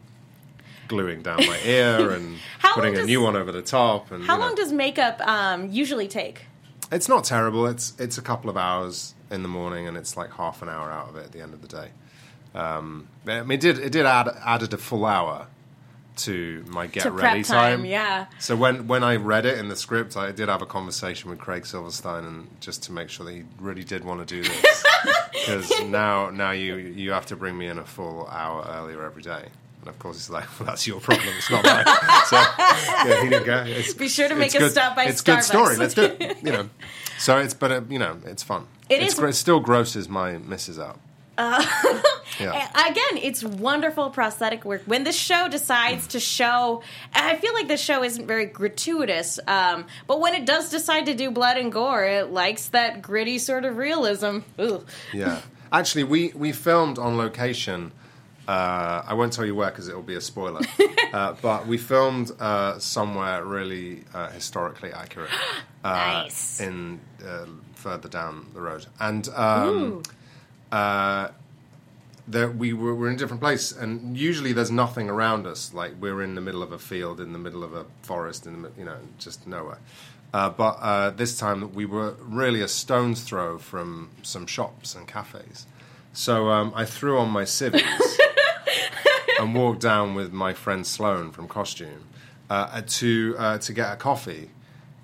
gluing 0.89 1.23
down 1.23 1.37
my 1.39 1.59
ear 1.65 2.11
and 2.17 2.39
putting 2.75 2.97
a 2.97 3.05
new 3.05 3.21
one 3.21 3.37
over 3.37 3.53
the 3.53 3.63
top. 3.63 4.11
And 4.11 4.25
How 4.25 4.35
you 4.35 4.41
know. 4.41 4.47
long 4.47 4.55
does 4.55 4.73
makeup 4.73 5.21
um, 5.27 5.71
usually 5.71 6.09
take? 6.09 6.43
It's 6.93 7.09
not 7.09 7.25
terrible. 7.25 7.67
It's 7.67 7.95
it's 7.99 8.17
a 8.19 8.23
couple 8.23 8.49
of 8.51 8.57
hours 8.57 9.15
in 9.31 9.43
the 9.43 9.49
morning, 9.49 9.89
and 9.89 9.97
it's 9.97 10.17
like 10.17 10.31
half 10.33 10.63
an 10.63 10.69
hour 10.69 10.91
out 10.91 11.09
of 11.09 11.17
it 11.17 11.25
at 11.25 11.33
the 11.33 11.41
end 11.41 11.53
of 11.55 11.61
the 11.63 11.69
day. 11.69 11.89
Um, 12.55 13.09
I 13.27 13.43
mean, 13.43 13.53
it 13.59 13.61
did 13.61 13.79
it 13.79 13.91
did 13.93 14.07
add 14.07 14.29
added 14.45 14.73
a 14.73 14.79
full 14.79 15.05
hour 15.05 15.49
to 16.19 16.65
my 16.69 16.87
get 16.87 17.03
To 17.03 17.11
ready 17.11 17.43
time, 17.43 17.79
time. 17.81 17.85
yeah. 17.85 18.27
So 18.39 18.57
when 18.57 18.87
when 18.87 19.03
I 19.05 19.17
read 19.17 19.45
it 19.47 19.59
in 19.59 19.69
the 19.69 19.77
script, 19.77 20.17
I 20.17 20.31
did 20.33 20.49
have 20.49 20.63
a 20.63 20.67
conversation 20.67 21.29
with 21.29 21.39
Craig 21.41 21.67
Silverstein, 21.67 22.25
and 22.25 22.61
just 22.61 22.85
to 22.85 22.93
make 22.93 23.09
sure 23.11 23.27
that 23.27 23.33
he 23.33 23.43
really 23.59 23.85
did 23.85 24.05
want 24.05 24.27
to 24.27 24.35
do 24.35 24.43
this, 24.49 24.85
because 25.33 25.85
now 25.87 26.31
now 26.31 26.53
you 26.53 26.77
you 26.77 27.11
have 27.11 27.27
to 27.27 27.37
bring 27.37 27.59
me 27.59 27.67
in 27.67 27.79
a 27.79 27.85
full 27.85 28.27
hour 28.29 28.65
earlier 28.69 29.05
every 29.05 29.23
day. 29.23 29.47
And 29.87 29.95
of 29.95 30.01
course, 30.01 30.17
he's 30.17 30.31
like, 30.31 30.49
"Well, 30.59 30.67
that's 30.67 30.85
your 30.85 30.99
problem. 31.01 31.29
It's 31.39 31.49
not 31.49 31.65
mine." 31.65 31.85
so 32.27 32.37
yeah, 32.37 33.23
he 33.23 33.29
didn't 33.29 33.47
go. 33.47 33.65
It's, 33.69 33.95
Be 33.95 34.09
sure 34.09 34.29
to 34.29 34.35
make 34.35 34.53
a 34.55 34.59
good- 34.59 34.73
stop 34.73 34.97
by 34.97 35.05
It's 35.05 35.21
good 35.21 35.45
story. 35.45 35.77
Let's 35.77 35.95
do 35.95 36.03
it. 36.03 36.39
You 36.43 36.51
know. 36.53 36.71
So 37.19 37.39
it's 37.39 37.55
but 37.55 37.71
uh, 37.71 37.81
you 37.89 38.01
know 38.01 38.19
it's 38.27 38.43
fun. 38.43 38.67
It 38.91 39.01
it's 39.01 39.15
is- 39.15 39.21
it 39.21 39.35
still 39.35 39.61
grosses 39.61 40.09
my 40.09 40.39
missus 40.39 40.81
out. 40.81 40.99
yeah. 41.39 42.69
Again, 42.91 43.23
it's 43.23 43.45
wonderful 43.45 44.11
prosthetic 44.11 44.65
work. 44.65 44.83
When 44.87 45.05
this 45.05 45.17
show 45.17 45.49
decides 45.49 46.09
to 46.09 46.21
show, 46.21 46.83
I 47.15 47.37
feel 47.37 47.55
like 47.55 47.69
the 47.69 47.77
show 47.77 48.03
isn't 48.03 48.27
very 48.27 48.47
gratuitous, 48.47 49.39
um, 49.47 49.87
but 50.09 50.19
when 50.21 50.35
it 50.35 50.47
does 50.47 50.71
decide 50.71 51.07
to 51.07 51.15
do 51.15 51.31
blood 51.31 51.59
and 51.59 51.71
gore, 51.71 52.05
it 52.05 52.33
likes 52.33 52.69
that 52.69 53.03
gritty 53.03 53.39
sort 53.39 53.65
of 53.65 53.77
realism. 53.77 54.39
Ugh. 54.59 54.85
Yeah. 55.13 55.43
Actually, 55.71 56.05
we, 56.05 56.33
we 56.35 56.53
filmed 56.53 56.99
on 56.99 57.17
location. 57.19 57.93
Uh, 58.47 59.03
I 59.07 59.15
won't 59.15 59.33
tell 59.33 59.45
you 59.45 59.55
where 59.55 59.71
because 59.71 59.89
it 59.89 59.95
will 59.95 60.03
be 60.03 60.15
a 60.15 60.21
spoiler. 60.21 60.61
uh, 61.13 61.35
but 61.43 61.67
we 61.67 61.79
filmed 61.79 62.31
uh, 62.41 62.79
somewhere 62.79 63.45
really 63.45 64.05
uh, 64.15 64.31
historically 64.31 64.93
accurate. 64.93 65.31
Uh, 65.85 66.23
Nice. 66.25 66.59
In 66.59 66.99
uh, 67.25 67.47
further 67.75 68.09
down 68.09 68.47
the 68.55 68.61
road, 68.61 68.87
and 68.99 69.29
um, 69.29 70.03
uh, 70.73 71.29
there 72.27 72.51
we 72.51 72.73
were 72.73 72.93
we're 72.93 73.09
in 73.09 73.15
a 73.15 73.19
different 73.19 73.41
place, 73.41 73.71
and 73.71 74.17
usually 74.19 74.53
there's 74.53 74.73
nothing 74.73 75.09
around 75.09 75.47
us. 75.47 75.73
Like 75.73 75.93
we're 76.01 76.23
in 76.23 76.35
the 76.35 76.41
middle 76.41 76.61
of 76.61 76.73
a 76.73 76.79
field, 76.79 77.21
in 77.21 77.33
the 77.33 77.39
middle 77.39 77.63
of 77.63 77.73
a 77.73 77.85
forest, 78.03 78.47
in 78.47 78.63
the 78.63 78.73
you 78.77 78.85
know 78.85 78.97
just 79.19 79.47
nowhere. 79.47 79.79
Uh, 80.35 80.51
but 80.51 80.79
uh, 80.81 81.11
this 81.11 81.39
time 81.39 81.73
we 81.73 81.87
were 81.87 82.17
really 82.21 82.63
a 82.63 82.69
stone's 82.69 83.23
throw 83.23 83.59
from 83.59 84.11
some 84.23 84.45
shops 84.47 84.97
and 84.97 85.07
cafes. 85.07 85.67
So 86.13 86.51
um, 86.51 86.73
I 86.75 86.85
threw 86.85 87.19
on 87.19 87.31
my 87.31 87.45
civvies 87.45 87.85
and 89.39 89.55
walked 89.55 89.81
down 89.81 90.15
with 90.15 90.33
my 90.33 90.53
friend 90.53 90.87
Sloan 90.87 91.31
from 91.31 91.49
Costume 91.49 92.05
uh, 92.51 92.83
to 92.87 93.35
uh, 93.39 93.59
to 93.59 93.73
get 93.73 93.93
a 93.93 93.97
coffee, 93.97 94.51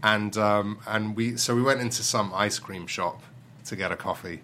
and 0.02 0.36
um, 0.36 0.78
and 0.86 1.16
we 1.16 1.36
so 1.36 1.54
we 1.54 1.62
went 1.62 1.80
into 1.80 2.02
some 2.02 2.32
ice 2.34 2.58
cream 2.58 2.86
shop 2.86 3.22
to 3.66 3.76
get 3.76 3.92
a 3.92 3.96
coffee, 3.96 4.40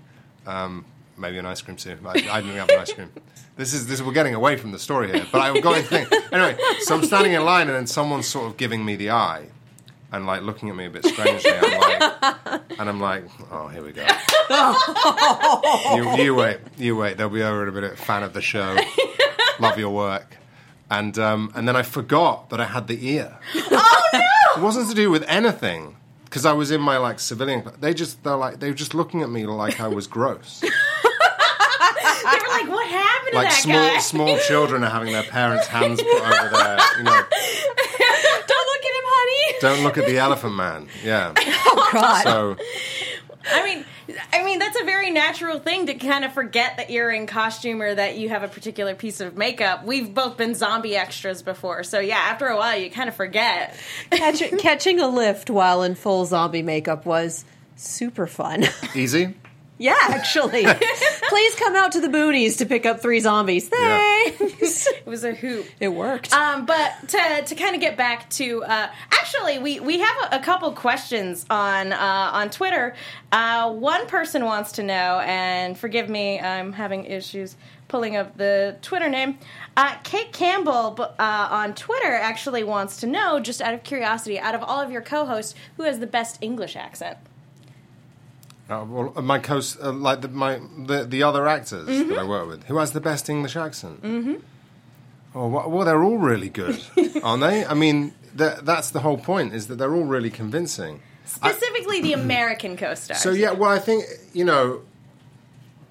um, 0.46 0.84
maybe 1.16 1.38
an 1.38 1.46
ice 1.46 1.62
cream 1.62 1.76
too. 1.76 1.98
I, 2.04 2.10
I 2.10 2.40
didn't 2.40 2.56
have 2.56 2.68
an 2.68 2.80
ice 2.80 2.92
cream. 2.92 3.10
This 3.56 3.74
is 3.74 3.86
this 3.88 4.00
we're 4.00 4.12
getting 4.12 4.34
away 4.34 4.56
from 4.56 4.70
the 4.72 4.78
story 4.78 5.12
here, 5.12 5.26
but 5.32 5.40
I'm 5.40 5.60
going 5.60 5.82
to 5.82 5.88
think 5.88 6.12
anyway. 6.32 6.56
So 6.80 6.94
I'm 6.94 7.04
standing 7.04 7.32
in 7.32 7.44
line, 7.44 7.66
and 7.68 7.76
then 7.76 7.86
someone's 7.86 8.26
sort 8.26 8.46
of 8.46 8.56
giving 8.56 8.84
me 8.84 8.96
the 8.96 9.10
eye. 9.10 9.46
And 10.10 10.26
like 10.26 10.40
looking 10.40 10.70
at 10.70 10.76
me 10.76 10.86
a 10.86 10.90
bit 10.90 11.04
strangely, 11.04 11.50
I'm 11.52 11.80
like, 11.80 12.62
and 12.78 12.88
I'm 12.88 12.98
like, 12.98 13.24
oh, 13.50 13.68
here 13.68 13.84
we 13.84 13.92
go. 13.92 14.06
you, 16.18 16.24
you 16.24 16.34
wait, 16.34 16.60
you 16.78 16.96
wait. 16.96 17.18
They'll 17.18 17.28
be 17.28 17.42
over 17.42 17.64
in 17.64 17.68
a 17.68 17.72
bit. 17.72 17.98
Fan 17.98 18.22
of 18.22 18.32
the 18.32 18.40
show, 18.40 18.74
love 19.58 19.78
your 19.78 19.90
work, 19.90 20.36
and 20.90 21.18
um, 21.18 21.52
and 21.54 21.66
then 21.68 21.76
I 21.76 21.82
forgot 21.82 22.50
that 22.50 22.60
I 22.60 22.64
had 22.64 22.86
the 22.88 22.98
ear. 23.08 23.38
Oh 23.70 24.08
no! 24.12 24.60
It 24.62 24.64
wasn't 24.64 24.88
to 24.88 24.94
do 24.94 25.10
with 25.10 25.24
anything 25.28 25.96
because 26.24 26.46
I 26.46 26.52
was 26.52 26.70
in 26.70 26.80
my 26.80 26.96
like 26.98 27.20
civilian. 27.20 27.62
They 27.80 27.92
just 27.94 28.22
they're 28.24 28.36
like 28.36 28.60
they 28.60 28.68
were 28.68 28.74
just 28.76 28.94
looking 28.94 29.22
at 29.22 29.28
me 29.30 29.44
like 29.46 29.80
I 29.80 29.88
was 29.88 30.06
gross. 30.06 30.64
They 32.30 32.36
were 32.38 32.48
like, 32.48 32.68
"What 32.68 32.86
happened 32.88 33.30
to 33.32 33.36
like 33.36 33.48
that 33.48 33.62
small 33.62 33.88
guy?" 33.94 33.98
small 34.00 34.38
children 34.40 34.84
are 34.84 34.90
having 34.90 35.12
their 35.12 35.22
parents' 35.22 35.66
hands 35.66 36.02
put 36.02 36.22
over 36.22 36.48
there. 36.56 36.78
You 36.98 37.04
know, 37.04 37.22
Don't 38.48 38.66
look 38.66 38.84
at 38.84 38.94
him, 38.98 39.06
honey. 39.06 39.58
don't 39.60 39.82
look 39.82 39.98
at 39.98 40.06
the 40.06 40.18
elephant 40.18 40.54
man. 40.54 40.88
Yeah. 41.04 41.32
Oh 41.38 41.88
God! 41.92 42.22
So 42.24 42.56
I 43.50 43.64
mean, 43.64 43.84
I 44.32 44.42
mean 44.42 44.58
that's 44.58 44.80
a 44.80 44.84
very 44.84 45.10
natural 45.10 45.58
thing 45.58 45.86
to 45.86 45.94
kind 45.94 46.24
of 46.24 46.32
forget 46.32 46.76
that 46.76 46.90
you're 46.90 47.10
in 47.10 47.26
costume 47.26 47.82
or 47.82 47.94
that 47.94 48.16
you 48.18 48.28
have 48.28 48.42
a 48.42 48.48
particular 48.48 48.94
piece 48.94 49.20
of 49.20 49.36
makeup. 49.36 49.84
We've 49.84 50.12
both 50.12 50.36
been 50.36 50.54
zombie 50.54 50.96
extras 50.96 51.42
before, 51.42 51.82
so 51.82 52.00
yeah, 52.00 52.16
after 52.16 52.46
a 52.46 52.56
while 52.56 52.78
you 52.78 52.90
kind 52.90 53.08
of 53.08 53.14
forget. 53.14 53.76
Catch, 54.10 54.42
catching 54.58 55.00
a 55.00 55.08
lift 55.08 55.50
while 55.50 55.82
in 55.82 55.94
full 55.94 56.24
zombie 56.24 56.62
makeup 56.62 57.06
was 57.06 57.44
super 57.76 58.26
fun. 58.26 58.64
easy. 58.94 59.34
Yeah, 59.78 59.96
actually. 60.02 60.66
Please 61.28 61.54
come 61.54 61.76
out 61.76 61.92
to 61.92 62.00
the 62.00 62.08
boonies 62.08 62.58
to 62.58 62.66
pick 62.66 62.84
up 62.86 63.00
three 63.00 63.20
zombies. 63.20 63.68
Thanks. 63.68 64.86
It 64.98 65.06
was 65.06 65.24
a 65.24 65.32
hoop. 65.32 65.66
it 65.80 65.88
worked. 65.88 66.32
Um, 66.34 66.66
but 66.66 66.92
to, 67.08 67.42
to 67.46 67.54
kind 67.54 67.74
of 67.74 67.80
get 67.80 67.96
back 67.96 68.28
to 68.30 68.62
uh, 68.64 68.90
actually, 69.10 69.58
we, 69.58 69.80
we 69.80 70.00
have 70.00 70.16
a, 70.30 70.36
a 70.36 70.40
couple 70.40 70.70
questions 70.72 71.46
on 71.48 71.92
uh, 71.92 72.30
on 72.32 72.50
Twitter. 72.50 72.94
Uh, 73.32 73.72
one 73.72 74.06
person 74.06 74.44
wants 74.44 74.72
to 74.72 74.82
know, 74.82 75.20
and 75.20 75.78
forgive 75.78 76.08
me, 76.10 76.38
I'm 76.40 76.72
having 76.72 77.04
issues 77.04 77.56
pulling 77.88 78.16
up 78.16 78.36
the 78.36 78.76
Twitter 78.82 79.08
name. 79.08 79.38
Uh, 79.76 79.96
Kate 80.02 80.32
Campbell 80.32 80.96
uh, 81.00 81.48
on 81.50 81.74
Twitter 81.74 82.12
actually 82.12 82.64
wants 82.64 82.98
to 82.98 83.06
know, 83.06 83.40
just 83.40 83.62
out 83.62 83.72
of 83.74 83.82
curiosity, 83.82 84.38
out 84.38 84.54
of 84.54 84.62
all 84.62 84.80
of 84.80 84.90
your 84.90 85.02
co-hosts, 85.02 85.54
who 85.76 85.84
has 85.84 85.98
the 85.98 86.06
best 86.06 86.38
English 86.42 86.76
accent? 86.76 87.16
Uh, 88.68 88.84
well, 88.86 89.12
uh, 89.16 89.22
my 89.22 89.38
co 89.38 89.60
uh, 89.82 89.92
like 89.92 90.20
the, 90.20 90.28
my 90.28 90.60
the 90.86 91.04
the 91.04 91.22
other 91.22 91.48
actors 91.48 91.88
Mm-hmm. 91.88 92.10
that 92.10 92.18
I 92.18 92.24
work 92.24 92.46
with, 92.48 92.64
who 92.64 92.76
has 92.78 92.92
the 92.92 93.00
best 93.00 93.28
English 93.30 93.56
accent? 93.56 94.02
Mm-hmm. 94.02 94.34
Oh, 95.34 95.48
well, 95.48 95.70
well, 95.70 95.84
they're 95.84 96.02
all 96.02 96.18
really 96.18 96.48
good, 96.48 96.80
aren't 97.22 97.42
they? 97.42 97.64
I 97.64 97.74
mean, 97.74 98.14
that, 98.34 98.64
that's 98.64 98.90
the 98.90 99.00
whole 99.00 99.18
point 99.18 99.54
is 99.54 99.66
that 99.68 99.76
they're 99.76 99.94
all 99.94 100.04
really 100.04 100.30
convincing. 100.30 101.00
Specifically, 101.26 102.00
the 102.00 102.14
American 102.14 102.76
co-stars. 102.76 103.20
So 103.20 103.30
yeah, 103.30 103.52
well, 103.52 103.70
I 103.70 103.78
think 103.78 104.04
you 104.32 104.44
know, 104.44 104.82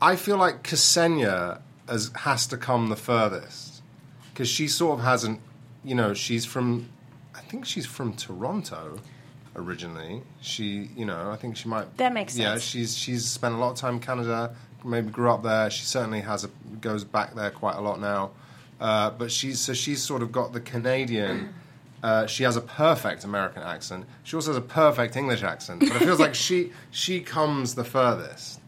I 0.02 0.16
feel 0.16 0.38
like 0.38 0.64
Ksenia 0.64 1.62
has 1.88 2.12
has 2.16 2.48
to 2.48 2.58
come 2.58 2.90
the 2.90 2.96
furthest 2.96 3.82
because 4.34 4.50
she 4.50 4.68
sort 4.68 5.00
of 5.00 5.06
hasn't, 5.06 5.40
you 5.84 5.96
know, 5.96 6.14
she's 6.14 6.46
from, 6.46 6.90
I 7.34 7.40
think 7.42 7.66
she's 7.66 7.86
from 7.88 8.14
Toronto 8.14 9.00
originally. 9.58 10.22
She, 10.42 10.90
you 10.96 11.06
know, 11.06 11.32
I 11.32 11.36
think 11.36 11.58
she 11.58 11.68
might. 11.68 11.98
That 11.98 12.14
makes 12.14 12.34
sense. 12.34 12.44
Yeah, 12.44 12.58
she's 12.60 12.98
she's 12.98 13.26
spent 13.26 13.56
a 13.56 13.58
lot 13.58 13.72
of 13.72 13.78
time 13.78 13.96
in 13.96 14.00
Canada. 14.00 14.56
Maybe 14.86 15.10
grew 15.10 15.30
up 15.32 15.44
there. 15.44 15.70
She 15.70 15.84
certainly 15.84 16.22
has 16.22 16.44
a 16.44 16.50
goes 16.80 17.04
back 17.04 17.36
there 17.36 17.50
quite 17.52 17.76
a 17.76 17.82
lot 17.82 18.00
now. 18.00 18.32
uh, 18.80 19.10
but 19.10 19.32
she's 19.32 19.60
so 19.60 19.74
she's 19.74 20.02
sort 20.04 20.22
of 20.22 20.32
got 20.32 20.54
the 20.54 20.62
Canadian. 20.62 21.54
Uh, 22.04 22.28
she 22.28 22.44
has 22.44 22.56
a 22.56 22.62
perfect 22.62 23.24
American 23.24 23.64
accent. 23.64 24.06
She 24.24 24.36
also 24.36 24.52
has 24.52 24.58
a 24.58 24.62
perfect 24.62 25.16
English 25.16 25.42
accent. 25.42 25.80
But 25.80 25.90
it 26.00 26.06
feels 26.06 26.20
like 26.20 26.36
she 26.36 26.72
she 26.92 27.22
comes 27.22 27.74
the 27.76 27.84
furthest. 27.84 28.62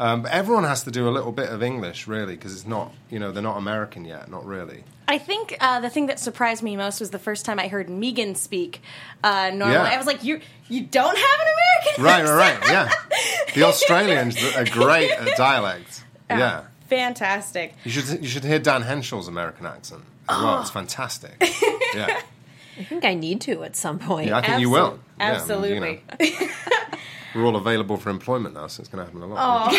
Um, 0.00 0.22
but 0.22 0.32
everyone 0.32 0.64
has 0.64 0.82
to 0.84 0.90
do 0.90 1.06
a 1.06 1.10
little 1.10 1.32
bit 1.32 1.50
of 1.50 1.62
English, 1.62 2.08
really, 2.08 2.34
because 2.34 2.54
it's 2.54 2.66
not 2.66 2.94
you 3.10 3.18
know 3.18 3.30
they're 3.30 3.42
not 3.42 3.58
American 3.58 4.04
yet, 4.06 4.30
not 4.30 4.44
really. 4.46 4.84
I 5.12 5.18
think 5.18 5.56
uh, 5.60 5.80
the 5.80 5.90
thing 5.90 6.06
that 6.06 6.18
surprised 6.18 6.62
me 6.62 6.76
most 6.76 7.00
was 7.00 7.10
the 7.10 7.18
first 7.18 7.44
time 7.44 7.58
I 7.58 7.68
heard 7.68 7.88
Meegan 7.88 8.34
speak. 8.36 8.80
Uh, 9.22 9.50
normally, 9.50 9.72
Yeah. 9.74 9.82
I 9.94 9.96
was 9.98 10.06
like, 10.06 10.24
"You 10.24 10.40
you 10.68 10.80
don't 10.82 11.16
have 11.16 11.40
an 11.44 11.48
American 11.56 12.04
Right, 12.04 12.20
accent?" 12.22 12.38
right, 12.38 12.60
right. 12.60 12.70
Yeah, 12.70 13.52
the 13.54 13.62
Australians 13.70 14.36
a 14.56 14.64
great 14.80 15.10
at 15.10 15.36
dialect. 15.36 16.04
Yeah. 16.30 16.62
fantastic. 16.88 17.74
You 17.84 17.90
should 17.90 18.22
you 18.22 18.28
should 18.28 18.44
hear 18.44 18.58
Dan 18.58 18.82
Henshall's 18.82 19.28
American 19.28 19.66
accent 19.66 20.02
as 20.28 20.40
well. 20.40 20.60
It's 20.60 20.70
fantastic. 20.70 21.36
Yeah, 21.94 22.22
I 22.80 22.84
think 22.84 23.04
I 23.04 23.12
need 23.12 23.42
to 23.42 23.64
at 23.64 23.76
some 23.76 23.98
point. 23.98 24.28
yeah 24.28 24.38
I 24.38 24.40
think 24.46 24.60
you 24.62 24.68
Absol- 24.68 24.72
will. 24.72 24.98
Yeah, 25.18 25.26
I 25.26 25.28
mean, 25.28 25.36
Absolutely. 25.36 26.02
you 26.20 26.30
know, 26.40 26.56
we're 27.34 27.44
all 27.44 27.56
available 27.56 27.96
for 27.96 28.10
employment 28.10 28.54
now, 28.54 28.66
so 28.66 28.80
it's 28.80 28.88
going 28.88 29.04
to 29.04 29.10
happen 29.10 29.22
a 29.22 29.26
lot. 29.32 29.72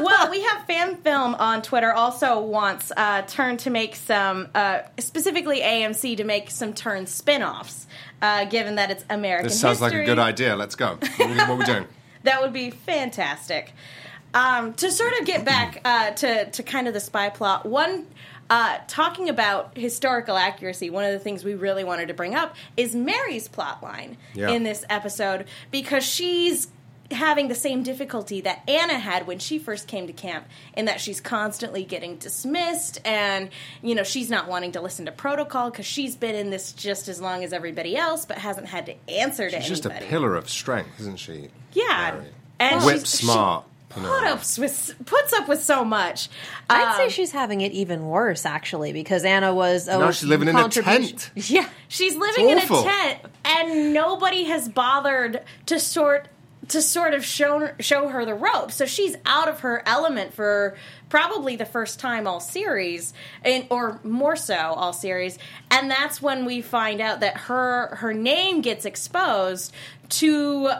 well, 0.00 0.30
we 0.30 0.42
have 0.42 0.64
fan 0.66 0.96
film 0.96 1.34
on 1.34 1.62
Twitter. 1.62 1.92
Also 1.92 2.40
wants 2.40 2.92
uh, 2.96 3.22
Turn 3.22 3.56
to 3.58 3.70
make 3.70 3.96
some, 3.96 4.48
uh, 4.54 4.80
specifically 4.98 5.60
AMC 5.60 6.16
to 6.16 6.24
make 6.24 6.50
some 6.50 6.72
Turn 6.72 7.06
spin-offs. 7.06 7.86
Uh, 8.20 8.44
given 8.44 8.76
that 8.76 8.88
it's 8.92 9.04
American 9.10 9.48
This 9.48 9.60
sounds 9.60 9.80
like 9.80 9.92
a 9.92 10.04
good 10.04 10.20
idea. 10.20 10.54
Let's 10.54 10.76
go. 10.76 10.96
What 11.16 11.20
are 11.20 11.26
we, 11.28 11.34
what 11.34 11.50
are 11.50 11.56
we 11.56 11.64
doing? 11.64 11.86
That 12.22 12.40
would 12.40 12.52
be 12.52 12.70
fantastic. 12.70 13.72
Um, 14.32 14.74
to 14.74 14.92
sort 14.92 15.12
of 15.20 15.26
get 15.26 15.44
back 15.44 15.80
uh, 15.84 16.12
to 16.12 16.50
to 16.50 16.62
kind 16.62 16.86
of 16.86 16.94
the 16.94 17.00
spy 17.00 17.30
plot, 17.30 17.66
one 17.66 18.06
uh, 18.52 18.78
talking 18.86 19.30
about 19.30 19.76
historical 19.78 20.36
accuracy. 20.36 20.90
One 20.90 21.04
of 21.04 21.12
the 21.12 21.18
things 21.18 21.42
we 21.42 21.54
really 21.54 21.84
wanted 21.84 22.08
to 22.08 22.14
bring 22.14 22.34
up 22.34 22.54
is 22.76 22.94
Mary's 22.94 23.48
plot 23.48 23.82
line 23.82 24.18
Yeah. 24.34 24.50
in 24.50 24.62
this 24.62 24.84
episode 24.90 25.46
because 25.70 26.04
she's 26.04 26.68
having 27.10 27.48
the 27.48 27.54
same 27.54 27.82
difficulty 27.82 28.40
that 28.42 28.62
Anna 28.68 28.98
had 28.98 29.26
when 29.26 29.38
she 29.38 29.58
first 29.58 29.86
came 29.88 30.06
to 30.06 30.12
camp 30.12 30.46
in 30.76 30.84
that 30.86 31.00
she's 31.00 31.20
constantly 31.20 31.84
getting 31.84 32.16
dismissed 32.16 32.98
and 33.06 33.50
you 33.82 33.94
know 33.94 34.02
she's 34.02 34.30
not 34.30 34.48
wanting 34.48 34.72
to 34.72 34.80
listen 34.80 35.04
to 35.06 35.12
protocol 35.12 35.70
because 35.70 35.84
she's 35.86 36.16
been 36.16 36.34
in 36.34 36.48
this 36.50 36.72
just 36.72 37.08
as 37.08 37.20
long 37.20 37.44
as 37.44 37.52
everybody 37.52 37.96
else 37.96 38.24
but 38.26 38.38
hasn't 38.38 38.66
had 38.66 38.86
to 38.86 38.94
answer 39.08 39.48
to 39.48 39.56
anybody. 39.56 39.62
She's 39.68 39.80
just 39.80 39.86
a 39.86 40.04
pillar 40.06 40.34
of 40.36 40.48
strength, 40.50 41.00
isn't 41.00 41.18
she? 41.18 41.48
Yeah, 41.72 42.12
Mary? 42.16 42.28
and 42.60 42.84
Whip 42.84 42.96
she's- 42.98 43.10
smart. 43.10 43.64
She 43.66 43.71
you 43.96 44.02
put 44.02 44.22
know. 44.22 44.32
up 44.32 44.38
with 44.58 44.94
puts 45.06 45.32
up 45.32 45.48
with 45.48 45.62
so 45.62 45.84
much. 45.84 46.28
I'd 46.70 46.96
say 46.96 47.04
Um, 47.04 47.10
she's 47.10 47.32
having 47.32 47.60
it 47.60 47.72
even 47.72 48.06
worse, 48.06 48.44
actually, 48.46 48.92
because 48.92 49.24
Anna 49.24 49.52
was. 49.54 49.88
Oh, 49.88 49.98
Now 50.00 50.10
she's 50.10 50.28
living 50.28 50.48
in 50.48 50.56
a 50.56 50.68
tent. 50.68 51.30
Yeah. 51.36 51.68
she's 51.88 52.16
living 52.16 52.48
in 52.50 52.58
a 52.58 52.66
tent, 52.66 53.20
and 53.44 53.92
nobody 53.92 54.44
has 54.44 54.68
bothered 54.68 55.42
to 55.66 55.78
sort 55.80 56.28
to 56.68 56.80
sort 56.80 57.12
of 57.12 57.24
show 57.24 57.70
show 57.80 58.08
her 58.08 58.24
the 58.24 58.34
ropes. 58.34 58.76
So 58.76 58.86
she's 58.86 59.16
out 59.26 59.48
of 59.48 59.60
her 59.60 59.82
element 59.84 60.32
for 60.32 60.76
probably 61.08 61.56
the 61.56 61.66
first 61.66 61.98
time 61.98 62.26
all 62.26 62.38
series, 62.40 63.12
and 63.44 63.66
or 63.68 63.98
more 64.04 64.36
so 64.36 64.54
all 64.56 64.92
series. 64.92 65.38
And 65.70 65.90
that's 65.90 66.22
when 66.22 66.44
we 66.44 66.62
find 66.62 67.00
out 67.00 67.20
that 67.20 67.36
her 67.36 67.96
her 67.96 68.14
name 68.14 68.60
gets 68.62 68.84
exposed 68.84 69.72
to. 70.10 70.70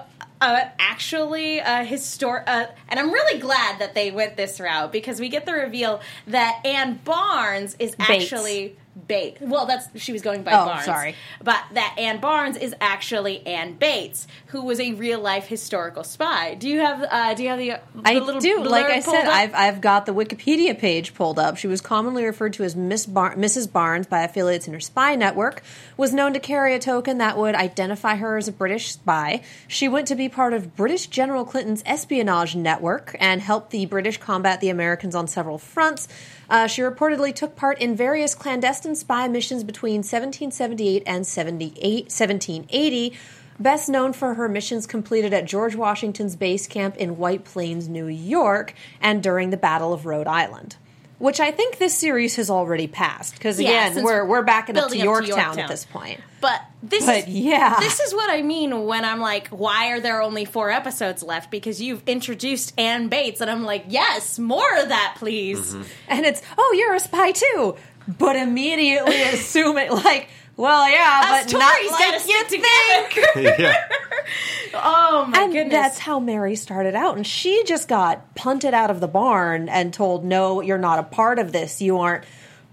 Uh, 0.43 0.69
actually, 0.81 1.61
a 1.61 1.85
histor- 1.87 2.43
uh, 2.47 2.67
and 2.89 2.99
I'm 2.99 3.13
really 3.13 3.39
glad 3.39 3.79
that 3.79 3.95
they 3.95 4.11
went 4.11 4.37
this 4.37 4.59
route 4.59 4.91
because 4.91 5.21
we 5.21 5.29
get 5.29 5.47
the 5.47 5.53
reveal 5.53 6.01
that 6.27 6.61
Anne 6.65 6.99
Barnes 7.05 7.77
is 7.79 7.95
Bates. 7.95 8.25
actually 8.33 8.77
Bates. 9.07 9.41
Well, 9.41 9.67
that's 9.67 9.87
she 10.03 10.13
was 10.13 10.21
going 10.21 10.43
by 10.43 10.51
Oh, 10.53 10.67
Barnes. 10.67 10.85
sorry. 10.85 11.15
But 11.43 11.63
that 11.75 11.95
Anne 11.97 12.19
Barnes 12.21 12.57
is 12.57 12.75
actually 12.81 13.47
Anne 13.47 13.75
Bates, 13.75 14.27
who 14.53 14.63
was 14.63 14.79
a 14.79 14.93
real 14.93 15.19
life 15.19 15.47
historical 15.47 16.05
spy. 16.05 16.55
Do 16.55 16.69
you 16.69 16.81
have 16.81 17.03
uh, 17.11 17.33
do 17.33 17.43
you 17.43 17.49
have 17.49 17.59
the, 17.59 17.81
the 17.95 18.03
I 18.05 18.19
little 18.19 18.39
do. 18.39 18.63
Like 18.63 18.85
I 18.85 19.01
said, 19.01 19.25
up? 19.25 19.35
I've 19.35 19.55
I've 19.55 19.81
got 19.81 20.05
the 20.05 20.13
Wikipedia 20.13 20.79
page 20.79 21.15
pulled 21.15 21.39
up. 21.39 21.57
She 21.57 21.67
was 21.67 21.81
commonly 21.81 22.27
referred 22.27 22.53
to 22.55 22.63
as 22.63 22.77
Miss 22.77 23.07
Bar- 23.07 23.35
Mrs. 23.37 23.73
Barnes 23.73 24.07
by 24.07 24.21
affiliates 24.21 24.69
in 24.69 24.75
her 24.75 24.81
spy 24.81 25.15
network. 25.15 25.63
Was 25.97 26.13
known 26.13 26.35
to 26.35 26.39
carry 26.39 26.75
a 26.75 26.79
token 26.79 27.17
that 27.17 27.39
would 27.39 27.55
identify 27.55 28.17
her 28.17 28.37
as 28.37 28.47
a 28.47 28.53
British 28.53 28.93
spy. 28.93 29.43
She 29.69 29.89
went 29.89 30.07
to 30.09 30.15
be 30.15 30.29
part 30.29 30.53
of 30.53 30.77
British 30.77 31.07
General 31.07 31.47
Clinton's 31.47 31.83
espionage 31.87 32.55
network 32.55 33.17
and 33.19 33.41
helped 33.41 33.71
the 33.71 33.87
British 33.87 34.19
combat 34.19 34.61
the 34.61 34.69
Americans 34.69 35.15
on 35.15 35.29
several 35.29 35.57
fronts. 35.57 36.09
Uh, 36.51 36.67
she 36.67 36.83
reportedly 36.83 37.35
took 37.35 37.57
part 37.57 37.81
in 37.81 37.97
various 37.97 38.35
clandestine 38.35 38.97
spy 38.97 39.29
missions 39.29 39.65
between 39.65 40.01
1778 40.01 41.03
and 41.07 41.27
78, 41.27 42.05
1780. 42.05 43.17
Best 43.63 43.89
known 43.89 44.13
for 44.13 44.35
her 44.35 44.49
missions 44.49 44.87
completed 44.87 45.33
at 45.33 45.45
George 45.45 45.77
Washington's 45.77 46.35
base 46.37 46.67
camp 46.67 46.97
in 46.97 47.17
White 47.17 47.45
Plains, 47.45 47.89
New 47.89 48.07
York, 48.07 48.75
and 49.01 49.23
during 49.23 49.51
the 49.51 49.57
Battle 49.57 49.93
of 49.93 50.05
Rhode 50.05 50.27
Island. 50.27 50.77
Which 51.19 51.39
I 51.39 51.53
think 51.53 51.79
this 51.79 51.97
series 51.97 52.35
has 52.35 52.51
already 52.51 52.89
passed 52.89 53.35
because 53.35 53.61
Yeah, 53.61 53.93
again 53.93 54.03
we're 54.03 54.25
we're 54.25 54.43
backing 54.43 54.77
up 54.77 54.83
to 54.83 54.87
up 54.87 54.91
to 54.93 54.99
Yorktown, 54.99 55.29
Yorktown. 55.37 55.59
at 55.61 55.69
this 55.69 55.85
point. 55.85 56.21
But 56.41 56.61
this 56.83 57.07
But 57.07 57.19
is 57.19 57.29
yeah. 57.29 57.79
this 57.79 58.01
is 58.01 58.13
what 58.13 58.29
I 58.29 58.43
mean 58.43 58.87
when 58.87 59.05
I'm 59.05 59.21
like, 59.21 59.47
why 59.51 59.93
are 59.93 60.01
there 60.01 60.21
only 60.21 60.45
four 60.45 60.71
episodes 60.73 61.23
left? 61.23 61.53
Because 61.53 61.81
you've 61.81 62.03
introduced 62.09 62.75
Anne 62.77 63.07
Bates, 63.09 63.41
and 63.41 63.49
I'm 63.49 63.63
like, 63.63 63.85
yes, 63.87 64.41
more 64.41 64.77
of 64.81 64.89
that, 64.89 65.15
please. 65.19 65.61
Mm-hmm. 65.75 65.83
And 66.09 66.27
it's 66.27 66.43
oh 66.59 66.75
you're 66.77 66.95
a 66.97 66.99
spy 67.01 67.31
too, 67.31 67.77
but 68.09 68.35
immediately 68.35 69.23
assume 69.33 69.79
it 69.79 69.93
like 69.93 70.29
well 70.57 70.89
yeah, 70.91 71.21
Us 71.25 71.53
but 71.53 71.59
not 71.59 71.93
like 71.93 72.27
you 72.27 72.45
think. 72.45 73.27
yeah. 73.59 73.89
oh 74.75 75.27
my 75.29 75.43
and 75.43 75.53
goodness! 75.53 75.73
that's 75.73 75.99
how 75.99 76.21
Mary 76.21 76.57
started 76.57 76.95
out. 76.95 77.17
And 77.17 77.27
she 77.27 77.65
just 77.65 77.89
got 77.89 78.35
punted 78.35 78.75
out 78.75 78.91
of 78.91 79.01
the 79.01 79.09
barn 79.09 79.69
and 79.69 79.93
told, 79.93 80.25
no, 80.25 80.61
you're 80.61 80.79
not 80.79 80.99
a 80.99 81.03
part 81.05 81.39
of 81.39 81.53
this. 81.53 81.81
You 81.81 81.99
aren't. 81.99 82.25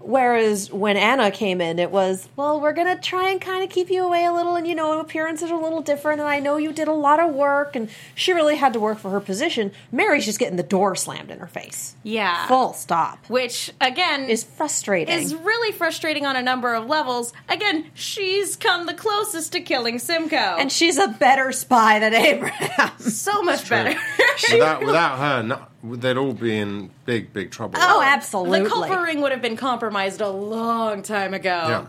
Whereas 0.02 0.72
when 0.72 0.96
Anna 0.96 1.30
came 1.30 1.60
in, 1.60 1.78
it 1.78 1.90
was, 1.90 2.28
well, 2.34 2.60
we're 2.60 2.72
going 2.72 2.86
to 2.94 3.00
try 3.00 3.28
and 3.30 3.40
kind 3.40 3.62
of 3.62 3.68
keep 3.70 3.90
you 3.90 4.02
away 4.04 4.24
a 4.24 4.32
little. 4.32 4.56
And, 4.56 4.66
you 4.66 4.74
know, 4.74 4.98
appearances 4.98 5.50
are 5.50 5.54
a 5.60 5.62
little 5.62 5.82
different. 5.82 6.20
And 6.20 6.28
I 6.28 6.40
know 6.40 6.56
you 6.56 6.72
did 6.72 6.88
a 6.88 6.92
lot 6.92 7.20
of 7.20 7.34
work. 7.34 7.76
And 7.76 7.90
she 8.14 8.32
really 8.32 8.56
had 8.56 8.72
to 8.72 8.80
work 8.80 8.98
for 8.98 9.10
her 9.10 9.20
position. 9.20 9.72
Mary's 9.92 10.24
just 10.24 10.38
getting 10.38 10.56
the 10.56 10.62
door 10.62 10.96
slammed 10.96 11.30
in 11.30 11.38
her 11.38 11.46
face. 11.46 11.94
yeah, 12.02 12.46
Full 12.48 12.72
stop. 12.72 13.18
which 13.28 13.70
again 13.80 14.24
Is 14.24 14.42
frustrating. 14.42 15.14
is 15.18 15.34
really 15.34 15.72
frustrating 15.72 16.24
on 16.26 16.34
a 16.34 16.42
number 16.42 16.74
of 16.74 16.86
levels. 16.86 17.32
Again, 17.48 17.86
she's 17.94 18.56
come 18.56 18.86
the 18.86 18.94
closest 18.94 19.52
to 19.52 19.60
killing 19.60 19.98
Simcoe, 19.98 20.36
and 20.58 20.72
she's 20.72 20.96
a 20.98 21.08
better 21.08 21.52
spy 21.52 21.98
than 21.98 22.14
Abraham. 22.14 22.90
so 22.98 23.42
much 23.42 23.68
better. 23.68 23.98
without 24.50 24.84
without 24.84 25.18
her, 25.18 25.42
no, 25.42 25.66
they'd 25.82 26.16
all 26.16 26.32
be 26.32 26.58
in 26.58 26.90
big 27.04 27.32
big 27.32 27.50
trouble. 27.50 27.78
Oh, 27.80 28.02
absolutely. 28.04 28.62
The 28.62 28.68
Culper 28.68 29.02
ring 29.02 29.20
would 29.20 29.32
have 29.32 29.42
been 29.42 29.56
compromised 29.56 30.20
a 30.20 30.28
long 30.28 31.02
time 31.02 31.34
ago. 31.34 31.86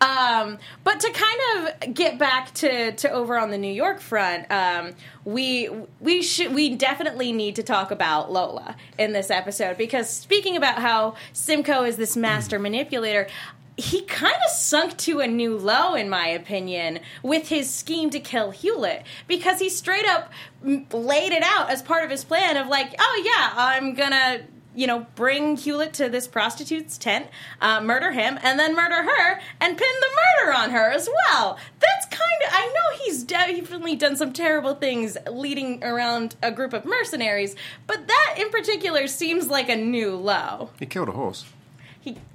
Um, 0.00 0.58
but 0.82 1.00
to 1.00 1.10
kind 1.12 1.40
of 1.84 1.94
get 1.94 2.18
back 2.18 2.52
to, 2.54 2.92
to 2.92 3.10
over 3.10 3.38
on 3.38 3.50
the 3.50 3.58
New 3.58 3.72
York 3.72 4.00
front, 4.00 4.50
um, 4.50 4.94
we 5.24 5.70
we 6.00 6.22
should 6.22 6.54
we 6.54 6.74
definitely 6.74 7.32
need 7.32 7.56
to 7.56 7.62
talk 7.62 7.90
about 7.90 8.30
Lola 8.30 8.76
in 8.98 9.12
this 9.12 9.30
episode 9.30 9.78
because 9.78 10.10
speaking 10.10 10.56
about 10.56 10.78
how 10.78 11.14
Simcoe 11.32 11.84
is 11.84 11.96
this 11.96 12.16
master 12.16 12.58
manipulator. 12.58 13.28
He 13.76 14.02
kind 14.02 14.36
of 14.46 14.52
sunk 14.52 14.96
to 14.98 15.20
a 15.20 15.26
new 15.26 15.58
low, 15.58 15.94
in 15.94 16.08
my 16.08 16.28
opinion, 16.28 17.00
with 17.22 17.48
his 17.48 17.72
scheme 17.72 18.10
to 18.10 18.20
kill 18.20 18.52
Hewlett 18.52 19.04
because 19.26 19.58
he 19.58 19.68
straight 19.68 20.06
up 20.06 20.32
laid 20.62 21.32
it 21.32 21.42
out 21.42 21.70
as 21.70 21.82
part 21.82 22.04
of 22.04 22.10
his 22.10 22.24
plan 22.24 22.56
of 22.56 22.68
like, 22.68 22.94
oh 22.98 23.22
yeah, 23.24 23.52
I'm 23.56 23.94
gonna 23.94 24.44
you 24.74 24.86
know, 24.86 25.06
bring 25.14 25.56
Hewlett 25.56 25.92
to 25.94 26.08
this 26.08 26.26
prostitute's 26.26 26.98
tent, 26.98 27.28
uh, 27.60 27.80
murder 27.80 28.12
him, 28.12 28.38
and 28.42 28.58
then 28.58 28.74
murder 28.74 29.02
her, 29.02 29.40
and 29.60 29.78
pin 29.78 29.88
the 30.00 30.46
murder 30.46 30.58
on 30.58 30.70
her 30.70 30.90
as 30.90 31.08
well. 31.08 31.58
That's 31.80 32.06
kind 32.06 32.20
of. 32.46 32.50
I 32.52 32.66
know 32.66 32.98
he's 33.04 33.22
definitely 33.22 33.96
done 33.96 34.16
some 34.16 34.32
terrible 34.32 34.74
things 34.74 35.16
leading 35.30 35.82
around 35.84 36.36
a 36.42 36.50
group 36.50 36.72
of 36.72 36.84
mercenaries, 36.84 37.54
but 37.86 38.06
that 38.08 38.34
in 38.38 38.50
particular 38.50 39.06
seems 39.06 39.48
like 39.48 39.68
a 39.68 39.76
new 39.76 40.16
low. 40.16 40.70
He 40.78 40.86
killed 40.86 41.08
a 41.08 41.12
horse. 41.12 41.44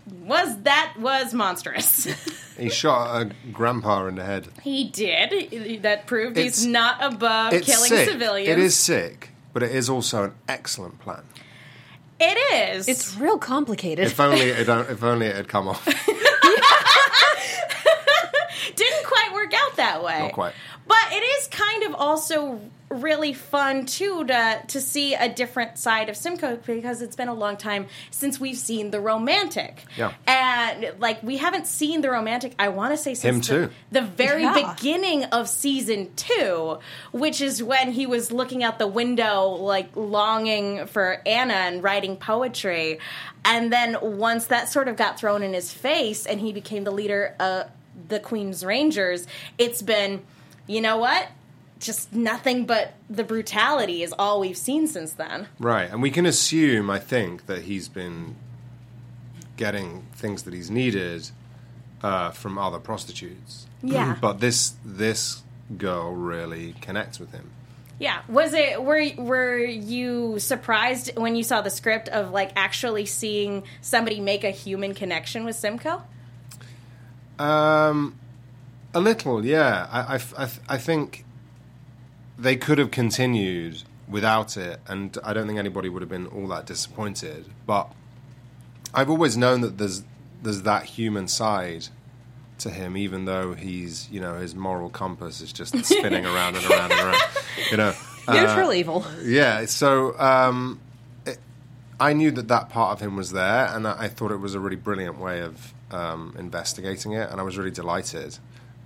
He 0.09 0.15
was 0.25 0.61
that 0.63 0.93
was 0.99 1.33
monstrous. 1.33 2.05
He 2.57 2.69
shot 2.69 3.21
a 3.21 3.31
grandpa 3.53 4.05
in 4.07 4.15
the 4.15 4.23
head. 4.25 4.47
he 4.63 4.83
did. 4.89 5.81
That 5.83 6.07
proved 6.07 6.37
It's- 6.37 6.57
he's 6.57 6.65
not 6.65 6.97
above 7.01 7.53
It's 7.53 7.65
killing 7.65 7.89
sick. 7.89 8.09
civilians. 8.09 8.49
It 8.49 8.59
is 8.59 8.75
sick, 8.75 9.29
but 9.53 9.63
it 9.63 9.71
is 9.73 9.89
also 9.89 10.23
an 10.25 10.33
excellent 10.47 10.99
plan. 10.99 11.23
It 12.19 12.37
is. 12.75 12.89
it's 12.89 13.15
real 13.15 13.37
complicated. 13.37 14.05
If 14.07 14.19
only 14.19 14.41
it 14.49 14.65
don't, 14.65 14.89
if 14.89 15.01
only 15.03 15.27
it 15.27 15.35
had 15.37 15.47
come 15.47 15.69
off. 15.69 15.85
didn't 18.75 19.05
quite 19.05 19.31
work 19.33 19.53
out 19.53 19.75
that 19.77 20.03
way. 20.03 20.19
Not 20.19 20.33
quite. 20.33 20.53
But 20.89 21.13
it 21.13 21.23
is 21.23 21.47
kind 21.47 21.83
of 21.83 21.93
also 21.95 22.59
really 22.89 23.33
fun 23.33 23.85
too 23.85 24.25
to 24.25 24.63
to 24.67 24.81
see 24.81 25.13
a 25.13 25.29
different 25.29 25.77
side 25.77 26.09
of 26.09 26.17
Simcoe 26.17 26.55
because 26.65 27.03
it's 27.03 27.15
been 27.15 27.27
a 27.27 27.33
long 27.35 27.55
time 27.55 27.85
since 28.09 28.39
we've 28.39 28.57
seen 28.57 28.89
the 28.89 28.99
romantic. 28.99 29.83
Yeah. 29.95 30.13
And 30.25 30.93
like 30.97 31.21
we 31.21 31.37
haven't 31.37 31.67
seen 31.67 32.01
the 32.01 32.09
romantic 32.09 32.55
I 32.57 32.69
want 32.69 32.91
to 32.93 32.97
say 32.97 33.13
since 33.13 33.47
Him 33.47 33.69
the- 33.91 33.99
The, 33.99 34.01
very 34.07 34.41
Yeah. 34.41 34.73
beginning 34.75 35.25
of 35.25 35.47
season 35.47 36.09
2, 36.15 36.79
which 37.11 37.39
is 37.41 37.61
when 37.61 37.91
he 37.91 38.07
was 38.07 38.31
looking 38.31 38.63
out 38.63 38.79
the 38.79 38.87
window 38.87 39.49
like 39.49 39.89
longing 39.95 40.87
for 40.87 41.21
Anna 41.27 41.53
and 41.53 41.83
writing 41.83 42.17
poetry. 42.17 42.97
And 43.45 43.71
then 43.71 43.97
once 44.01 44.47
that 44.47 44.67
sort 44.67 44.87
of 44.87 44.95
got 44.97 45.19
thrown 45.19 45.43
in 45.43 45.53
his 45.53 45.71
face 45.71 46.25
and 46.25 46.39
he 46.41 46.51
became 46.51 46.83
the 46.85 46.91
leader 46.91 47.35
of 47.39 47.67
the 48.07 48.19
Queen's 48.19 48.65
Rangers, 48.65 49.27
it's 49.59 49.83
been 49.83 50.21
you 50.69 50.81
know 50.81 50.97
what? 50.97 51.27
Just 51.79 52.13
nothing 52.13 52.65
but 52.65 52.93
the 53.09 53.23
brutality 53.23 54.03
is 54.03 54.13
all 54.19 54.39
we've 54.39 54.57
seen 54.57 54.85
since 54.85 55.13
then. 55.13 55.47
Right, 55.57 55.89
and 55.89 56.01
we 56.01 56.11
can 56.11 56.27
assume, 56.27 56.89
I 56.91 56.99
think, 56.99 57.47
that 57.47 57.63
he's 57.63 57.89
been 57.89 58.35
getting 59.57 60.05
things 60.13 60.43
that 60.43 60.53
he's 60.53 60.69
needed 60.69 61.31
uh, 62.03 62.29
from 62.29 62.59
other 62.59 62.77
prostitutes. 62.77 63.65
Yeah. 63.81 64.17
but 64.21 64.39
this 64.39 64.75
this 64.85 65.41
girl 65.75 66.13
really 66.13 66.75
connects 66.81 67.19
with 67.19 67.31
him. 67.31 67.49
Yeah, 67.97 68.21
was 68.27 68.53
it 68.53 68.83
were 68.83 69.09
were 69.17 69.57
you 69.57 70.37
surprised 70.37 71.17
when 71.17 71.35
you 71.35 71.43
saw 71.43 71.61
the 71.61 71.71
script 71.71 72.09
of 72.09 72.29
like 72.29 72.51
actually 72.55 73.07
seeing 73.07 73.63
somebody 73.81 74.19
make 74.19 74.43
a 74.43 74.51
human 74.51 74.93
connection 74.93 75.45
with 75.45 75.55
Simcoe? 75.55 76.03
Um, 77.39 78.18
a 78.93 78.99
little, 78.99 79.45
yeah. 79.45 79.87
I, 79.91 80.15
I, 80.15 80.43
I, 80.43 80.49
I 80.69 80.77
think 80.77 81.25
they 82.37 82.55
could 82.55 82.77
have 82.77 82.91
continued 82.91 83.83
without 84.07 84.57
it, 84.57 84.79
and 84.87 85.17
I 85.23 85.33
don't 85.33 85.47
think 85.47 85.59
anybody 85.59 85.89
would 85.89 86.01
have 86.01 86.09
been 86.09 86.27
all 86.27 86.47
that 86.47 86.65
disappointed. 86.65 87.45
But 87.65 87.91
I've 88.93 89.09
always 89.09 89.37
known 89.37 89.61
that 89.61 89.77
there's 89.77 90.03
there's 90.41 90.63
that 90.63 90.85
human 90.85 91.27
side 91.27 91.87
to 92.59 92.69
him, 92.69 92.97
even 92.97 93.25
though 93.25 93.53
he's 93.53 94.09
you 94.09 94.19
know 94.19 94.35
his 94.35 94.55
moral 94.55 94.89
compass 94.89 95.41
is 95.41 95.53
just 95.53 95.75
spinning 95.85 96.25
around 96.25 96.55
and 96.55 96.65
around 96.65 96.91
and 96.91 97.01
around. 97.01 97.21
You 97.71 97.77
know, 97.77 97.93
Neutral 98.27 98.73
evil. 98.73 99.05
yeah. 99.23 99.65
So 99.65 100.17
um, 100.19 100.79
it, 101.25 101.37
I 101.99 102.13
knew 102.13 102.31
that 102.31 102.47
that 102.47 102.69
part 102.69 102.93
of 102.93 102.99
him 103.01 103.15
was 103.15 103.31
there, 103.31 103.67
and 103.67 103.87
I, 103.87 104.03
I 104.03 104.07
thought 104.07 104.31
it 104.31 104.37
was 104.37 104.55
a 104.55 104.59
really 104.59 104.75
brilliant 104.75 105.19
way 105.19 105.41
of 105.41 105.73
um, 105.91 106.35
investigating 106.37 107.13
it, 107.13 107.29
and 107.29 107.39
I 107.39 107.43
was 107.43 107.57
really 107.57 107.71
delighted. 107.71 108.37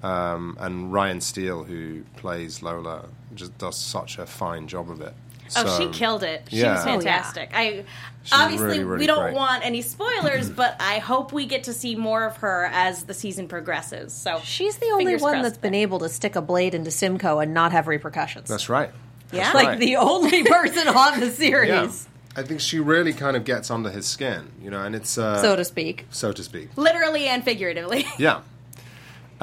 Um, 0.04 0.58
and 0.60 0.92
Ryan 0.92 1.22
Steele, 1.22 1.64
who 1.64 2.04
plays 2.18 2.62
Lola, 2.62 3.06
just 3.34 3.58
does 3.58 3.78
such 3.80 4.18
a 4.20 4.26
fine 4.26 4.68
job 4.68 4.90
of 4.92 5.00
it. 5.02 5.14
Oh, 5.56 5.66
So- 5.66 5.80
she 5.80 5.98
killed 5.98 6.24
it. 6.24 6.48
She 6.50 6.58
Yeah. 6.58 6.74
was 6.74 6.86
Oh, 6.86 6.90
yeah. 6.90 6.94
fantastic. 6.96 7.52
I 7.54 7.86
She's 8.24 8.34
obviously 8.34 8.66
really, 8.68 8.84
really 8.84 9.00
we 9.00 9.08
don't 9.08 9.22
great. 9.24 9.36
want 9.36 9.66
any 9.66 9.82
spoilers, 9.82 10.50
but 10.62 10.76
I 10.80 11.00
hope 11.00 11.32
we 11.32 11.46
get 11.46 11.66
to 11.66 11.74
see 11.74 11.96
more 11.96 12.26
of 12.26 12.38
her 12.38 12.70
as 12.74 13.04
the 13.04 13.14
season 13.14 13.48
progresses. 13.48 14.14
So 14.14 14.42
She's 14.44 14.78
the 14.78 14.88
only 14.92 15.16
one 15.18 15.42
that's 15.42 15.58
been 15.58 15.74
able 15.76 16.00
to 16.00 16.10
stick 16.10 16.36
a 16.36 16.42
blade 16.42 16.74
into 16.76 16.92
Simcoe 16.92 17.40
and 17.40 17.54
not 17.54 17.72
have 17.72 17.88
repercussions. 17.88 18.50
That's 18.50 18.68
right. 18.70 18.90
Yeah. 19.32 19.44
That's 19.44 19.56
like 19.56 19.68
right. 19.68 19.80
the 19.80 19.96
only 19.98 20.44
person 20.46 20.88
on 20.90 21.20
the 21.20 21.28
Yeah. 21.28 21.32
series, 21.32 22.08
I 22.36 22.42
think 22.44 22.60
she 22.62 22.80
really 22.80 23.14
kind 23.14 23.38
of 23.38 23.44
gets 23.46 23.70
under 23.70 23.90
his 23.92 24.06
skin, 24.08 24.52
you 24.62 24.72
know, 24.72 24.82
and 24.84 24.96
it's 24.96 25.18
uh, 25.18 25.40
so 25.42 25.56
to 25.56 25.64
speak. 25.66 26.08
so 26.10 26.32
to 26.32 26.44
speak. 26.44 26.70
literally 26.76 27.28
and 27.28 27.44
figuratively. 27.44 28.06
Yeah, 28.18 28.42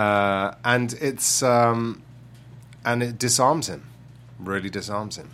uh, 0.01 0.55
and 0.65 0.95
it's 0.95 1.43
um, 1.43 2.03
and 2.85 3.03
it 3.03 3.19
disarms 3.19 3.69
him, 3.69 3.83
really 4.39 4.71
disarms 4.71 5.17
him. 5.17 5.29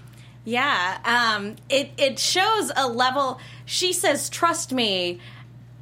Yeah, 0.44 0.98
um, 1.04 1.56
it 1.68 1.90
it 1.96 2.18
shows 2.18 2.72
a 2.76 2.88
level. 2.88 3.38
She 3.64 3.92
says, 3.92 4.28
"Trust 4.28 4.72
me," 4.72 5.20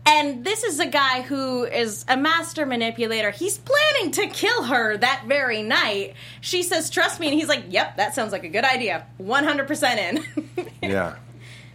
and 0.05 0.45
this 0.45 0.64
is 0.64 0.80
a 0.80 0.87
guy 0.87 1.22
who 1.22 1.64
is 1.64 2.05
a 2.09 2.16
master 2.16 2.66
manipulator. 2.66 3.30
He's 3.30 3.57
planning 3.59 4.11
to 4.12 4.26
kill 4.26 4.64
her 4.64 4.97
that 4.99 5.24
very 5.26 5.62
night. 5.62 6.14
She 6.41 6.62
says, 6.62 6.91
"Trust 6.91 7.20
me," 7.20 7.28
and 7.28 7.35
he's 7.35 7.49
like, 7.49 7.64
"Yep, 7.70 7.97
that 7.97 8.14
sounds 8.14 8.32
like 8.32 8.45
a 8.45 8.49
good 8.49 8.64
idea. 8.64 9.07
One 9.16 9.45
hundred 9.45 9.66
percent 9.66 9.99
in." 10.01 10.45
Yeah, 10.82 11.14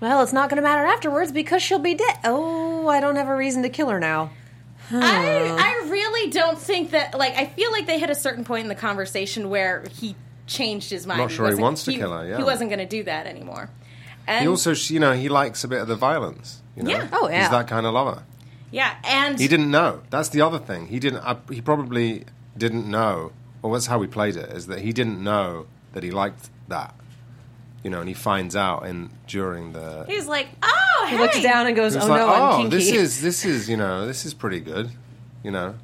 Well, 0.01 0.21
it's 0.21 0.33
not 0.33 0.51
going 0.51 0.57
to 0.61 0.61
matter 0.61 0.85
afterwards 0.85 1.31
because 1.31 1.63
she'll 1.63 1.79
be 1.79 1.95
dead. 1.95 2.17
Oh, 2.23 2.87
I 2.87 2.99
don't 2.99 3.15
have 3.15 3.27
a 3.27 3.35
reason 3.35 3.63
to 3.63 3.69
kill 3.69 3.89
her 3.89 3.99
now. 3.99 4.29
I 4.91 5.83
I 5.83 5.89
really 5.89 6.29
don't 6.31 6.57
think 6.57 6.91
that. 6.91 7.17
Like, 7.17 7.35
I 7.35 7.45
feel 7.45 7.71
like 7.71 7.85
they 7.87 7.99
hit 7.99 8.09
a 8.09 8.15
certain 8.15 8.43
point 8.43 8.63
in 8.63 8.69
the 8.69 8.75
conversation 8.75 9.49
where 9.49 9.83
he 9.99 10.15
changed 10.47 10.89
his 10.89 11.05
mind. 11.05 11.19
Not 11.21 11.31
sure 11.31 11.45
he 11.45 11.51
wasn't- 11.51 11.61
wants 11.63 11.83
to 11.85 11.93
kill 11.93 12.11
her, 12.11 12.27
yeah. 12.27 12.37
he 12.37 12.43
wasn't 12.43 12.69
going 12.69 12.79
to 12.79 12.85
do 12.87 13.03
that 13.03 13.27
anymore. 13.27 13.69
And 14.27 14.41
he 14.43 14.47
also, 14.47 14.73
you 14.93 14.99
know, 14.99 15.13
he 15.13 15.29
likes 15.29 15.63
a 15.63 15.67
bit 15.67 15.81
of 15.81 15.87
the 15.87 15.95
violence. 15.95 16.61
You 16.75 16.83
know? 16.83 16.91
Yeah. 16.91 17.07
Oh, 17.11 17.29
yeah. 17.29 17.41
he's 17.41 17.49
that 17.49 17.67
kind 17.67 17.85
of 17.85 17.93
lover. 17.93 18.23
yeah, 18.71 18.95
and 19.03 19.39
He 19.39 19.47
didn't 19.47 19.71
know. 19.71 20.01
That's 20.11 20.29
the 20.29 20.41
other 20.41 20.59
thing. 20.59 20.87
He 20.87 20.99
didn't. 20.99 21.19
Uh, 21.19 21.35
he 21.51 21.61
probably 21.61 22.25
didn't 22.57 22.89
know. 22.89 23.31
Or 23.61 23.73
that's 23.73 23.87
how 23.87 23.97
we 23.99 24.07
played 24.07 24.35
it. 24.37 24.49
Is 24.51 24.67
that 24.67 24.79
he 24.79 24.93
didn't 24.93 25.21
know 25.23 25.65
that 25.93 26.03
he 26.03 26.11
liked 26.11 26.49
that. 26.69 26.93
You 27.83 27.89
know, 27.89 27.99
and 28.01 28.09
he 28.09 28.13
finds 28.13 28.55
out 28.57 28.85
and 28.85 29.09
during 29.27 29.71
the. 29.71 30.03
He's 30.07 30.27
like, 30.27 30.49
oh, 30.61 31.07
He 31.09 31.17
looks 31.17 31.41
down 31.41 31.65
and 31.67 31.75
goes, 31.75 31.95
It's 31.95 32.03
"Oh 32.03 32.09
like, 32.09 32.19
no, 32.19 32.27
I'm 32.27 32.41
oh, 32.41 32.57
kinky." 32.57 32.75
this 32.75 32.91
is 32.91 33.21
this 33.23 33.45
is 33.45 33.69
you 33.69 33.77
know 33.77 34.05
this 34.05 34.25
is 34.25 34.33
pretty 34.33 34.59
good. 34.59 34.89
You 35.43 35.51
know, 35.51 35.75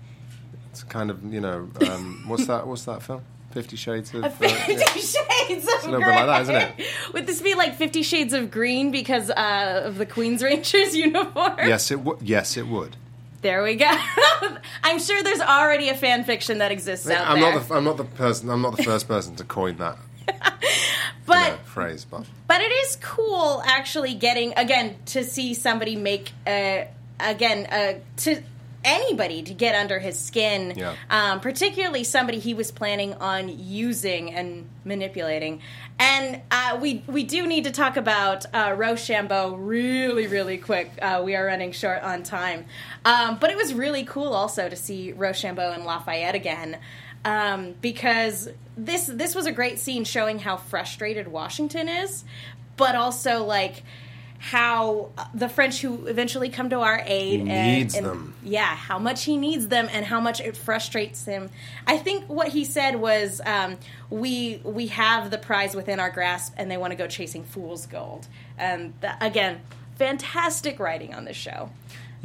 it's 0.72 0.84
kind 0.84 1.10
of 1.10 1.24
you 1.34 1.40
know 1.40 1.70
um, 1.90 2.26
what's 2.28 2.48
that 2.48 2.68
what's 2.68 2.84
that 2.86 3.02
film? 3.02 3.22
Fifty 3.52 3.78
Shades 3.78 4.14
of. 4.14 4.26
Uh, 4.26 4.30
Fifty 4.30 4.74
yeah. 4.74 4.86
Shades 4.88 5.66
of 5.66 5.84
a 5.84 5.92
little 5.92 6.02
Grey. 6.02 6.16
bit 6.18 6.26
like 6.26 6.26
that, 6.26 6.42
isn't 6.42 6.56
it? 6.56 6.88
Would 7.14 7.28
this 7.28 7.42
be 7.42 7.56
like 7.56 7.76
Fifty 7.76 8.04
Shades 8.04 8.34
of 8.34 8.52
Green 8.52 8.92
because 8.92 9.30
uh, 9.30 9.84
of 9.86 9.98
the 9.98 10.06
Queen's 10.06 10.44
Rangers 10.44 10.94
uniform? 10.96 11.56
Yes, 11.60 11.92
it 11.92 12.02
would. 12.02 12.22
Yes, 12.22 12.58
it 12.58 12.68
would. 12.68 12.98
There 13.42 13.64
we 13.64 13.76
go. 13.76 13.90
I'm 14.84 15.00
sure 15.00 15.24
there's 15.24 15.40
already 15.40 15.88
a 15.90 15.96
fan 15.96 16.26
fiction 16.26 16.58
that 16.58 16.72
exists 16.74 17.10
out 17.10 17.26
I'm 17.26 17.40
there. 17.40 17.54
not. 17.54 17.68
The, 17.68 17.74
I'm 17.76 17.84
not 17.86 17.96
the 17.96 18.04
person. 18.04 18.50
I'm 18.50 18.62
not 18.62 18.76
the 18.76 18.84
first 18.84 19.08
person 19.08 19.36
to 19.38 19.44
coin 19.46 19.78
that 19.78 19.98
you 21.28 21.34
but 21.34 21.50
know, 21.50 21.58
phrase. 21.66 22.06
But. 22.06 22.26
but 22.48 22.62
it 22.62 22.72
is 22.72 22.98
cool 23.02 23.62
actually 23.66 24.14
getting 24.14 24.54
again 24.56 24.96
to 25.08 25.24
see 25.24 25.54
somebody 25.54 25.96
make 25.96 26.32
uh, 26.46 26.86
again 27.20 27.66
uh, 27.66 28.00
to 28.18 28.44
anybody 28.84 29.42
to 29.42 29.54
get 29.54 29.76
under 29.76 29.98
his 29.98 30.18
skin. 30.18 30.74
Yeah. 30.76 30.96
um, 31.10 31.40
particularly 31.40 32.04
somebody 32.04 32.40
he 32.40 32.54
was 32.54 32.72
planning 32.72 33.16
on 33.16 33.50
using 33.50 34.32
and 34.34 34.70
manipulating. 34.86 35.62
And 35.98 36.42
uh, 36.52 36.78
we 36.80 37.04
we 37.08 37.24
do 37.24 37.48
need 37.48 37.64
to 37.64 37.72
talk 37.72 37.98
about 37.98 38.46
uh, 38.54 38.76
Rochambeau 38.78 39.56
really 39.56 40.28
really 40.28 40.58
quick. 40.58 40.92
Uh, 41.02 41.22
we 41.26 41.36
are 41.36 41.46
running 41.46 41.72
short 41.72 42.04
on 42.04 42.24
time. 42.24 42.66
Um, 43.04 43.38
but 43.40 43.50
it 43.50 43.58
was 43.58 43.74
really 43.74 44.04
cool 44.04 44.34
also 44.34 44.70
to 44.70 44.76
see 44.76 45.12
Rochambeau 45.12 45.72
and 45.72 45.86
Lafayette 45.86 46.36
again 46.36 46.78
um, 47.26 47.74
because 47.82 48.48
this 48.78 49.08
this 49.08 49.36
was 49.36 49.46
a 49.46 49.52
great 49.52 49.80
scene 49.80 50.06
showing 50.06 50.40
how 50.40 50.56
frustrated 50.56 51.28
Washington 51.28 51.90
is, 51.90 52.24
but 52.78 52.96
also 52.96 53.44
like 53.44 53.84
how 54.38 55.10
the 55.34 55.50
French 55.50 55.82
who 55.82 56.06
eventually 56.06 56.50
come 56.50 56.70
to 56.70 56.80
our 56.82 57.02
aid 57.06 57.40
He 57.42 57.50
and, 57.50 57.78
needs 57.78 57.96
and- 57.96 58.06
them. 58.06 58.36
Yeah, 58.44 58.76
how 58.76 59.00
much 59.00 59.24
he 59.24 59.38
needs 59.38 59.70
them 59.70 59.90
and 59.92 60.06
how 60.06 60.20
much 60.20 60.40
it 60.40 60.56
frustrates 60.56 61.26
him. 61.26 61.50
I 61.88 61.98
think 61.98 62.26
what 62.28 62.50
he 62.50 62.64
said 62.64 62.98
was, 62.98 63.42
um, 63.44 63.78
"We 64.12 64.62
we 64.64 64.88
have 64.88 65.32
the 65.32 65.40
prize 65.40 65.74
within 65.76 66.00
our 66.00 66.12
grasp, 66.12 66.54
and 66.58 66.70
they 66.70 66.78
want 66.78 66.92
to 66.92 66.96
go 66.98 67.08
chasing 67.08 67.44
fool's 67.44 67.88
gold." 67.88 68.28
And 68.58 68.94
th- 69.02 69.14
again, 69.20 69.62
fantastic 69.98 70.80
writing 70.80 71.16
on 71.16 71.26
this 71.26 71.38
show. 71.38 71.72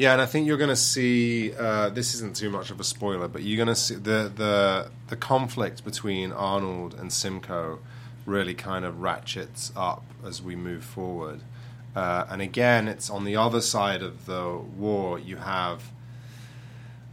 Yeah, 0.01 0.15
and 0.15 0.23
I 0.23 0.25
think 0.25 0.47
you're 0.47 0.57
going 0.57 0.71
to 0.71 0.77
see. 0.77 1.53
Uh, 1.53 1.91
this 1.91 2.15
isn't 2.15 2.35
too 2.35 2.49
much 2.49 2.71
of 2.71 2.81
a 2.81 2.85
spoiler, 2.85 3.29
but 3.29 3.43
you're 3.43 3.59
going 3.59 3.69
to 3.69 3.75
see 3.75 3.97
the 3.97 4.33
the 4.35 4.91
the 5.09 5.17
conflict 5.17 5.85
between 5.85 6.33
Arnold 6.33 6.95
and 6.95 7.13
Simcoe 7.13 7.81
really 8.25 8.55
kind 8.55 8.87
of 8.87 9.03
ratchets 9.03 9.71
up 9.77 10.03
as 10.25 10.41
we 10.41 10.57
move 10.57 10.85
forward. 10.85 11.43
Uh, 11.95 12.25
and 12.31 12.41
again, 12.41 12.89
it's 12.89 13.11
on 13.11 13.27
the 13.27 13.37
other 13.37 13.61
side 13.61 14.03
of 14.03 14.25
the 14.25 14.57
war. 14.57 15.19
You 15.19 15.37
have 15.37 15.91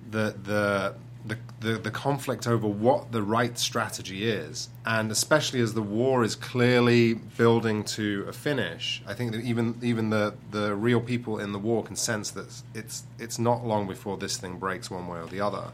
the 0.09 0.33
the 0.41 0.95
the, 1.27 1.37
the, 1.59 1.77
the 1.77 1.91
conflict 1.91 2.47
over 2.47 2.67
what 2.67 3.11
the 3.11 3.21
right 3.21 3.57
strategy 3.57 4.29
is, 4.29 4.69
and 4.85 5.11
especially 5.11 5.59
as 5.59 5.73
the 5.73 5.81
war 5.81 6.23
is 6.23 6.35
clearly 6.35 7.15
building 7.15 7.83
to 7.83 8.25
a 8.27 8.33
finish, 8.33 9.01
I 9.05 9.13
think 9.13 9.31
that 9.33 9.41
even 9.41 9.77
even 9.81 10.09
the, 10.09 10.35
the 10.51 10.75
real 10.75 11.01
people 11.01 11.39
in 11.39 11.51
the 11.51 11.59
war 11.59 11.83
can 11.83 11.95
sense 11.95 12.31
that 12.31 12.47
it's 12.73 13.03
it's 13.19 13.37
not 13.39 13.65
long 13.65 13.87
before 13.87 14.17
this 14.17 14.37
thing 14.37 14.57
breaks 14.57 14.89
one 14.89 15.07
way 15.07 15.19
or 15.19 15.27
the 15.27 15.41
other. 15.41 15.71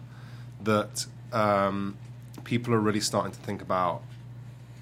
That 0.63 1.05
um, 1.31 1.97
people 2.43 2.73
are 2.73 2.79
really 2.79 3.01
starting 3.01 3.31
to 3.31 3.39
think 3.39 3.61
about 3.61 4.01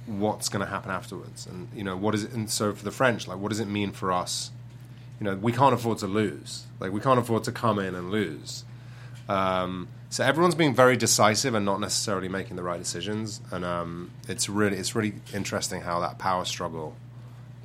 what's 0.06 0.50
going 0.50 0.66
to 0.66 0.72
happen 0.72 0.92
afterwards, 0.92 1.46
and 1.46 1.68
you 1.76 1.84
know 1.84 1.98
what 1.98 2.16
is 2.16 2.24
it. 2.24 2.32
And 2.32 2.50
so 2.50 2.74
for 2.74 2.84
the 2.84 2.92
French, 2.92 3.28
like 3.28 3.40
what 3.40 3.50
does 3.50 3.60
it 3.60 3.68
mean 3.68 3.92
for 3.92 4.12
us? 4.12 4.52
You 5.20 5.26
know, 5.26 5.36
we 5.36 5.52
can't 5.52 5.74
afford 5.74 6.00
to 6.00 6.08
lose. 6.08 6.66
Like 6.80 6.92
we 6.92 7.02
can't 7.02 7.20
afford 7.20 7.44
to 7.44 7.52
come 7.52 7.78
in 7.78 7.94
and 7.94 8.10
lose. 8.10 8.64
Um, 9.30 9.88
So 10.12 10.24
everyone's 10.26 10.56
being 10.56 10.76
very 10.76 10.98
decisive 10.98 11.56
and 11.56 11.66
not 11.66 11.80
necessarily 11.80 12.28
making 12.28 12.58
the 12.58 12.64
right 12.64 12.78
decisions, 12.78 13.40
and 13.50 13.64
um, 13.66 14.12
it's 14.28 14.48
really 14.50 14.78
it's 14.78 14.94
really 14.94 15.14
interesting 15.34 15.82
how 15.82 16.02
that 16.02 16.20
power 16.20 16.46
struggle 16.46 16.96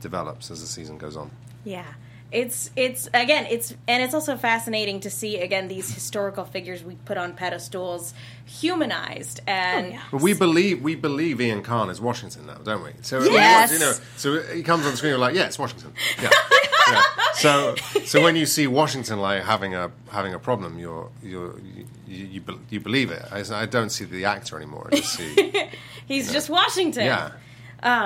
develops 0.01 0.51
as 0.51 0.61
the 0.61 0.67
season 0.67 0.97
goes 0.97 1.17
on. 1.17 1.33
Yeah. 1.65 1.85
It's 2.33 2.71
it's 2.75 3.09
again 3.15 3.47
it's 3.49 3.73
and 3.87 4.03
it's 4.03 4.13
also 4.13 4.37
fascinating 4.37 5.01
to 5.01 5.11
see 5.11 5.39
again 5.39 5.69
these 5.69 5.93
historical 5.95 6.45
figures 6.45 6.83
we 6.83 6.97
put 7.05 7.17
on 7.17 7.35
pedestals 7.35 8.15
humanized 8.45 9.41
and 9.47 9.93
yeah. 9.93 10.03
But 10.11 10.23
we 10.23 10.35
believe 10.35 10.83
we 10.83 10.97
believe 10.97 11.41
Ian 11.41 11.63
Kahn 11.63 11.89
is 11.89 12.01
Washington 12.01 12.47
now, 12.47 12.55
don't 12.57 12.83
we? 12.83 12.91
So 13.03 13.23
Yes. 13.23 13.73
you 13.73 13.79
know, 13.79 13.93
so 14.17 14.43
he 14.55 14.63
comes 14.65 14.85
on 14.87 14.91
the 14.93 14.97
screen, 14.97 15.13
we're 15.13 15.19
like, 15.19 15.37
yeah, 15.37 15.47
it's 15.47 15.59
Washington. 15.59 15.93
Yeah. 16.21 16.31
yeah. 16.91 17.03
So 17.35 17.75
so 18.05 18.23
when 18.23 18.37
you 18.37 18.47
see 18.47 18.67
Washington 18.67 19.21
like 19.21 19.43
having 19.43 19.75
a 19.75 19.91
having 20.11 20.35
a 20.35 20.39
problem, 20.39 20.79
you're 20.79 21.11
you're 21.23 21.59
you 21.61 21.87
you, 22.07 22.43
you 22.71 22.81
believe 22.81 23.11
it. 23.11 23.23
I, 23.31 23.43
I 23.63 23.67
don't 23.67 23.91
see 23.91 24.05
the 24.05 24.25
actor 24.25 24.57
anymore. 24.57 24.89
I 24.93 24.97
just 24.97 25.13
see 25.15 25.53
he's 26.07 26.33
just 26.33 26.49
Washington. 26.49 27.05
yeah 27.05 27.33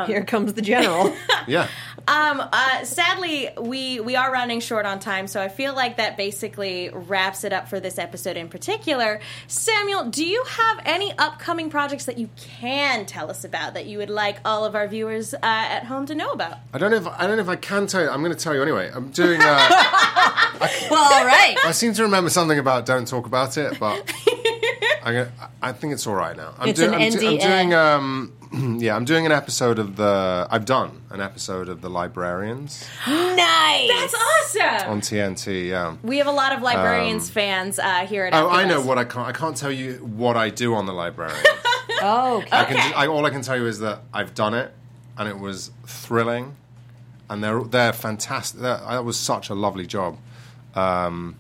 Here 0.07 0.25
comes 0.25 0.55
the 0.55 0.63
general. 0.63 1.15
yeah. 1.47 1.69
Um, 2.09 2.41
uh, 2.41 2.85
sadly, 2.85 3.51
we 3.61 4.01
we 4.01 4.17
are 4.17 4.33
running 4.33 4.61
short 4.61 4.87
on 4.87 4.99
time, 4.99 5.27
so 5.27 5.41
I 5.41 5.49
feel 5.49 5.75
like 5.75 5.99
that 5.99 6.17
basically 6.17 6.91
wraps 6.93 7.45
it 7.45 7.53
up 7.53 7.69
for 7.69 7.79
this 7.79 7.99
episode 7.99 8.37
in 8.37 8.49
particular. 8.49 9.21
Samuel, 9.47 10.11
do 10.11 10.25
you 10.25 10.43
have 10.45 10.81
any 10.85 11.17
upcoming 11.19 11.71
projects 11.71 12.07
that 12.07 12.19
you 12.19 12.29
can 12.37 13.07
tell 13.07 13.31
us 13.31 13.45
about 13.45 13.75
that 13.75 13.87
you 13.87 13.99
would 13.99 14.11
like 14.11 14.39
all 14.45 14.65
of 14.65 14.75
our 14.75 14.89
viewers 14.89 15.35
uh, 15.35 15.39
at 15.43 15.85
home 15.85 16.07
to 16.07 16.15
know 16.15 16.33
about? 16.33 16.59
I 16.75 16.79
don't 16.79 16.91
know 16.91 16.97
if 16.97 17.07
I 17.07 17.27
don't 17.27 17.37
know 17.37 17.43
if 17.43 17.49
I 17.49 17.57
can 17.57 17.87
tell 17.87 18.03
you. 18.03 18.09
I'm 18.09 18.23
going 18.23 18.35
to 18.35 18.43
tell 18.43 18.55
you 18.55 18.63
anyway. 18.63 18.91
I'm 18.93 19.11
doing. 19.11 19.41
Uh, 19.41 19.69
well, 20.91 21.13
all 21.13 21.27
right. 21.27 21.57
I 21.65 21.73
seem 21.73 21.93
to 21.95 22.03
remember 22.03 22.31
something 22.31 22.59
about 22.59 22.87
don't 22.87 23.07
talk 23.07 23.27
about 23.27 23.57
it, 23.57 23.79
but 23.79 24.13
I, 25.05 25.13
go- 25.13 25.29
I 25.63 25.73
think 25.73 25.93
it's 25.93 26.07
all 26.07 26.15
right 26.15 26.37
now. 26.37 26.55
I'm, 26.59 26.69
It's 26.69 26.81
an 26.81 26.95
I'm, 26.95 27.01
I'm 27.03 27.39
doing. 27.39 27.75
Um, 27.75 28.33
yeah, 28.81 28.97
I'm 28.97 29.05
doing 29.05 29.27
an 29.27 29.33
episode 29.33 29.79
of 29.79 29.97
the. 29.97 30.47
I've 30.51 30.65
done 30.65 31.03
an 31.11 31.21
episode 31.21 31.69
of 31.69 31.81
the 31.83 31.89
Librarians 31.91 32.85
Nice. 33.07 33.89
That's 33.89 34.15
awesome. 34.15 34.91
on 34.91 35.01
TNT. 35.01 35.69
Yeah. 35.69 35.97
we 36.03 36.19
have 36.19 36.27
a 36.27 36.33
lot 36.33 36.53
of 36.53 36.61
librarians 36.63 37.31
fans 37.31 37.79
uh, 37.79 38.07
here 38.07 38.25
at. 38.25 38.35
Oh, 38.35 38.49
I 38.49 38.65
know 38.65 38.81
what 38.83 38.99
I 38.99 39.05
can't. 39.05 39.27
I 39.29 39.33
can't 39.33 39.57
tell 39.57 39.71
you 39.73 39.95
what 39.99 40.37
I 40.37 40.51
do 40.51 40.75
on 40.75 40.87
the 40.87 40.93
Librarians. 40.93 41.47
Oh, 42.03 42.39
okay. 42.39 42.49
I 42.57 42.65
can. 42.65 42.93
I, 42.95 43.07
all 43.09 43.27
I 43.27 43.31
can 43.31 43.43
tell 43.43 43.59
you 43.59 43.67
is 43.67 43.81
that 43.81 44.01
I've 44.15 44.33
done 44.33 44.55
it, 44.55 44.73
and 45.19 45.29
it 45.29 45.39
was 45.39 45.71
thrilling, 45.85 46.57
and 47.29 47.45
they're 47.45 47.63
they're 47.63 47.93
fantastic. 47.93 48.61
They're, 48.61 48.79
that 48.79 49.05
was 49.05 49.19
such 49.19 49.51
a 49.51 49.55
lovely 49.55 49.87
job. 49.87 50.17
Um, 50.75 51.37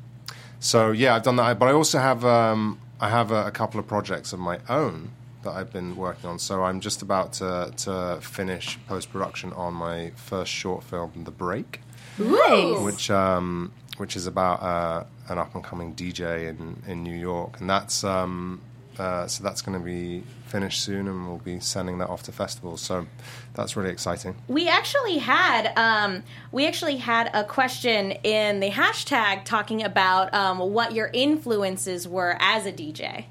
so 0.59 0.91
yeah, 0.91 1.15
I've 1.15 1.23
done 1.23 1.37
that. 1.37 1.59
But 1.59 1.69
I 1.69 1.73
also 1.73 1.99
have 1.99 2.25
um, 2.27 2.79
I 3.01 3.09
have 3.09 3.31
a, 3.31 3.47
a 3.47 3.51
couple 3.51 3.81
of 3.81 3.87
projects 3.87 4.33
of 4.33 4.39
my 4.39 4.59
own 4.69 5.13
that 5.43 5.51
I've 5.53 5.73
been 5.73 5.97
working 5.97 6.29
on. 6.29 6.39
So 6.39 6.63
I'm 6.65 6.81
just 6.81 7.03
about 7.03 7.33
to 7.35 7.73
to 7.79 8.19
finish 8.21 8.79
post 8.87 9.11
production 9.11 9.53
on 9.55 9.75
my 9.75 10.13
first 10.17 10.53
short 10.53 10.85
film, 10.85 11.25
The 11.25 11.31
Break 11.31 11.81
Nice. 12.19 12.79
which 12.81 13.11
um, 13.11 13.73
which 13.97 14.17
is 14.17 14.27
about 14.27 14.63
uh, 14.63 15.05
an 15.29 15.39
up 15.39 15.55
and 15.55 15.65
coming 15.65 15.95
DJ 15.95 16.49
in, 16.49 16.83
in 16.87 17.03
New 17.03 17.17
York, 17.17 17.61
and 17.61 17.69
that's 17.71 18.05
um, 18.05 18.61
uh, 18.99 19.27
so 19.27 19.43
that's 19.43 19.63
going 19.63 19.79
to 19.79 19.85
be 19.85 20.23
finished 20.47 20.83
soon, 20.83 21.07
and 21.07 21.27
we'll 21.27 21.39
be 21.39 21.61
sending 21.61 21.99
that 21.99 22.09
off 22.09 22.23
to 22.25 22.33
festivals. 22.33 22.81
So 22.81 23.07
that's 23.55 23.77
really 23.77 23.91
exciting. 23.91 24.37
We 24.49 24.69
actually 24.69 25.19
had 25.19 25.73
um, 25.77 26.23
we 26.53 26.67
actually 26.67 26.97
had 26.97 27.31
a 27.33 27.45
question 27.45 28.13
in 28.13 28.61
the 28.61 28.71
hashtag 28.71 29.45
talking 29.45 29.83
about 29.83 30.35
um, 30.35 30.59
what 30.59 30.93
your 30.93 31.11
influences 31.13 32.07
were 32.07 32.37
as 32.41 32.67
a 32.67 32.73
DJ, 32.73 33.27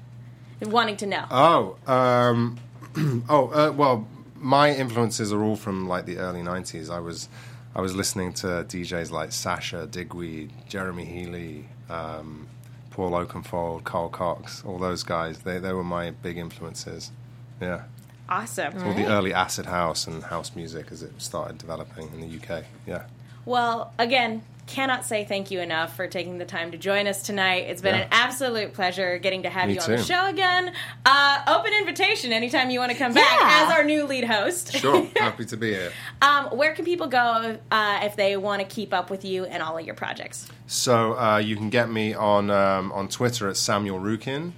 wanting 0.62 0.96
to 0.98 1.06
know. 1.06 1.24
Oh, 1.30 1.76
um, 1.86 2.58
oh, 3.28 3.48
uh, 3.48 3.72
well, 3.72 4.08
my 4.36 4.74
influences 4.74 5.32
are 5.32 5.42
all 5.42 5.56
from 5.56 5.86
like 5.86 6.06
the 6.06 6.18
early 6.18 6.40
'90s. 6.40 6.90
I 6.90 7.00
was 7.00 7.28
I 7.74 7.80
was 7.80 7.94
listening 7.94 8.32
to 8.34 8.46
DJs 8.46 9.10
like 9.10 9.32
Sasha 9.32 9.86
Digweed, 9.86 10.50
Jeremy 10.68 11.04
Healy. 11.04 11.66
Um, 11.88 12.48
Paul 12.90 13.12
Oakenfold, 13.12 13.84
Carl 13.84 14.08
Cox, 14.08 14.64
all 14.64 14.78
those 14.78 15.02
guys, 15.02 15.40
they, 15.40 15.58
they 15.58 15.72
were 15.72 15.84
my 15.84 16.10
big 16.10 16.36
influences. 16.36 17.12
Yeah. 17.60 17.82
awesome. 18.28 18.82
all 18.82 18.94
the 18.94 19.06
early 19.06 19.32
acid 19.34 19.66
house 19.66 20.06
and 20.06 20.22
house 20.24 20.54
music 20.56 20.86
as 20.90 21.02
it 21.02 21.12
started 21.20 21.58
developing 21.58 22.08
in 22.12 22.20
the 22.20 22.36
UK. 22.56 22.64
Yeah. 22.86 23.04
Well, 23.44 23.92
again, 23.98 24.42
cannot 24.70 25.04
say 25.04 25.24
thank 25.24 25.50
you 25.50 25.60
enough 25.60 25.96
for 25.96 26.06
taking 26.06 26.38
the 26.38 26.44
time 26.44 26.70
to 26.70 26.78
join 26.78 27.06
us 27.08 27.22
tonight. 27.22 27.64
It's 27.68 27.82
been 27.82 27.94
Yeah. 27.96 28.02
an 28.02 28.08
absolute 28.12 28.72
pleasure 28.72 29.18
getting 29.18 29.42
to 29.42 29.50
have 29.50 29.66
Me 29.68 29.74
you 29.74 29.80
on 29.80 29.90
the 29.90 30.02
show 30.02 30.26
again. 30.26 30.72
Uh, 31.04 31.42
open 31.48 31.72
invitation 31.72 32.32
anytime 32.32 32.70
you 32.70 32.78
want 32.78 32.92
to 32.92 32.96
come 32.98 33.12
back 33.12 33.38
Yeah. 33.40 33.66
as 33.66 33.72
our 33.72 33.82
new 33.82 34.04
lead 34.06 34.24
host. 34.24 34.72
Sure. 34.76 35.04
Happy 35.16 35.44
to 35.46 35.56
be 35.56 35.70
here. 35.72 35.92
um, 36.22 36.46
where 36.56 36.72
can 36.74 36.84
people 36.84 37.08
go 37.08 37.58
uh, 37.72 38.00
if 38.04 38.14
they 38.14 38.36
want 38.36 38.60
to 38.62 38.66
keep 38.66 38.94
up 38.94 39.10
with 39.10 39.24
you 39.24 39.44
and 39.44 39.62
all 39.62 39.76
of 39.76 39.84
your 39.84 39.96
projects? 39.96 40.48
So 40.68 41.18
uh, 41.18 41.38
you 41.38 41.56
can 41.56 41.68
get 41.68 41.90
me 41.90 42.14
on 42.14 42.48
um, 42.50 42.92
on 42.92 43.08
Twitter 43.08 43.48
at 43.48 43.56
Samuel 43.56 43.98
Roukin. 43.98 44.52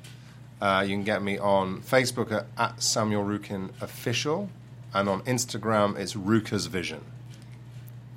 Uh, 0.61 0.85
you 0.87 0.95
can 0.95 1.05
get 1.05 1.23
me 1.23 1.39
on 1.39 1.81
Facebook 1.81 2.31
at, 2.31 2.47
at 2.59 2.83
Samuel 2.83 3.25
Roukin 3.25 3.71
Official. 3.81 4.51
And 4.95 5.09
on 5.09 5.23
Instagram, 5.23 5.97
it's 5.99 6.13
Ruka's 6.15 6.67
Vision. 6.67 7.01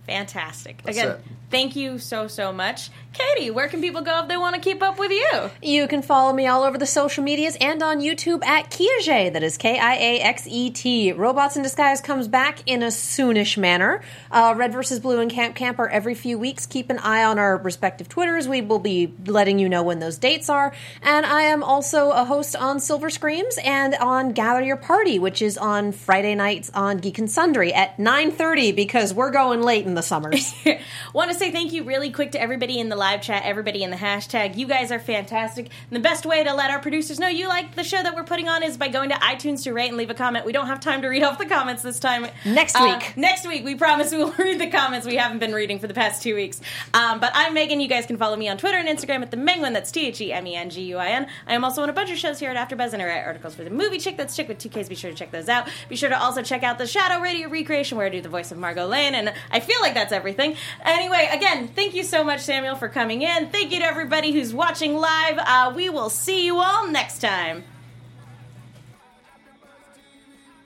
Fantastic. 0.07 0.81
That's 0.83 0.97
Again, 0.97 1.09
it. 1.15 1.21
Thank 1.55 1.77
you 1.77 1.97
so, 1.97 2.27
so 2.27 2.51
much. 2.51 2.89
Katie, 3.15 3.49
where 3.49 3.69
can 3.69 3.79
people 3.79 4.01
go 4.01 4.19
if 4.21 4.27
they 4.27 4.35
want 4.35 4.55
to 4.55 4.61
keep 4.61 4.83
up 4.83 4.99
with 4.99 5.09
you? 5.09 5.49
You 5.61 5.87
can 5.87 6.01
follow 6.01 6.33
me 6.33 6.47
all 6.47 6.63
over 6.63 6.77
the 6.77 6.85
social 6.85 7.23
medias 7.23 7.55
and 7.61 7.81
on 7.81 8.01
YouTube 8.01 8.43
at 8.43 8.69
Kiaxet. 8.69 9.31
That 9.31 9.41
is 9.41 9.57
K 9.57 9.79
I 9.79 9.95
A 9.95 10.19
X 10.19 10.45
E 10.47 10.69
T. 10.69 11.13
Robots 11.13 11.55
in 11.55 11.63
Disguise 11.63 12.01
comes 12.01 12.27
back 12.27 12.59
in 12.65 12.83
a 12.83 12.87
soonish 12.87 13.57
manner. 13.57 14.01
Uh, 14.29 14.53
Red 14.57 14.73
versus 14.73 14.99
Blue 14.99 15.21
and 15.21 15.31
Camp 15.31 15.55
Camper 15.55 15.87
every 15.87 16.13
few 16.13 16.37
weeks. 16.37 16.65
Keep 16.65 16.89
an 16.89 16.99
eye 16.99 17.23
on 17.23 17.39
our 17.39 17.55
respective 17.55 18.09
Twitters. 18.09 18.49
We 18.49 18.59
will 18.59 18.79
be 18.79 19.13
letting 19.25 19.59
you 19.59 19.69
know 19.69 19.83
when 19.83 19.99
those 19.99 20.17
dates 20.17 20.49
are. 20.49 20.73
And 21.01 21.25
I 21.25 21.43
am 21.43 21.63
also 21.63 22.11
a 22.11 22.25
host 22.25 22.57
on 22.57 22.81
Silver 22.81 23.09
Screams 23.09 23.57
and 23.63 23.95
on 23.95 24.33
Gather 24.33 24.61
Your 24.61 24.75
Party, 24.75 25.19
which 25.19 25.41
is 25.41 25.57
on 25.57 25.93
Friday 25.93 26.35
nights 26.35 26.69
on 26.73 26.97
Geek 26.97 27.17
and 27.17 27.31
Sundry 27.31 27.73
at 27.73 27.97
9.30 27.97 28.75
because 28.75 29.13
we're 29.13 29.31
going 29.31 29.61
late 29.61 29.85
in 29.85 29.93
the 29.93 30.03
summers. 30.03 30.53
Want 31.13 31.31
to 31.31 31.37
say 31.37 31.44
thank 31.51 31.73
you 31.73 31.83
really 31.83 32.11
quick 32.11 32.31
to 32.31 32.41
everybody 32.41 32.79
in 32.79 32.89
the 32.89 32.95
live 32.95 33.21
chat, 33.21 33.43
everybody 33.45 33.83
in 33.83 33.89
the 33.91 33.97
hashtag. 33.97 34.57
You 34.57 34.67
guys 34.67 34.91
are 34.91 34.99
fantastic. 34.99 35.65
And 35.89 35.95
the 35.95 35.99
best 35.99 36.25
way 36.25 36.43
to 36.43 36.53
let 36.53 36.71
our 36.71 36.79
producers 36.79 37.19
know 37.19 37.27
you 37.27 37.47
like 37.47 37.75
the 37.75 37.83
show 37.83 38.01
that 38.01 38.15
we're 38.15 38.23
putting 38.23 38.47
on 38.49 38.63
is 38.63 38.77
by 38.77 38.87
going 38.87 39.09
to 39.09 39.15
iTunes 39.15 39.63
to 39.63 39.73
rate 39.73 39.87
and 39.89 39.97
leave 39.97 40.09
a 40.09 40.13
comment. 40.13 40.45
We 40.45 40.51
don't 40.51 40.67
have 40.67 40.79
time 40.79 41.01
to 41.01 41.07
read 41.07 41.23
off 41.23 41.37
the 41.37 41.45
comments 41.45 41.81
this 41.83 41.99
time. 41.99 42.27
Next 42.45 42.75
Uh, 42.75 42.97
week. 42.99 43.17
next 43.17 43.47
week, 43.47 43.63
we 43.65 43.75
promise 43.75 44.11
we 44.11 44.17
will 44.19 44.31
read 44.37 44.59
the 44.59 44.69
comments 44.69 45.05
we 45.07 45.15
haven't 45.15 45.39
been 45.39 45.53
reading 45.53 45.79
for 45.79 45.87
the 45.87 45.93
past 45.93 46.21
two 46.23 46.35
weeks. 46.35 46.61
Um, 46.93 47.19
but 47.19 47.31
I'm 47.33 47.53
Megan. 47.53 47.79
You 47.79 47.87
guys 47.87 48.05
can 48.05 48.17
follow 48.17 48.35
me 48.35 48.47
on 48.49 48.57
Twitter 48.57 48.77
and 48.77 48.87
Instagram 48.87 49.21
at 49.21 49.31
the 49.31 49.37
Menguin. 49.37 49.73
That's 49.73 49.91
T 49.91 50.07
H 50.07 50.21
E 50.21 50.33
M 50.33 50.45
E 50.47 50.55
N 50.55 50.69
G 50.69 50.81
U 50.83 50.97
I 50.97 51.07
N. 51.09 51.27
I 51.47 51.53
am 51.53 51.63
also 51.63 51.81
on 51.83 51.89
a 51.89 51.93
bunch 51.93 52.11
of 52.11 52.17
shows 52.17 52.39
here 52.39 52.51
at 52.51 52.69
AfterBuzz 52.69 52.93
and 52.93 53.01
I 53.01 53.05
write 53.05 53.23
articles 53.25 53.55
for 53.55 53.63
the 53.63 53.69
Movie 53.69 53.99
Chick. 53.99 54.17
That's 54.17 54.35
Chick 54.35 54.47
with 54.47 54.57
two 54.59 54.69
Ks. 54.69 54.89
Be 54.89 54.95
sure 54.95 55.11
to 55.11 55.17
check 55.17 55.31
those 55.31 55.49
out. 55.49 55.67
Be 55.89 55.95
sure 55.95 56.09
to 56.09 56.19
also 56.21 56.41
check 56.41 56.63
out 56.63 56.77
the 56.77 56.87
Shadow 56.87 57.21
Radio 57.21 57.49
recreation 57.49 57.97
where 57.97 58.07
I 58.07 58.09
do 58.09 58.21
the 58.21 58.29
voice 58.29 58.51
of 58.51 58.57
Margot 58.57 58.85
Lane, 58.87 59.15
and 59.15 59.33
I 59.51 59.59
feel 59.59 59.79
like 59.81 59.93
that's 59.93 60.11
everything. 60.11 60.55
Anyway, 60.83 61.24
again, 61.33 61.67
thank 61.69 61.93
you 61.93 62.03
so 62.03 62.23
much, 62.23 62.41
Samuel, 62.41 62.75
for 62.75 62.89
coming 62.89 63.21
in. 63.21 63.49
Thank 63.49 63.71
you 63.71 63.79
to 63.79 63.85
everybody 63.85 64.31
who's 64.31 64.53
watching 64.53 64.95
live. 64.95 65.37
Uh, 65.37 65.73
we 65.75 65.89
will 65.89 66.09
see 66.09 66.45
you 66.45 66.59
all 66.59 66.87
next 66.87 67.19
time. 67.19 67.63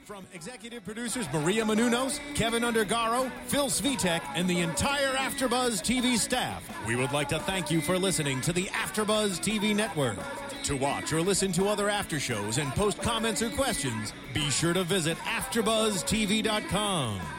From 0.05 0.25
executive 0.33 0.83
producers 0.83 1.27
Maria 1.31 1.63
Menounos, 1.63 2.19
Kevin 2.33 2.63
Undergaro, 2.63 3.31
Phil 3.45 3.67
Svitek, 3.67 4.21
and 4.33 4.49
the 4.49 4.61
entire 4.61 5.13
AfterBuzz 5.13 5.83
TV 5.83 6.17
staff, 6.17 6.63
we 6.87 6.95
would 6.95 7.11
like 7.11 7.29
to 7.29 7.39
thank 7.41 7.69
you 7.69 7.79
for 7.79 7.97
listening 7.97 8.41
to 8.41 8.51
the 8.51 8.65
AfterBuzz 8.65 9.39
TV 9.39 9.75
network. 9.75 10.17
To 10.63 10.75
watch 10.75 11.13
or 11.13 11.21
listen 11.21 11.51
to 11.51 11.67
other 11.67 11.89
after 11.89 12.19
shows 12.19 12.57
and 12.57 12.71
post 12.71 12.99
comments 13.01 13.43
or 13.43 13.51
questions, 13.51 14.13
be 14.33 14.49
sure 14.49 14.73
to 14.73 14.83
visit 14.83 15.15
AfterBuzzTV.com. 15.19 17.38